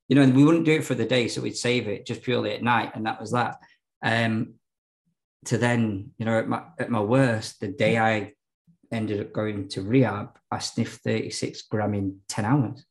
You 0.10 0.16
know, 0.16 0.24
and 0.24 0.36
we 0.36 0.44
wouldn't 0.44 0.66
do 0.66 0.74
it 0.74 0.84
for 0.84 0.96
the 0.96 1.06
day, 1.06 1.28
so 1.28 1.42
we'd 1.42 1.56
save 1.56 1.88
it 1.88 2.08
just 2.08 2.24
purely 2.24 2.54
at 2.54 2.64
night, 2.64 2.94
and 2.96 3.06
that 3.06 3.22
was 3.22 3.34
that. 3.34 3.58
Um, 4.02 4.56
to 5.46 5.60
then, 5.60 6.12
you 6.18 6.26
know, 6.26 6.40
at 6.40 6.48
my 6.48 6.64
at 6.80 6.90
my 6.90 7.02
worst, 7.02 7.60
the 7.60 7.68
day 7.68 8.00
I 8.00 8.34
ended 8.92 9.22
up 9.22 9.34
going 9.34 9.68
to 9.70 9.82
rehab, 9.82 10.38
I 10.52 10.60
sniffed 10.60 11.02
36 11.04 11.64
gram 11.64 11.94
in 11.94 12.20
10 12.30 12.46
hours, 12.46 12.86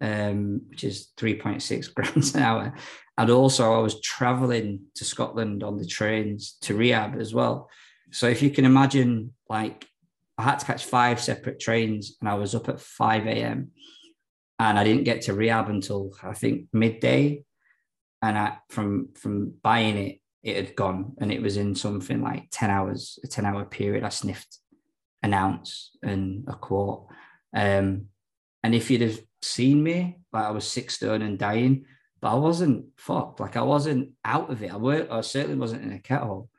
um, 0.00 0.62
which 0.68 0.84
is 0.84 1.08
3.6 1.16 1.94
grams 1.94 2.34
an 2.34 2.42
hour. 2.42 2.74
And 3.16 3.30
also, 3.30 3.72
I 3.72 3.78
was 3.78 4.00
traveling 4.00 4.86
to 4.96 5.04
Scotland 5.04 5.62
on 5.62 5.76
the 5.76 5.86
trains 5.86 6.56
to 6.62 6.74
rehab 6.74 7.16
as 7.16 7.32
well. 7.32 7.70
So, 8.10 8.26
if 8.26 8.42
you 8.42 8.50
can 8.50 8.64
imagine, 8.64 9.34
like, 9.48 9.86
I 10.36 10.42
had 10.42 10.58
to 10.58 10.66
catch 10.66 10.84
five 10.84 11.20
separate 11.20 11.60
trains 11.60 12.16
and 12.20 12.28
I 12.28 12.34
was 12.34 12.54
up 12.54 12.68
at 12.68 12.80
5 12.80 13.26
a.m. 13.26 13.70
and 14.58 14.78
I 14.78 14.82
didn't 14.82 15.04
get 15.04 15.22
to 15.22 15.34
rehab 15.34 15.68
until 15.68 16.12
I 16.22 16.34
think 16.34 16.66
midday. 16.72 17.44
And 18.20 18.36
I, 18.36 18.56
from 18.68 19.10
from 19.14 19.52
buying 19.62 19.96
it, 19.96 20.20
it 20.42 20.56
had 20.56 20.76
gone 20.76 21.12
and 21.18 21.30
it 21.32 21.40
was 21.40 21.56
in 21.56 21.74
something 21.74 22.20
like 22.20 22.48
10 22.50 22.70
hours, 22.70 23.18
a 23.22 23.28
10 23.28 23.46
hour 23.46 23.64
period. 23.64 24.02
I 24.02 24.08
sniffed 24.08 24.58
an 25.24 25.32
ounce 25.32 25.90
and 26.02 26.44
a 26.46 26.52
quart. 26.52 27.02
Um, 27.56 28.06
and 28.62 28.74
if 28.74 28.90
you'd 28.90 29.00
have 29.00 29.18
seen 29.40 29.82
me, 29.82 30.18
like 30.32 30.44
I 30.44 30.50
was 30.50 30.66
six 30.66 30.94
stone 30.94 31.22
and 31.22 31.38
dying, 31.38 31.86
but 32.20 32.32
I 32.32 32.34
wasn't 32.34 32.86
fucked. 32.98 33.40
Like 33.40 33.56
I 33.56 33.62
wasn't 33.62 34.10
out 34.24 34.50
of 34.50 34.62
it. 34.62 34.72
I, 34.72 34.76
were, 34.76 35.08
I 35.10 35.22
certainly 35.22 35.56
wasn't 35.56 35.82
in 35.82 35.92
a 35.92 35.98
ket 35.98 36.20
hole. 36.20 36.50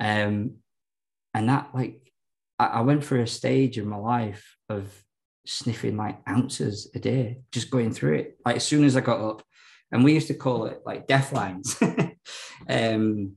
Um, 0.00 0.58
and 1.34 1.48
that, 1.48 1.70
like, 1.74 2.12
I, 2.58 2.66
I 2.66 2.80
went 2.82 3.04
through 3.04 3.22
a 3.22 3.26
stage 3.26 3.78
in 3.78 3.88
my 3.88 3.96
life 3.96 4.56
of 4.68 4.86
sniffing 5.44 5.96
like 5.96 6.20
ounces 6.28 6.90
a 6.94 7.00
day, 7.00 7.40
just 7.50 7.68
going 7.68 7.92
through 7.92 8.14
it. 8.14 8.38
Like 8.46 8.56
as 8.56 8.64
soon 8.64 8.84
as 8.84 8.96
I 8.96 9.00
got 9.00 9.20
up, 9.20 9.42
and 9.90 10.04
we 10.04 10.14
used 10.14 10.28
to 10.28 10.34
call 10.34 10.66
it 10.66 10.82
like 10.86 11.08
death 11.08 11.32
lines, 11.32 11.76
um, 12.68 13.32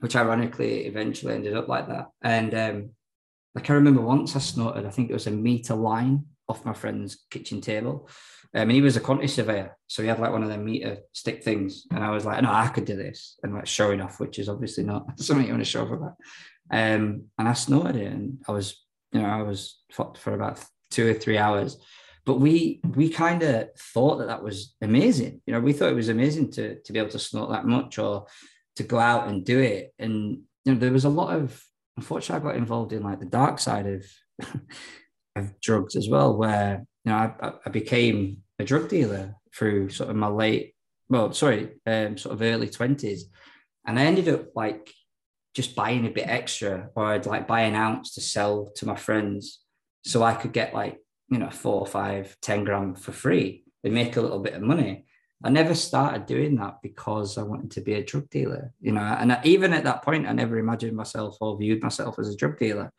which 0.00 0.16
ironically 0.16 0.86
eventually 0.86 1.34
ended 1.34 1.54
up 1.54 1.68
like 1.68 1.88
that. 1.88 2.08
And 2.22 2.54
um, 2.54 2.90
I 3.64 3.72
remember 3.72 4.00
once 4.00 4.36
I 4.36 4.38
snorted, 4.38 4.86
I 4.86 4.90
think 4.90 5.10
it 5.10 5.14
was 5.14 5.26
a 5.26 5.30
meter 5.30 5.74
line 5.74 6.26
off 6.48 6.64
my 6.64 6.72
friend's 6.72 7.24
kitchen 7.30 7.60
table. 7.60 8.08
Um, 8.54 8.62
and 8.62 8.72
he 8.72 8.80
was 8.80 8.96
a 8.96 9.00
quantity 9.00 9.28
surveyor. 9.28 9.76
So 9.86 10.02
he 10.02 10.08
had 10.08 10.20
like 10.20 10.32
one 10.32 10.42
of 10.42 10.48
them 10.48 10.64
meter 10.64 10.98
stick 11.12 11.42
things. 11.42 11.86
And 11.90 12.02
I 12.02 12.10
was 12.10 12.24
like, 12.24 12.42
no, 12.42 12.52
I 12.52 12.68
could 12.68 12.84
do 12.84 12.96
this. 12.96 13.38
And 13.42 13.54
like 13.54 13.66
showing 13.66 14.00
off, 14.00 14.20
which 14.20 14.38
is 14.38 14.48
obviously 14.48 14.84
not 14.84 15.06
something 15.20 15.46
you 15.46 15.52
want 15.52 15.64
to 15.64 15.70
show 15.70 15.82
off 15.82 15.90
about. 15.90 16.14
Um, 16.70 17.24
and 17.38 17.48
I 17.48 17.52
snorted 17.52 17.96
it 17.96 18.12
and 18.12 18.42
I 18.48 18.52
was, 18.52 18.82
you 19.12 19.20
know, 19.20 19.28
I 19.28 19.42
was 19.42 19.80
fucked 19.92 20.18
for 20.18 20.34
about 20.34 20.62
two 20.90 21.08
or 21.10 21.14
three 21.14 21.38
hours. 21.38 21.78
But 22.24 22.40
we 22.40 22.80
we 22.96 23.08
kind 23.08 23.42
of 23.44 23.68
thought 23.78 24.16
that 24.16 24.26
that 24.26 24.42
was 24.42 24.74
amazing. 24.82 25.42
You 25.46 25.54
know, 25.54 25.60
we 25.60 25.72
thought 25.72 25.92
it 25.92 25.96
was 25.96 26.08
amazing 26.08 26.50
to 26.52 26.80
to 26.80 26.92
be 26.92 26.98
able 26.98 27.10
to 27.10 27.20
snort 27.20 27.50
that 27.50 27.66
much 27.66 27.98
or 27.98 28.26
to 28.76 28.82
go 28.82 28.98
out 28.98 29.28
and 29.28 29.44
do 29.44 29.60
it. 29.60 29.94
And 30.00 30.40
you 30.64 30.72
know, 30.72 30.78
there 30.78 30.92
was 30.92 31.04
a 31.04 31.08
lot 31.08 31.36
of 31.36 31.62
unfortunately, 31.96 32.48
I 32.48 32.52
got 32.52 32.58
involved 32.58 32.92
in 32.92 33.02
like 33.02 33.20
the 33.20 33.26
dark 33.26 33.58
side 33.58 33.86
of 33.86 34.04
of 35.36 35.60
drugs 35.60 35.96
as 35.96 36.08
well, 36.08 36.36
where 36.36 36.84
you 37.04 37.12
know 37.12 37.16
I, 37.16 37.52
I 37.64 37.70
became 37.70 38.38
a 38.58 38.64
drug 38.64 38.88
dealer 38.88 39.34
through 39.54 39.90
sort 39.90 40.10
of 40.10 40.16
my 40.16 40.28
late, 40.28 40.74
well, 41.08 41.32
sorry, 41.32 41.70
um, 41.86 42.16
sort 42.18 42.34
of 42.34 42.42
early 42.42 42.68
twenties, 42.68 43.26
and 43.86 43.98
I 43.98 44.04
ended 44.04 44.28
up 44.28 44.48
like 44.54 44.92
just 45.54 45.74
buying 45.74 46.06
a 46.06 46.10
bit 46.10 46.28
extra, 46.28 46.90
or 46.94 47.06
I'd 47.06 47.26
like 47.26 47.48
buy 47.48 47.62
an 47.62 47.74
ounce 47.74 48.14
to 48.14 48.20
sell 48.20 48.70
to 48.76 48.86
my 48.86 48.96
friends, 48.96 49.60
so 50.04 50.22
I 50.22 50.34
could 50.34 50.52
get 50.52 50.74
like 50.74 50.98
you 51.28 51.38
know 51.38 51.50
four, 51.50 51.86
five, 51.86 52.36
ten 52.42 52.64
gram 52.64 52.94
for 52.94 53.12
free 53.12 53.64
and 53.84 53.94
make 53.94 54.16
a 54.16 54.20
little 54.20 54.40
bit 54.40 54.54
of 54.54 54.62
money. 54.62 55.06
I 55.44 55.50
never 55.50 55.74
started 55.74 56.26
doing 56.26 56.56
that 56.56 56.78
because 56.82 57.36
I 57.36 57.42
wanted 57.42 57.72
to 57.72 57.82
be 57.82 57.94
a 57.94 58.04
drug 58.04 58.30
dealer, 58.30 58.72
you 58.80 58.92
know. 58.92 59.02
And 59.02 59.32
I, 59.32 59.40
even 59.44 59.72
at 59.72 59.84
that 59.84 60.02
point, 60.02 60.26
I 60.26 60.32
never 60.32 60.58
imagined 60.58 60.96
myself 60.96 61.36
or 61.40 61.58
viewed 61.58 61.82
myself 61.82 62.18
as 62.18 62.28
a 62.28 62.36
drug 62.36 62.58
dealer. 62.58 62.90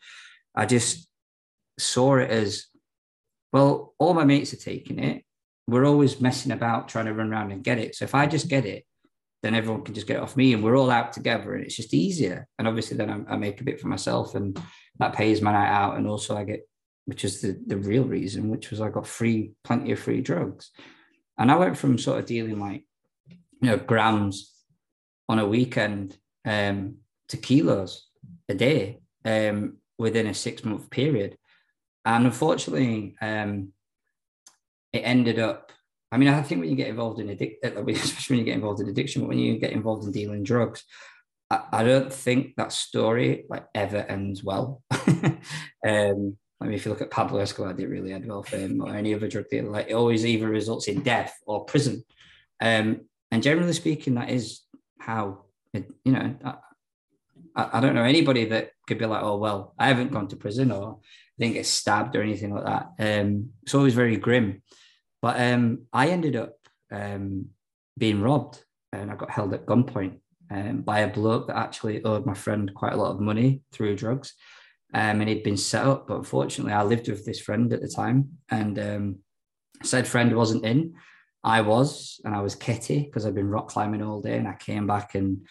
I 0.55 0.65
just 0.65 1.09
saw 1.79 2.17
it 2.17 2.29
as, 2.29 2.67
well, 3.51 3.95
all 3.97 4.13
my 4.13 4.23
mates 4.23 4.53
are 4.53 4.57
taking 4.57 4.99
it. 4.99 5.23
We're 5.67 5.85
always 5.85 6.21
messing 6.21 6.51
about 6.51 6.87
trying 6.87 7.05
to 7.05 7.13
run 7.13 7.31
around 7.31 7.51
and 7.51 7.63
get 7.63 7.79
it. 7.79 7.95
So 7.95 8.05
if 8.05 8.15
I 8.15 8.27
just 8.27 8.47
get 8.47 8.65
it, 8.65 8.85
then 9.43 9.55
everyone 9.55 9.83
can 9.83 9.93
just 9.93 10.07
get 10.07 10.19
off 10.19 10.37
me 10.37 10.53
and 10.53 10.63
we're 10.63 10.77
all 10.77 10.89
out 10.89 11.13
together 11.13 11.53
and 11.53 11.63
it's 11.63 11.75
just 11.75 11.93
easier. 11.93 12.47
And 12.57 12.67
obviously, 12.67 12.97
then 12.97 13.25
I, 13.29 13.33
I 13.33 13.37
make 13.37 13.61
a 13.61 13.63
bit 13.63 13.79
for 13.79 13.87
myself 13.87 14.35
and 14.35 14.59
that 14.99 15.13
pays 15.13 15.41
my 15.41 15.51
night 15.51 15.69
out. 15.69 15.97
And 15.97 16.07
also, 16.07 16.37
I 16.37 16.43
get, 16.43 16.67
which 17.05 17.25
is 17.25 17.41
the, 17.41 17.59
the 17.65 17.77
real 17.77 18.03
reason, 18.03 18.49
which 18.49 18.69
was 18.69 18.79
I 18.79 18.89
got 18.89 19.07
free, 19.07 19.53
plenty 19.63 19.91
of 19.91 19.99
free 19.99 20.21
drugs. 20.21 20.71
And 21.37 21.51
I 21.51 21.55
went 21.55 21.77
from 21.77 21.97
sort 21.97 22.19
of 22.19 22.25
dealing 22.25 22.59
like, 22.59 22.83
you 23.29 23.69
know, 23.69 23.77
grams 23.77 24.53
on 25.29 25.39
a 25.39 25.47
weekend 25.47 26.17
um, 26.45 26.97
to 27.29 27.37
kilos 27.37 28.07
a 28.49 28.53
day 28.53 28.99
um, 29.25 29.77
within 29.97 30.27
a 30.27 30.33
six 30.33 30.63
month 30.63 30.89
period. 30.89 31.37
And 32.05 32.25
unfortunately, 32.25 33.15
um, 33.21 33.73
it 34.93 34.99
ended 34.99 35.39
up 35.39 35.71
I 36.11 36.17
mean, 36.17 36.29
I 36.29 36.41
think 36.41 36.61
when 36.61 36.69
you 36.69 36.75
get 36.75 36.87
involved 36.87 37.19
in 37.19 37.29
addiction, 37.29 37.59
especially 37.89 38.35
when 38.35 38.39
you 38.39 38.45
get 38.45 38.55
involved 38.55 38.81
in 38.81 38.89
addiction, 38.89 39.21
but 39.21 39.29
when 39.29 39.39
you 39.39 39.59
get 39.59 39.73
involved 39.73 40.05
in 40.05 40.11
dealing 40.11 40.43
drugs, 40.43 40.83
I, 41.49 41.63
I 41.71 41.83
don't 41.83 42.11
think 42.11 42.55
that 42.55 42.71
story 42.71 43.45
like 43.49 43.65
ever 43.75 43.97
ends 43.97 44.43
well. 44.43 44.81
um, 45.87 46.37
I 46.59 46.65
mean, 46.65 46.73
if 46.73 46.85
you 46.85 46.91
look 46.91 47.01
at 47.01 47.11
Pablo 47.11 47.39
Escobar, 47.39 47.79
it 47.79 47.89
really 47.89 48.13
end 48.13 48.25
well 48.25 48.43
for 48.43 48.57
him, 48.57 48.81
or 48.81 48.95
any 48.95 49.13
other 49.13 49.27
drug 49.27 49.47
dealer. 49.49 49.69
Like, 49.69 49.89
it 49.89 49.93
always 49.93 50.25
either 50.25 50.47
results 50.47 50.87
in 50.87 51.01
death 51.01 51.37
or 51.45 51.65
prison. 51.65 52.03
Um, 52.59 53.01
and 53.31 53.43
generally 53.43 53.73
speaking, 53.73 54.15
that 54.15 54.29
is 54.29 54.61
how 54.99 55.45
it, 55.73 55.89
you 56.03 56.13
know. 56.13 56.35
I, 57.55 57.69
I 57.73 57.79
don't 57.79 57.95
know 57.95 58.03
anybody 58.03 58.45
that 58.45 58.71
could 58.87 58.97
be 58.97 59.05
like, 59.05 59.23
oh 59.23 59.37
well, 59.37 59.73
I 59.77 59.87
haven't 59.87 60.11
gone 60.11 60.27
to 60.29 60.35
prison 60.35 60.71
or 60.71 60.99
didn't 61.37 61.55
get 61.55 61.65
stabbed 61.65 62.15
or 62.15 62.21
anything 62.21 62.53
like 62.53 62.65
that. 62.65 62.87
Um, 62.99 63.49
it's 63.63 63.75
always 63.75 63.93
very 63.93 64.17
grim. 64.17 64.61
But 65.21 65.39
um, 65.39 65.85
I 65.91 66.09
ended 66.09 66.35
up 66.35 66.55
um, 66.91 67.47
being 67.97 68.21
robbed, 68.21 68.63
and 68.91 69.11
I 69.11 69.15
got 69.15 69.31
held 69.31 69.53
at 69.53 69.65
gunpoint 69.65 70.19
um, 70.49 70.81
by 70.81 70.99
a 70.99 71.07
bloke 71.07 71.47
that 71.47 71.57
actually 71.57 72.03
owed 72.03 72.25
my 72.25 72.33
friend 72.33 72.71
quite 72.73 72.93
a 72.93 72.97
lot 72.97 73.11
of 73.11 73.19
money 73.19 73.61
through 73.71 73.95
drugs. 73.95 74.33
Um, 74.93 75.19
and 75.19 75.29
he'd 75.29 75.43
been 75.43 75.57
set 75.57 75.85
up, 75.85 76.07
but 76.07 76.17
unfortunately, 76.17 76.73
I 76.73 76.83
lived 76.83 77.09
with 77.09 77.25
this 77.25 77.41
friend 77.41 77.71
at 77.73 77.81
the 77.81 77.89
time, 77.89 78.29
and 78.49 78.79
um, 78.79 79.19
said 79.83 80.07
friend 80.07 80.35
wasn't 80.35 80.65
in. 80.65 80.95
I 81.43 81.61
was, 81.61 82.19
and 82.23 82.35
I 82.35 82.41
was 82.41 82.55
kitty 82.55 83.03
because 83.03 83.25
I'd 83.25 83.35
been 83.35 83.49
rock 83.49 83.69
climbing 83.69 84.01
all 84.01 84.21
day, 84.21 84.37
and 84.37 84.47
I 84.47 84.53
came 84.53 84.87
back 84.87 85.15
and 85.15 85.45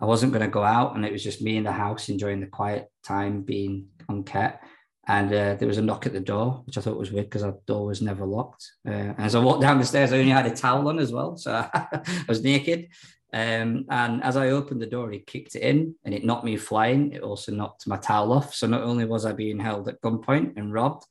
I 0.00 0.04
wasn't 0.04 0.32
going 0.32 0.44
to 0.44 0.50
go 0.50 0.62
out, 0.62 0.94
and 0.94 1.04
it 1.04 1.12
was 1.12 1.24
just 1.24 1.42
me 1.42 1.56
in 1.56 1.64
the 1.64 1.72
house 1.72 2.08
enjoying 2.08 2.40
the 2.40 2.46
quiet 2.46 2.90
time, 3.02 3.42
being 3.42 3.88
on 4.08 4.24
ket. 4.24 4.60
And 5.08 5.32
uh, 5.32 5.54
there 5.54 5.68
was 5.68 5.78
a 5.78 5.82
knock 5.82 6.04
at 6.04 6.12
the 6.12 6.20
door, 6.20 6.62
which 6.66 6.76
I 6.76 6.80
thought 6.80 6.98
was 6.98 7.12
weird 7.12 7.26
because 7.26 7.44
our 7.44 7.56
door 7.66 7.86
was 7.86 8.02
never 8.02 8.26
locked. 8.26 8.68
Uh, 8.86 9.14
as 9.18 9.34
I 9.34 9.38
walked 9.38 9.62
down 9.62 9.78
the 9.78 9.84
stairs, 9.84 10.12
I 10.12 10.18
only 10.18 10.32
had 10.32 10.46
a 10.46 10.54
towel 10.54 10.88
on 10.88 10.98
as 10.98 11.12
well, 11.12 11.36
so 11.36 11.52
I 11.74 12.02
was 12.28 12.42
naked. 12.42 12.88
Um, 13.36 13.84
and 13.90 14.24
as 14.24 14.38
I 14.38 14.48
opened 14.48 14.80
the 14.80 14.86
door, 14.86 15.10
he 15.10 15.18
kicked 15.18 15.56
it 15.56 15.62
in 15.62 15.94
and 16.06 16.14
it 16.14 16.24
knocked 16.24 16.46
me 16.46 16.56
flying. 16.56 17.12
It 17.12 17.20
also 17.20 17.52
knocked 17.52 17.86
my 17.86 17.98
towel 17.98 18.32
off. 18.32 18.54
So 18.54 18.66
not 18.66 18.82
only 18.82 19.04
was 19.04 19.26
I 19.26 19.32
being 19.32 19.60
held 19.60 19.88
at 19.88 20.00
gunpoint 20.00 20.56
and 20.56 20.72
robbed, 20.72 21.04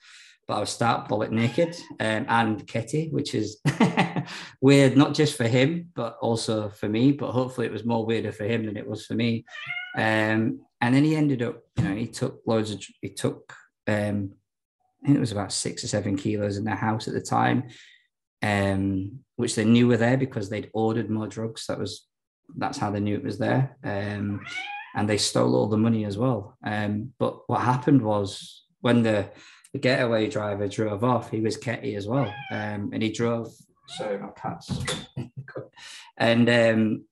but 0.47 0.55
I 0.55 0.59
was 0.59 0.71
stark 0.71 1.07
bullet 1.07 1.31
naked 1.31 1.75
um, 1.99 2.25
and 2.27 2.67
kitty, 2.67 3.09
which 3.11 3.35
is 3.35 3.61
weird, 4.61 4.97
not 4.97 5.13
just 5.13 5.37
for 5.37 5.47
him, 5.47 5.91
but 5.93 6.17
also 6.19 6.69
for 6.69 6.89
me. 6.89 7.11
But 7.11 7.31
hopefully 7.31 7.67
it 7.67 7.73
was 7.73 7.85
more 7.85 8.07
weirder 8.07 8.31
for 8.31 8.45
him 8.45 8.65
than 8.65 8.75
it 8.75 8.87
was 8.87 9.05
for 9.05 9.13
me. 9.13 9.45
Um, 9.95 10.61
and 10.81 10.95
then 10.95 11.03
he 11.03 11.15
ended 11.15 11.43
up, 11.43 11.61
you 11.77 11.83
know, 11.83 11.93
he 11.93 12.07
took 12.07 12.41
loads 12.47 12.71
of, 12.71 12.83
he 13.01 13.09
took, 13.09 13.53
um, 13.85 14.31
I 15.03 15.05
think 15.05 15.17
it 15.17 15.21
was 15.21 15.31
about 15.31 15.53
six 15.53 15.83
or 15.83 15.87
seven 15.89 16.17
kilos 16.17 16.57
in 16.57 16.63
their 16.63 16.73
house 16.73 17.07
at 17.07 17.13
the 17.13 17.21
time, 17.21 17.65
um, 18.41 19.19
which 19.35 19.53
they 19.53 19.63
knew 19.63 19.87
were 19.87 19.97
there 19.97 20.17
because 20.17 20.49
they'd 20.49 20.71
ordered 20.73 21.11
more 21.11 21.27
drugs. 21.27 21.67
That 21.67 21.77
was 21.77 22.07
that's 22.55 22.77
how 22.77 22.91
they 22.91 22.99
knew 22.99 23.15
it 23.15 23.23
was 23.23 23.37
there. 23.37 23.77
Um, 23.83 24.45
and 24.95 25.09
they 25.09 25.17
stole 25.17 25.55
all 25.55 25.67
the 25.67 25.77
money 25.77 26.05
as 26.05 26.17
well. 26.17 26.57
Um, 26.63 27.13
but 27.19 27.47
what 27.49 27.61
happened 27.61 28.01
was 28.01 28.63
when 28.81 29.03
the, 29.03 29.29
the 29.73 29.79
getaway 29.79 30.29
driver 30.29 30.67
drove 30.67 31.03
off, 31.03 31.31
he 31.31 31.41
was 31.41 31.57
Ketty 31.57 31.95
as 31.95 32.07
well. 32.07 32.33
Um, 32.51 32.91
and 32.93 33.03
he 33.03 33.11
drove, 33.11 33.53
sorry, 33.87 34.17
my 34.17 34.29
cats. 34.29 34.71
and 36.17 36.49
um, 36.49 37.05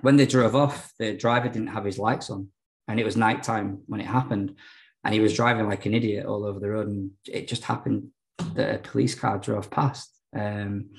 when 0.00 0.16
they 0.16 0.26
drove 0.26 0.56
off, 0.56 0.92
the 0.98 1.14
driver 1.14 1.48
didn't 1.48 1.68
have 1.68 1.84
his 1.84 1.98
lights 1.98 2.30
on. 2.30 2.48
And 2.88 2.98
it 2.98 3.04
was 3.04 3.16
nighttime 3.16 3.78
when 3.86 4.00
it 4.00 4.06
happened. 4.06 4.56
And 5.04 5.14
he 5.14 5.20
was 5.20 5.34
driving 5.34 5.68
like 5.68 5.86
an 5.86 5.94
idiot 5.94 6.26
all 6.26 6.44
over 6.44 6.58
the 6.58 6.70
road. 6.70 6.88
And 6.88 7.12
it 7.26 7.46
just 7.46 7.64
happened 7.64 8.08
that 8.54 8.74
a 8.74 8.78
police 8.78 9.14
car 9.14 9.38
drove 9.38 9.70
past. 9.70 10.10
Um, 10.36 10.90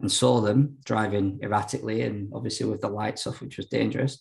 and 0.00 0.10
saw 0.10 0.40
them 0.40 0.78
driving 0.84 1.40
erratically 1.42 2.02
and 2.02 2.32
obviously 2.34 2.66
with 2.66 2.80
the 2.80 2.88
lights 2.88 3.26
off, 3.26 3.40
which 3.40 3.56
was 3.56 3.66
dangerous. 3.66 4.18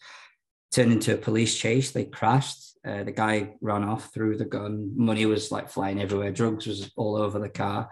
Turned 0.71 0.91
into 0.91 1.13
a 1.13 1.17
police 1.17 1.57
chase. 1.57 1.91
They 1.91 2.05
crashed. 2.05 2.63
Uh, 2.85 3.03
the 3.03 3.11
guy 3.11 3.55
ran 3.61 3.83
off, 3.83 4.13
threw 4.13 4.37
the 4.37 4.45
gun. 4.45 4.91
Money 4.95 5.25
was 5.25 5.51
like 5.51 5.69
flying 5.69 6.01
everywhere. 6.01 6.31
Drugs 6.31 6.67
was 6.67 6.91
all 6.95 7.15
over 7.15 7.39
the 7.39 7.49
car. 7.49 7.89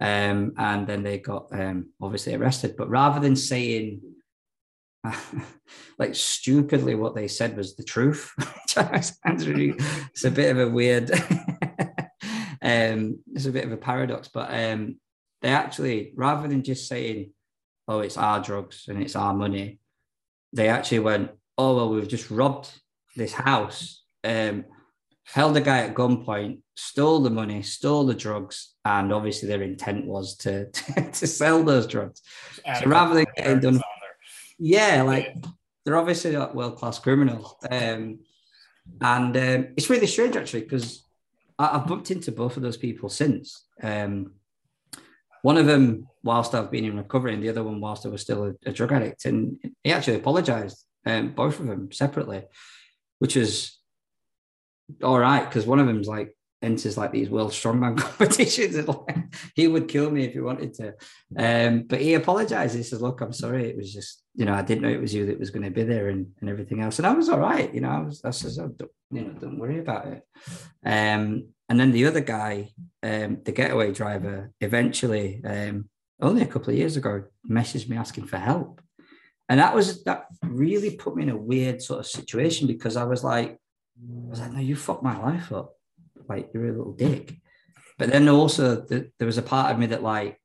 Um, 0.00 0.54
and 0.56 0.86
then 0.86 1.02
they 1.02 1.18
got 1.18 1.48
um, 1.52 1.90
obviously 2.00 2.34
arrested. 2.34 2.74
But 2.76 2.88
rather 2.88 3.20
than 3.20 3.36
saying, 3.36 4.00
like 5.98 6.14
stupidly, 6.14 6.94
what 6.94 7.14
they 7.14 7.28
said 7.28 7.56
was 7.56 7.76
the 7.76 7.84
truth, 7.84 8.32
it's 8.76 10.24
a 10.24 10.30
bit 10.30 10.50
of 10.50 10.58
a 10.58 10.70
weird, 10.70 11.10
um, 12.62 13.18
it's 13.34 13.46
a 13.46 13.52
bit 13.52 13.64
of 13.64 13.72
a 13.72 13.76
paradox. 13.76 14.28
But 14.28 14.52
um, 14.52 14.96
they 15.42 15.50
actually, 15.50 16.12
rather 16.16 16.48
than 16.48 16.62
just 16.62 16.88
saying, 16.88 17.32
oh, 17.88 18.00
it's 18.00 18.16
our 18.16 18.40
drugs 18.40 18.86
and 18.88 19.02
it's 19.02 19.16
our 19.16 19.34
money, 19.34 19.80
they 20.52 20.68
actually 20.68 21.00
went, 21.00 21.30
oh, 21.58 21.76
well, 21.76 21.90
we've 21.90 22.08
just 22.08 22.30
robbed 22.30 22.70
this 23.16 23.32
house, 23.32 24.04
um, 24.24 24.64
held 25.24 25.56
a 25.56 25.60
guy 25.60 25.78
at 25.78 25.94
gunpoint, 25.94 26.60
stole 26.74 27.20
the 27.20 27.30
money, 27.30 27.62
stole 27.62 28.06
the 28.06 28.14
drugs, 28.14 28.74
and 28.84 29.12
obviously 29.12 29.48
their 29.48 29.62
intent 29.62 30.06
was 30.06 30.36
to, 30.36 30.70
to, 30.70 31.10
to 31.12 31.26
sell 31.26 31.62
those 31.62 31.86
drugs. 31.86 32.22
So 32.80 32.86
rather 32.86 33.14
than 33.14 33.26
getting 33.36 33.60
done, 33.60 33.82
yeah, 34.58 35.02
like 35.02 35.36
they're 35.84 35.96
obviously 35.96 36.36
like 36.36 36.54
world 36.54 36.76
class 36.76 36.98
criminals. 36.98 37.56
Um, 37.70 38.20
and 39.00 39.36
um, 39.36 39.68
it's 39.76 39.90
really 39.90 40.06
strange 40.06 40.36
actually 40.36 40.62
because 40.62 41.04
I've 41.58 41.86
bumped 41.86 42.10
into 42.10 42.32
both 42.32 42.56
of 42.56 42.62
those 42.62 42.76
people 42.76 43.08
since. 43.08 43.64
Um, 43.82 44.32
one 45.42 45.58
of 45.58 45.66
them, 45.66 46.08
whilst 46.22 46.54
I've 46.54 46.70
been 46.70 46.84
in 46.84 46.96
recovery, 46.96 47.34
and 47.34 47.42
the 47.42 47.48
other 47.48 47.64
one, 47.64 47.80
whilst 47.80 48.06
I 48.06 48.08
was 48.08 48.22
still 48.22 48.44
a, 48.44 48.52
a 48.64 48.72
drug 48.72 48.92
addict. 48.92 49.24
And 49.24 49.58
he 49.84 49.92
actually 49.92 50.16
apologized, 50.16 50.84
um, 51.04 51.30
both 51.30 51.60
of 51.60 51.66
them 51.66 51.92
separately, 51.92 52.44
which 53.18 53.36
is 53.36 53.76
all 55.02 55.18
right 55.18 55.44
because 55.44 55.66
one 55.66 55.78
of 55.78 55.86
them's 55.86 56.08
like 56.08 56.36
enters 56.62 56.96
like 56.96 57.12
these 57.12 57.28
world 57.28 57.50
strongman 57.50 57.96
competitions. 57.98 58.88
he 59.54 59.66
would 59.66 59.88
kill 59.88 60.10
me 60.10 60.24
if 60.24 60.32
he 60.32 60.40
wanted 60.40 60.72
to. 60.74 60.94
Um, 61.36 61.82
but 61.82 62.00
he 62.00 62.14
apologized. 62.14 62.76
He 62.76 62.82
says, 62.82 63.02
Look, 63.02 63.20
I'm 63.20 63.32
sorry. 63.32 63.68
It 63.68 63.76
was 63.76 63.92
just, 63.92 64.22
you 64.34 64.44
know, 64.44 64.54
I 64.54 64.62
didn't 64.62 64.82
know 64.82 64.88
it 64.88 65.00
was 65.00 65.12
you 65.12 65.26
that 65.26 65.40
was 65.40 65.50
going 65.50 65.64
to 65.64 65.70
be 65.70 65.82
there 65.82 66.08
and, 66.08 66.28
and 66.40 66.48
everything 66.48 66.80
else. 66.80 66.98
And 66.98 67.06
I 67.06 67.12
was 67.12 67.28
all 67.28 67.40
right. 67.40 67.72
You 67.74 67.80
know, 67.80 67.90
I 67.90 68.00
was, 68.00 68.24
I 68.24 68.30
says, 68.30 68.58
oh, 68.58 68.68
don't, 68.68 68.90
you 69.10 69.22
know, 69.22 69.32
don't 69.32 69.58
worry 69.58 69.80
about 69.80 70.06
it. 70.06 70.22
Um, 70.84 71.48
and 71.72 71.80
then 71.80 71.90
the 71.90 72.04
other 72.04 72.20
guy, 72.20 72.68
um, 73.02 73.38
the 73.46 73.50
getaway 73.50 73.92
driver, 73.92 74.52
eventually, 74.60 75.40
um, 75.42 75.88
only 76.20 76.42
a 76.42 76.46
couple 76.46 76.68
of 76.68 76.76
years 76.76 76.98
ago, 76.98 77.24
messaged 77.50 77.88
me 77.88 77.96
asking 77.96 78.26
for 78.26 78.36
help. 78.36 78.82
And 79.48 79.58
that 79.58 79.74
was 79.74 80.04
that 80.04 80.26
really 80.42 80.96
put 80.96 81.16
me 81.16 81.22
in 81.22 81.30
a 81.30 81.36
weird 81.36 81.80
sort 81.80 82.00
of 82.00 82.06
situation 82.06 82.66
because 82.66 82.98
I 82.98 83.04
was 83.04 83.24
like, 83.24 83.52
I 83.52 84.28
was 84.28 84.38
like, 84.38 84.52
no, 84.52 84.60
you 84.60 84.76
fucked 84.76 85.02
my 85.02 85.18
life 85.18 85.50
up. 85.50 85.72
Like 86.28 86.50
you're 86.52 86.68
a 86.68 86.76
little 86.76 86.92
dick. 86.92 87.36
But 87.96 88.10
then 88.10 88.28
also 88.28 88.82
the, 88.82 89.10
there 89.18 89.24
was 89.24 89.38
a 89.38 89.42
part 89.42 89.72
of 89.72 89.78
me 89.78 89.86
that 89.86 90.02
like, 90.02 90.38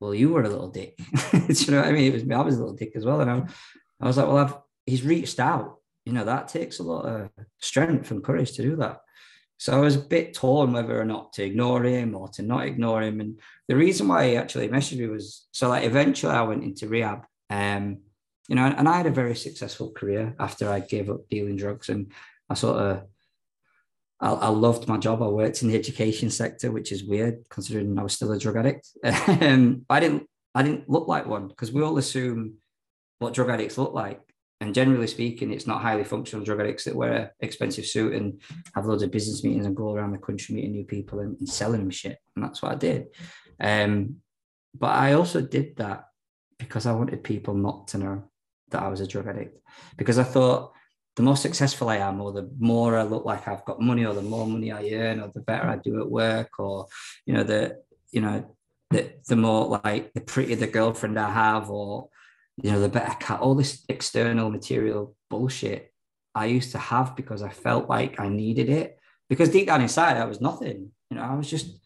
well, 0.00 0.16
you 0.16 0.30
were 0.30 0.42
a 0.42 0.48
little 0.48 0.70
dick. 0.70 0.98
You 1.32 1.70
know 1.70 1.78
what 1.78 1.86
I 1.86 1.92
mean? 1.92 2.10
It 2.10 2.14
was 2.14 2.24
me. 2.24 2.34
I 2.34 2.40
was 2.40 2.56
a 2.56 2.58
little 2.58 2.74
dick 2.74 2.96
as 2.96 3.04
well. 3.04 3.20
And 3.20 3.30
I, 3.30 3.44
I 4.00 4.06
was 4.08 4.16
like, 4.16 4.26
well, 4.26 4.38
I've 4.38 4.56
he's 4.84 5.04
reached 5.04 5.38
out. 5.38 5.76
You 6.04 6.12
know, 6.12 6.24
that 6.24 6.48
takes 6.48 6.80
a 6.80 6.82
lot 6.82 7.04
of 7.04 7.30
strength 7.60 8.10
and 8.10 8.24
courage 8.24 8.50
to 8.54 8.62
do 8.62 8.74
that. 8.76 8.98
So 9.58 9.76
I 9.76 9.80
was 9.80 9.96
a 9.96 10.00
bit 10.00 10.34
torn 10.34 10.72
whether 10.72 11.00
or 11.00 11.04
not 11.04 11.32
to 11.34 11.44
ignore 11.44 11.84
him 11.84 12.14
or 12.14 12.28
to 12.28 12.42
not 12.42 12.66
ignore 12.66 13.02
him. 13.02 13.20
And 13.20 13.40
the 13.68 13.76
reason 13.76 14.08
why 14.08 14.28
he 14.28 14.36
actually 14.36 14.68
messaged 14.68 14.98
me 14.98 15.06
was 15.06 15.46
so 15.52 15.68
like 15.68 15.84
eventually 15.84 16.32
I 16.32 16.42
went 16.42 16.64
into 16.64 16.88
rehab. 16.88 17.24
Um, 17.50 17.98
you 18.48 18.56
know, 18.56 18.64
and 18.64 18.88
I 18.88 18.96
had 18.96 19.06
a 19.06 19.10
very 19.10 19.34
successful 19.34 19.92
career 19.92 20.34
after 20.38 20.68
I 20.68 20.80
gave 20.80 21.08
up 21.08 21.28
dealing 21.30 21.56
drugs. 21.56 21.88
And 21.88 22.12
I 22.50 22.54
sort 22.54 22.76
of 22.76 23.04
I, 24.20 24.48
loved 24.48 24.88
my 24.88 24.96
job. 24.96 25.22
I 25.22 25.26
worked 25.26 25.62
in 25.62 25.68
the 25.68 25.74
education 25.74 26.30
sector, 26.30 26.70
which 26.70 26.92
is 26.92 27.04
weird 27.04 27.44
considering 27.50 27.98
I 27.98 28.02
was 28.02 28.14
still 28.14 28.32
a 28.32 28.38
drug 28.38 28.56
addict. 28.56 28.88
um, 29.04 29.84
I 29.90 30.00
didn't 30.00 30.28
I 30.54 30.62
didn't 30.62 30.88
look 30.88 31.08
like 31.08 31.26
one 31.26 31.48
because 31.48 31.72
we 31.72 31.82
all 31.82 31.98
assume 31.98 32.54
what 33.18 33.34
drug 33.34 33.50
addicts 33.50 33.76
look 33.76 33.92
like. 33.92 34.20
And 34.60 34.74
generally 34.74 35.06
speaking, 35.06 35.52
it's 35.52 35.66
not 35.66 35.82
highly 35.82 36.04
functional 36.04 36.44
drug 36.44 36.60
addicts 36.60 36.84
that 36.84 36.94
wear 36.94 37.12
an 37.12 37.30
expensive 37.40 37.86
suit 37.86 38.14
and 38.14 38.40
have 38.74 38.86
loads 38.86 39.02
of 39.02 39.10
business 39.10 39.44
meetings 39.44 39.66
and 39.66 39.76
go 39.76 39.92
around 39.92 40.12
the 40.12 40.18
country 40.18 40.54
meeting 40.54 40.72
new 40.72 40.84
people 40.84 41.20
and, 41.20 41.36
and 41.38 41.48
selling 41.48 41.80
them 41.80 41.90
shit. 41.90 42.18
And 42.34 42.44
that's 42.44 42.62
what 42.62 42.72
I 42.72 42.76
did. 42.76 43.08
Um, 43.60 44.16
but 44.78 44.90
I 44.90 45.12
also 45.12 45.40
did 45.40 45.76
that 45.76 46.06
because 46.58 46.86
I 46.86 46.92
wanted 46.92 47.22
people 47.24 47.54
not 47.54 47.88
to 47.88 47.98
know 47.98 48.24
that 48.70 48.82
I 48.82 48.88
was 48.88 49.00
a 49.00 49.06
drug 49.06 49.26
addict. 49.26 49.58
Because 49.96 50.18
I 50.18 50.24
thought 50.24 50.72
the 51.16 51.22
more 51.22 51.36
successful 51.36 51.88
I 51.88 51.96
am, 51.96 52.20
or 52.20 52.32
the 52.32 52.50
more 52.58 52.98
I 52.98 53.02
look 53.02 53.24
like 53.24 53.46
I've 53.46 53.64
got 53.64 53.80
money, 53.80 54.04
or 54.04 54.14
the 54.14 54.22
more 54.22 54.46
money 54.46 54.72
I 54.72 54.88
earn, 54.90 55.20
or 55.20 55.30
the 55.32 55.40
better 55.40 55.68
I 55.68 55.76
do 55.76 56.00
at 56.00 56.10
work, 56.10 56.58
or 56.58 56.86
you 57.26 57.34
know, 57.34 57.44
the 57.44 57.82
you 58.10 58.20
know, 58.20 58.56
the 58.90 59.12
the 59.28 59.36
more 59.36 59.80
like 59.84 60.12
the 60.12 60.20
prettier 60.20 60.56
the 60.56 60.66
girlfriend 60.66 61.18
I 61.18 61.30
have, 61.30 61.70
or 61.70 62.08
you 62.62 62.70
know, 62.70 62.80
the 62.80 62.88
better 62.88 63.14
cat, 63.18 63.40
all 63.40 63.54
this 63.54 63.84
external 63.88 64.50
material 64.50 65.16
bullshit 65.30 65.92
I 66.34 66.46
used 66.46 66.72
to 66.72 66.78
have 66.78 67.16
because 67.16 67.42
I 67.42 67.50
felt 67.50 67.88
like 67.88 68.20
I 68.20 68.28
needed 68.28 68.68
it. 68.68 68.98
Because 69.28 69.48
deep 69.48 69.68
down 69.68 69.80
inside, 69.80 70.16
I 70.16 70.26
was 70.26 70.40
nothing. 70.40 70.90
You 71.10 71.16
know, 71.16 71.22
I 71.22 71.34
was 71.34 71.48
just, 71.48 71.80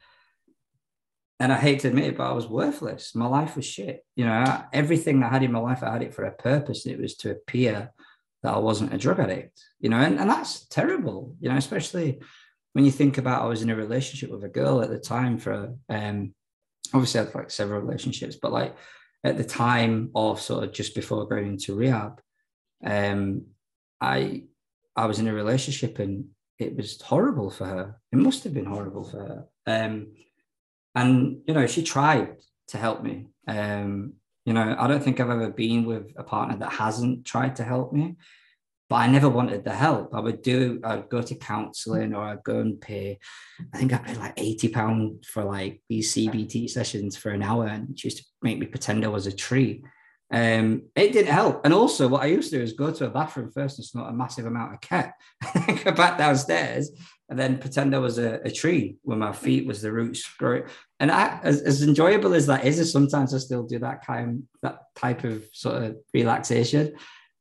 and 1.41 1.53
I 1.53 1.57
hate 1.57 1.81
to 1.81 1.89
admit 1.89 2.05
it, 2.05 2.17
but 2.17 2.29
I 2.29 2.33
was 2.33 2.49
worthless. 2.49 3.15
My 3.15 3.27
life 3.27 3.57
was 3.57 3.65
shit. 3.65 4.05
You 4.17 4.27
know, 4.27 4.65
everything 4.73 5.23
I 5.23 5.29
had 5.29 5.43
in 5.43 5.53
my 5.53 5.61
life, 5.61 5.83
I 5.83 5.93
had 5.93 6.03
it 6.03 6.15
for 6.15 6.25
a 6.25 6.33
purpose. 6.33 6.85
And 6.85 6.95
it 6.95 7.01
was 7.01 7.15
to 7.19 7.31
appear 7.31 7.93
that 8.43 8.55
I 8.55 8.59
wasn't 8.59 8.95
a 8.95 8.99
drug 8.99 9.21
addict, 9.21 9.61
you 9.81 9.89
know, 9.89 9.99
and, 9.99 10.19
and 10.19 10.31
that's 10.31 10.67
terrible, 10.67 11.37
you 11.41 11.49
know, 11.49 11.57
especially 11.57 12.21
when 12.73 12.85
you 12.85 12.91
think 12.91 13.19
about 13.19 13.43
I 13.43 13.47
was 13.47 13.63
in 13.63 13.71
a 13.71 13.77
relationship 13.77 14.31
with 14.31 14.45
a 14.45 14.49
girl 14.49 14.81
at 14.83 14.91
the 14.91 14.99
time 14.99 15.39
for 15.39 15.75
um 15.89 16.35
obviously 16.95 17.21
I 17.21 17.25
had 17.25 17.35
like 17.35 17.51
several 17.51 17.81
relationships, 17.81 18.37
but 18.41 18.53
like 18.53 18.77
at 19.29 19.37
the 19.37 19.45
time 19.45 20.11
of 20.15 20.41
sort 20.41 20.65
of 20.65 20.73
just 20.73 20.95
before 20.95 21.29
going 21.29 21.47
into 21.47 21.75
rehab, 21.75 22.21
um, 22.85 23.47
I 24.01 24.45
I 24.97 25.07
was 25.07 25.19
in 25.19 25.29
a 25.29 25.35
relationship 25.35 25.99
and 25.99 26.27
it 26.59 26.77
was 26.77 27.01
horrible 27.01 27.51
for 27.51 27.67
her. 27.67 28.01
It 28.11 28.17
must 28.17 28.43
have 28.45 28.55
been 28.55 28.65
horrible 28.65 29.05
for 29.05 29.19
her. 29.19 29.45
Um, 29.67 30.09
and 30.95 31.43
you 31.47 31.55
know, 31.55 31.67
she 31.67 31.83
tried 31.83 32.37
to 32.69 32.79
help 32.79 33.03
me. 33.03 33.27
Um, 33.47 34.15
you 34.45 34.53
know, 34.55 34.75
I 34.79 34.89
don't 34.89 35.03
think 35.03 35.21
I've 35.21 35.31
ever 35.31 35.51
been 35.51 35.85
with 35.85 36.13
a 36.17 36.25
partner 36.25 36.57
that 36.59 36.73
hasn't 36.73 37.25
tried 37.25 37.57
to 37.57 37.65
help 37.65 37.93
me 37.93 38.17
but 38.89 38.97
I 38.97 39.07
never 39.07 39.29
wanted 39.29 39.65
the 39.65 39.75
help. 39.75 40.15
I 40.15 40.21
would 40.21 40.43
do, 40.43 40.81
I'd 40.83 41.09
go 41.11 41.21
to 41.21 41.35
counseling 41.35 42.15
or 42.15 42.23
I'd 42.23 42.43
go 42.43 42.61
and 42.61 42.81
pay, 42.81 43.19
I 43.75 43.79
think 43.79 43.93
I 43.93 43.99
paid 43.99 44.17
like 44.17 44.35
80 44.37 44.69
pounds 44.69 45.27
for 45.27 45.45
like 45.45 45.83
these 45.89 46.15
CBT 46.15 46.71
sessions 46.71 47.17
for 47.17 47.31
an 47.31 47.43
hour 47.43 47.67
and 47.67 47.99
she 47.99 48.09
used 48.09 48.19
to 48.19 48.25
make 48.43 48.59
me 48.59 48.67
pretend 48.67 49.05
I 49.05 49.09
was 49.09 49.27
a 49.27 49.33
tree. 49.33 49.83
Um, 50.31 50.83
it 50.95 51.13
didn't 51.13 51.33
help. 51.33 51.65
And 51.65 51.75
also 51.75 52.09
what 52.09 52.23
I 52.23 52.27
used 52.27 52.51
to 52.51 52.59
do 52.59 52.63
is 52.63 52.73
go 52.73 52.91
to 52.91 53.07
a 53.07 53.11
bathroom 53.11 53.51
first 53.51 53.79
and 53.79 53.85
snort 53.85 54.11
a 54.11 54.13
massive 54.13 54.47
amount 54.47 54.75
of 54.75 54.81
ket, 54.81 55.13
go 55.85 55.93
back 55.93 56.17
downstairs 56.17 56.91
and 57.29 57.39
then 57.39 57.59
pretend 57.59 57.95
I 57.95 57.99
was 57.99 58.19
a, 58.19 58.41
a, 58.45 58.51
tree 58.51 58.97
where 59.03 59.19
my 59.19 59.33
feet 59.33 59.67
was 59.67 59.83
the 59.83 59.93
roots 59.93 60.27
growing. 60.39 60.65
And 60.99 61.11
I, 61.11 61.39
as, 61.43 61.61
as 61.61 61.83
enjoyable 61.83 62.33
as 62.33 62.47
that 62.47 62.65
is, 62.65 62.91
sometimes 62.91 63.35
I 63.35 63.39
still 63.39 63.65
do 63.65 63.79
that 63.81 64.05
kind, 64.07 64.45
that 64.63 64.81
type 64.97 65.25
of 65.25 65.45
sort 65.53 65.83
of 65.83 65.97
relaxation 66.15 66.95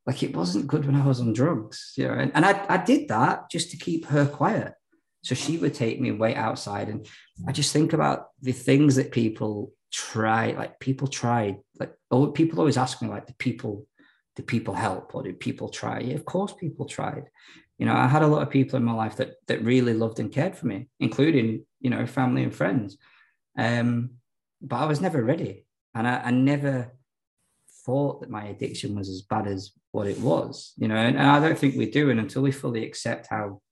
like 0.08 0.22
it 0.22 0.34
wasn't 0.34 0.66
good 0.66 0.86
when 0.86 0.96
I 0.96 1.06
was 1.06 1.20
on 1.20 1.34
drugs, 1.34 1.92
you 1.94 2.08
know. 2.08 2.14
And, 2.14 2.32
and 2.34 2.46
I, 2.46 2.64
I 2.66 2.78
did 2.78 3.08
that 3.08 3.50
just 3.50 3.70
to 3.72 3.76
keep 3.76 4.06
her 4.06 4.24
quiet. 4.24 4.72
So 5.22 5.34
she 5.34 5.58
would 5.58 5.74
take 5.74 6.00
me 6.00 6.12
wait 6.12 6.36
outside. 6.36 6.88
And 6.88 7.06
I 7.46 7.52
just 7.52 7.74
think 7.74 7.92
about 7.92 8.28
the 8.40 8.52
things 8.52 8.96
that 8.96 9.12
people 9.12 9.74
try, 9.92 10.52
like 10.52 10.80
people 10.80 11.08
tried, 11.08 11.58
like 11.78 11.92
oh, 12.10 12.28
people 12.28 12.58
always 12.58 12.78
ask 12.78 13.02
me, 13.02 13.08
like, 13.08 13.26
do 13.26 13.34
people, 13.36 13.86
do 14.34 14.42
people 14.42 14.72
help 14.72 15.14
or 15.14 15.22
do 15.22 15.34
people 15.34 15.68
try? 15.68 16.00
Yeah, 16.00 16.14
of 16.14 16.24
course 16.24 16.54
people 16.54 16.86
tried. 16.86 17.24
You 17.76 17.84
know, 17.84 17.94
I 17.94 18.06
had 18.06 18.22
a 18.22 18.28
lot 18.28 18.40
of 18.40 18.48
people 18.48 18.78
in 18.78 18.84
my 18.84 18.94
life 18.94 19.16
that 19.16 19.34
that 19.48 19.62
really 19.62 19.92
loved 19.92 20.20
and 20.20 20.32
cared 20.32 20.56
for 20.56 20.68
me, 20.68 20.88
including, 20.98 21.66
you 21.80 21.90
know, 21.90 22.06
family 22.06 22.44
and 22.44 22.54
friends. 22.54 22.96
Um, 23.58 24.12
but 24.62 24.76
I 24.76 24.86
was 24.86 25.02
never 25.02 25.22
ready. 25.22 25.66
And 25.94 26.08
I, 26.08 26.22
I 26.24 26.30
never 26.30 26.94
thought 27.88 28.20
that 28.20 28.28
my 28.28 28.44
addiction 28.48 28.94
was 28.94 29.08
as 29.08 29.22
bad 29.22 29.46
as 29.46 29.72
what 29.92 30.06
it 30.06 30.20
was, 30.20 30.74
you 30.76 30.88
know, 30.88 30.94
and, 30.94 31.16
and 31.16 31.26
I 31.26 31.40
don't 31.40 31.58
think 31.58 31.74
we 31.74 31.90
do. 31.90 32.10
And 32.10 32.20
until 32.20 32.42
we 32.42 32.52
fully 32.52 32.84
accept 32.84 33.28
how 33.28 33.62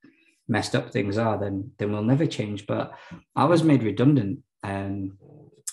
messed 0.49 0.75
up 0.75 0.91
things 0.91 1.19
are, 1.19 1.39
then 1.39 1.73
then 1.77 1.93
we'll 1.93 2.03
never 2.03 2.25
change. 2.25 2.67
But 2.67 2.95
I 3.37 3.45
was 3.45 3.63
made 3.63 3.83
redundant 3.83 4.39
um, 4.65 5.19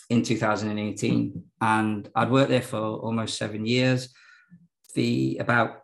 in 0.10 0.24
2018, 0.24 1.44
and 1.62 2.10
I'd 2.14 2.32
worked 2.32 2.50
there 2.50 2.62
for 2.62 2.82
almost 2.82 3.38
seven 3.38 3.66
years. 3.66 4.10
The 4.94 5.38
about 5.40 5.84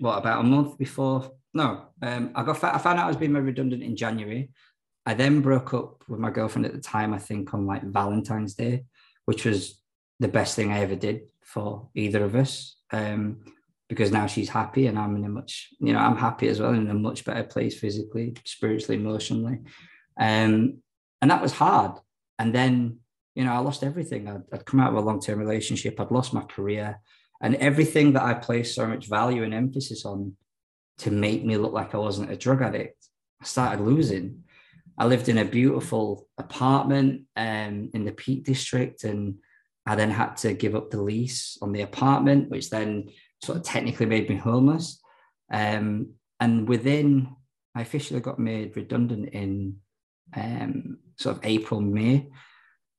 what 0.00 0.18
about 0.18 0.40
a 0.40 0.48
month 0.48 0.78
before? 0.78 1.30
No, 1.54 1.90
um, 2.02 2.32
I 2.34 2.42
got 2.42 2.64
I 2.64 2.78
found 2.78 2.98
out 2.98 3.04
I 3.04 3.08
was 3.08 3.16
being 3.16 3.32
made 3.32 3.44
redundant 3.44 3.84
in 3.84 3.94
January. 3.94 4.50
I 5.06 5.14
then 5.14 5.42
broke 5.42 5.74
up 5.74 6.02
with 6.08 6.18
my 6.18 6.30
girlfriend 6.30 6.66
at 6.66 6.72
the 6.72 6.80
time. 6.80 7.14
I 7.14 7.18
think 7.18 7.54
on 7.54 7.66
like 7.66 7.84
Valentine's 7.84 8.54
Day, 8.54 8.82
which 9.26 9.44
was 9.44 9.81
the 10.22 10.28
best 10.28 10.56
thing 10.56 10.72
I 10.72 10.80
ever 10.80 10.96
did 10.96 11.22
for 11.42 11.88
either 11.94 12.24
of 12.24 12.34
us. 12.34 12.76
Um, 12.92 13.40
because 13.88 14.10
now 14.10 14.26
she's 14.26 14.48
happy 14.48 14.86
and 14.86 14.98
I'm 14.98 15.16
in 15.16 15.24
a 15.26 15.28
much, 15.28 15.68
you 15.78 15.92
know, 15.92 15.98
I'm 15.98 16.16
happy 16.16 16.48
as 16.48 16.58
well 16.60 16.72
in 16.72 16.88
a 16.88 16.94
much 16.94 17.26
better 17.26 17.44
place 17.44 17.78
physically, 17.78 18.34
spiritually, 18.46 18.98
emotionally. 18.98 19.58
Um, 20.18 20.78
and 21.20 21.30
that 21.30 21.42
was 21.42 21.52
hard. 21.52 21.98
And 22.38 22.54
then, 22.54 23.00
you 23.34 23.44
know, 23.44 23.52
I 23.52 23.58
lost 23.58 23.84
everything. 23.84 24.28
I'd, 24.28 24.44
I'd 24.50 24.64
come 24.64 24.80
out 24.80 24.92
of 24.92 24.96
a 24.96 25.06
long 25.06 25.20
term 25.20 25.38
relationship, 25.38 26.00
I'd 26.00 26.10
lost 26.10 26.32
my 26.32 26.40
career, 26.40 27.00
and 27.42 27.54
everything 27.56 28.14
that 28.14 28.22
I 28.22 28.32
placed 28.32 28.74
so 28.74 28.86
much 28.86 29.08
value 29.08 29.42
and 29.42 29.52
emphasis 29.52 30.06
on 30.06 30.36
to 30.98 31.10
make 31.10 31.44
me 31.44 31.58
look 31.58 31.74
like 31.74 31.94
I 31.94 31.98
wasn't 31.98 32.30
a 32.30 32.36
drug 32.36 32.62
addict, 32.62 33.08
I 33.42 33.44
started 33.44 33.84
losing. 33.84 34.44
I 34.96 35.04
lived 35.04 35.28
in 35.28 35.38
a 35.38 35.44
beautiful 35.44 36.28
apartment 36.38 37.22
um, 37.36 37.90
in 37.92 38.04
the 38.04 38.12
Peak 38.12 38.44
District 38.44 39.04
and 39.04 39.34
I 39.86 39.96
then 39.96 40.10
had 40.10 40.36
to 40.38 40.54
give 40.54 40.74
up 40.74 40.90
the 40.90 41.02
lease 41.02 41.58
on 41.60 41.72
the 41.72 41.82
apartment, 41.82 42.50
which 42.50 42.70
then 42.70 43.10
sort 43.42 43.58
of 43.58 43.64
technically 43.64 44.06
made 44.06 44.28
me 44.28 44.36
homeless. 44.36 45.00
Um, 45.52 46.14
and 46.38 46.68
within, 46.68 47.34
I 47.74 47.80
officially 47.82 48.20
got 48.20 48.38
made 48.38 48.76
redundant 48.76 49.30
in 49.30 49.76
um, 50.36 50.98
sort 51.16 51.36
of 51.36 51.44
April, 51.44 51.80
May. 51.80 52.28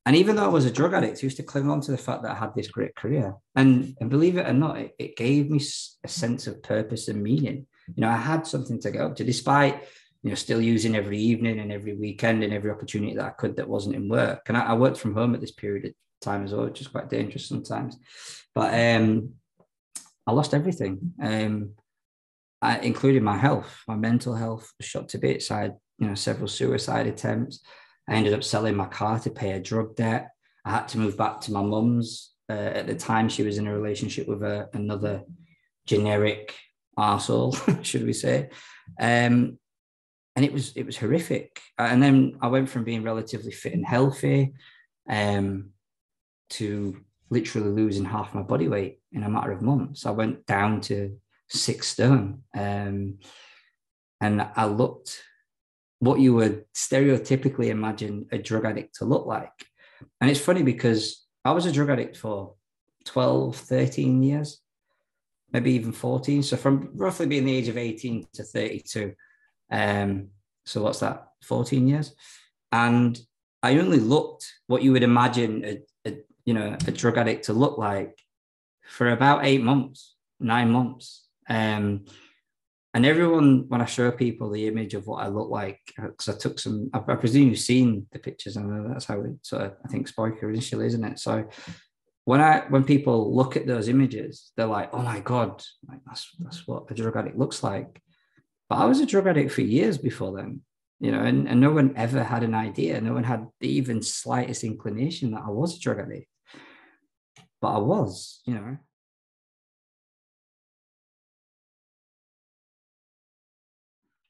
And 0.06 0.16
even 0.16 0.36
though 0.36 0.44
I 0.44 0.48
was 0.48 0.66
a 0.66 0.70
drug 0.70 0.92
addict, 0.92 1.18
I 1.18 1.22
used 1.22 1.38
to 1.38 1.42
cling 1.42 1.70
on 1.70 1.80
to 1.82 1.90
the 1.90 1.98
fact 1.98 2.22
that 2.22 2.32
I 2.32 2.34
had 2.34 2.54
this 2.54 2.68
great 2.68 2.94
career. 2.94 3.34
And, 3.56 3.96
and 4.00 4.10
believe 4.10 4.36
it 4.36 4.46
or 4.46 4.52
not, 4.52 4.78
it, 4.78 4.94
it 4.98 5.16
gave 5.16 5.50
me 5.50 5.62
a 6.04 6.08
sense 6.08 6.46
of 6.46 6.62
purpose 6.62 7.08
and 7.08 7.22
meaning. 7.22 7.66
You 7.88 8.02
know, 8.02 8.10
I 8.10 8.16
had 8.16 8.46
something 8.46 8.80
to 8.82 8.90
go 8.90 9.06
up 9.06 9.16
to, 9.16 9.24
despite 9.24 9.82
you 10.22 10.30
know, 10.30 10.36
still 10.36 10.60
using 10.60 10.96
every 10.96 11.18
evening 11.18 11.60
and 11.60 11.70
every 11.70 11.94
weekend 11.94 12.42
and 12.42 12.52
every 12.52 12.70
opportunity 12.70 13.14
that 13.14 13.24
I 13.24 13.30
could 13.30 13.56
that 13.56 13.68
wasn't 13.68 13.96
in 13.96 14.08
work. 14.08 14.48
And 14.48 14.56
I, 14.56 14.62
I 14.62 14.74
worked 14.74 14.96
from 14.98 15.14
home 15.14 15.34
at 15.34 15.40
this 15.40 15.52
period 15.52 15.94
time 16.24 16.44
as 16.44 16.52
well, 16.52 16.64
which 16.64 16.80
is 16.80 16.88
quite 16.88 17.10
dangerous 17.10 17.48
sometimes. 17.48 17.98
But 18.54 18.74
um, 18.74 19.34
I 20.26 20.32
lost 20.32 20.54
everything, 20.54 21.12
um, 21.22 21.70
I, 22.62 22.78
including 22.78 23.22
my 23.22 23.36
health. 23.36 23.82
My 23.86 23.96
mental 23.96 24.34
health 24.34 24.72
was 24.78 24.86
shot 24.86 25.08
to 25.10 25.18
bits. 25.18 25.50
I 25.50 25.62
had, 25.62 25.76
you 25.98 26.08
know, 26.08 26.14
several 26.14 26.48
suicide 26.48 27.06
attempts. 27.06 27.60
I 28.08 28.14
ended 28.14 28.34
up 28.34 28.44
selling 28.44 28.76
my 28.76 28.86
car 28.86 29.18
to 29.20 29.30
pay 29.30 29.52
a 29.52 29.60
drug 29.60 29.96
debt. 29.96 30.30
I 30.64 30.70
had 30.70 30.88
to 30.88 30.98
move 30.98 31.16
back 31.16 31.40
to 31.42 31.52
my 31.52 31.62
mum's. 31.62 32.32
Uh, 32.48 32.52
at 32.52 32.86
the 32.86 32.94
time, 32.94 33.28
she 33.28 33.42
was 33.42 33.58
in 33.58 33.66
a 33.66 33.74
relationship 33.74 34.28
with 34.28 34.42
a, 34.42 34.68
another 34.74 35.22
generic 35.86 36.54
arsehole, 36.98 37.84
should 37.84 38.04
we 38.04 38.12
say. 38.12 38.50
Um, 39.00 39.58
and 40.36 40.44
it 40.44 40.52
was 40.52 40.72
it 40.76 40.84
was 40.84 40.96
horrific. 40.96 41.60
And 41.78 42.02
then 42.02 42.38
I 42.40 42.48
went 42.48 42.68
from 42.68 42.84
being 42.84 43.02
relatively 43.02 43.52
fit 43.52 43.72
and 43.72 43.86
healthy 43.86 44.54
um, 45.08 45.70
to 46.50 47.00
literally 47.30 47.70
losing 47.70 48.04
half 48.04 48.34
my 48.34 48.42
body 48.42 48.68
weight 48.68 49.00
in 49.12 49.22
a 49.22 49.28
matter 49.28 49.52
of 49.52 49.62
months. 49.62 50.06
I 50.06 50.10
went 50.10 50.46
down 50.46 50.80
to 50.82 51.16
six 51.48 51.88
stone. 51.88 52.42
Um, 52.56 53.18
and 54.20 54.46
I 54.56 54.66
looked 54.66 55.22
what 55.98 56.20
you 56.20 56.34
would 56.34 56.64
stereotypically 56.74 57.68
imagine 57.68 58.26
a 58.32 58.38
drug 58.38 58.64
addict 58.64 58.96
to 58.96 59.04
look 59.04 59.26
like. 59.26 59.52
And 60.20 60.30
it's 60.30 60.40
funny 60.40 60.62
because 60.62 61.26
I 61.44 61.52
was 61.52 61.66
a 61.66 61.72
drug 61.72 61.90
addict 61.90 62.16
for 62.16 62.54
12, 63.04 63.56
13 63.56 64.22
years, 64.22 64.60
maybe 65.52 65.72
even 65.72 65.92
14. 65.92 66.42
So 66.42 66.56
from 66.56 66.90
roughly 66.94 67.26
being 67.26 67.44
the 67.44 67.56
age 67.56 67.68
of 67.68 67.78
18 67.78 68.26
to 68.34 68.42
32. 68.42 69.14
Um, 69.70 70.28
so 70.66 70.82
what's 70.82 71.00
that? 71.00 71.28
14 71.42 71.86
years. 71.86 72.14
And 72.72 73.18
I 73.62 73.78
only 73.78 73.98
looked 73.98 74.50
what 74.66 74.82
you 74.82 74.92
would 74.92 75.02
imagine 75.02 75.64
a, 75.64 75.78
you 76.44 76.54
know 76.54 76.76
a 76.86 76.90
drug 76.90 77.18
addict 77.18 77.46
to 77.46 77.52
look 77.52 77.78
like 77.78 78.18
for 78.86 79.10
about 79.10 79.44
eight 79.44 79.62
months, 79.62 80.14
nine 80.40 80.70
months. 80.70 81.26
Um, 81.48 82.04
and 82.92 83.04
everyone, 83.04 83.64
when 83.68 83.80
I 83.80 83.86
show 83.86 84.12
people 84.12 84.50
the 84.50 84.68
image 84.68 84.94
of 84.94 85.06
what 85.06 85.24
I 85.24 85.28
look 85.28 85.50
like, 85.50 85.80
because 85.96 86.28
I 86.28 86.38
took 86.38 86.60
some, 86.60 86.90
I, 86.94 86.98
I, 86.98 87.16
presume 87.16 87.48
you've 87.48 87.58
seen 87.58 88.06
the 88.12 88.20
pictures, 88.20 88.56
and 88.56 88.92
that's 88.92 89.06
how 89.06 89.20
it 89.20 89.32
sort 89.42 89.62
of, 89.62 89.72
I 89.84 89.88
think, 89.88 90.06
Spoiker 90.06 90.48
initially, 90.48 90.86
isn't 90.86 91.02
it? 91.02 91.18
So 91.18 91.48
when 92.24 92.40
I, 92.40 92.60
when 92.68 92.84
people 92.84 93.34
look 93.34 93.56
at 93.56 93.66
those 93.66 93.88
images, 93.88 94.52
they're 94.56 94.66
like, 94.66 94.90
oh 94.92 95.02
my 95.02 95.18
God, 95.20 95.60
like 95.88 96.00
that's, 96.06 96.30
that's 96.38 96.68
what 96.68 96.84
a 96.88 96.94
drug 96.94 97.16
addict 97.16 97.36
looks 97.36 97.64
like. 97.64 98.00
But 98.68 98.76
I 98.76 98.84
was 98.84 99.00
a 99.00 99.06
drug 99.06 99.26
addict 99.26 99.50
for 99.50 99.62
years 99.62 99.98
before 99.98 100.36
then 100.36 100.60
you 101.00 101.12
know, 101.12 101.20
and, 101.20 101.48
and 101.48 101.60
no 101.60 101.70
one 101.70 101.92
ever 101.96 102.22
had 102.22 102.42
an 102.42 102.54
idea. 102.54 102.98
No 103.00 103.12
one 103.12 103.24
had 103.24 103.46
the 103.60 103.68
even 103.68 104.00
slightest 104.02 104.64
inclination 104.64 105.32
that 105.32 105.42
I 105.46 105.50
was 105.50 105.76
a 105.76 105.80
drug 105.80 105.98
addict 105.98 106.28
but 107.64 107.76
I 107.76 107.78
was, 107.78 108.42
you 108.44 108.56
know. 108.56 108.76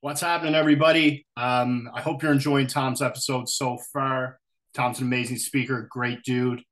What's 0.03 0.21
happening, 0.21 0.55
everybody? 0.55 1.27
Um, 1.37 1.91
I 1.93 2.01
hope 2.01 2.23
you're 2.23 2.31
enjoying 2.31 2.69
Tom's 2.69 3.03
episode 3.03 3.49
so 3.49 3.77
far. 3.93 4.39
Tom's 4.73 5.01
an 5.01 5.07
amazing 5.07 5.39
speaker, 5.39 5.89
great 5.91 6.23
dude. 6.23 6.63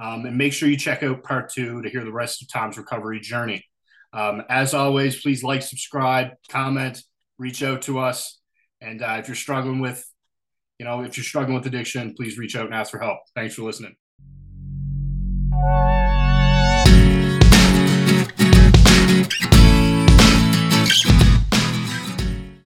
Um, 0.00 0.24
and 0.24 0.38
make 0.38 0.52
sure 0.52 0.68
you 0.68 0.76
check 0.76 1.02
out 1.02 1.24
part 1.24 1.52
two 1.52 1.82
to 1.82 1.90
hear 1.90 2.04
the 2.04 2.12
rest 2.12 2.40
of 2.40 2.48
Tom's 2.52 2.78
recovery 2.78 3.18
journey. 3.18 3.64
Um, 4.12 4.44
as 4.48 4.74
always, 4.74 5.20
please 5.20 5.42
like, 5.42 5.62
subscribe, 5.62 6.34
comment, 6.48 7.02
reach 7.36 7.64
out 7.64 7.82
to 7.82 7.98
us. 7.98 8.38
And 8.80 9.02
uh, 9.02 9.16
if 9.18 9.26
you're 9.26 9.34
struggling 9.34 9.80
with 9.80 10.04
you 10.78 10.86
know, 10.86 11.02
if 11.02 11.16
you're 11.16 11.24
struggling 11.24 11.56
with 11.56 11.66
addiction, 11.66 12.14
please 12.14 12.38
reach 12.38 12.54
out 12.54 12.66
and 12.66 12.74
ask 12.74 12.92
for 12.92 13.00
help. 13.00 13.18
Thanks 13.34 13.56
for 13.56 13.62
listening. 13.62 13.96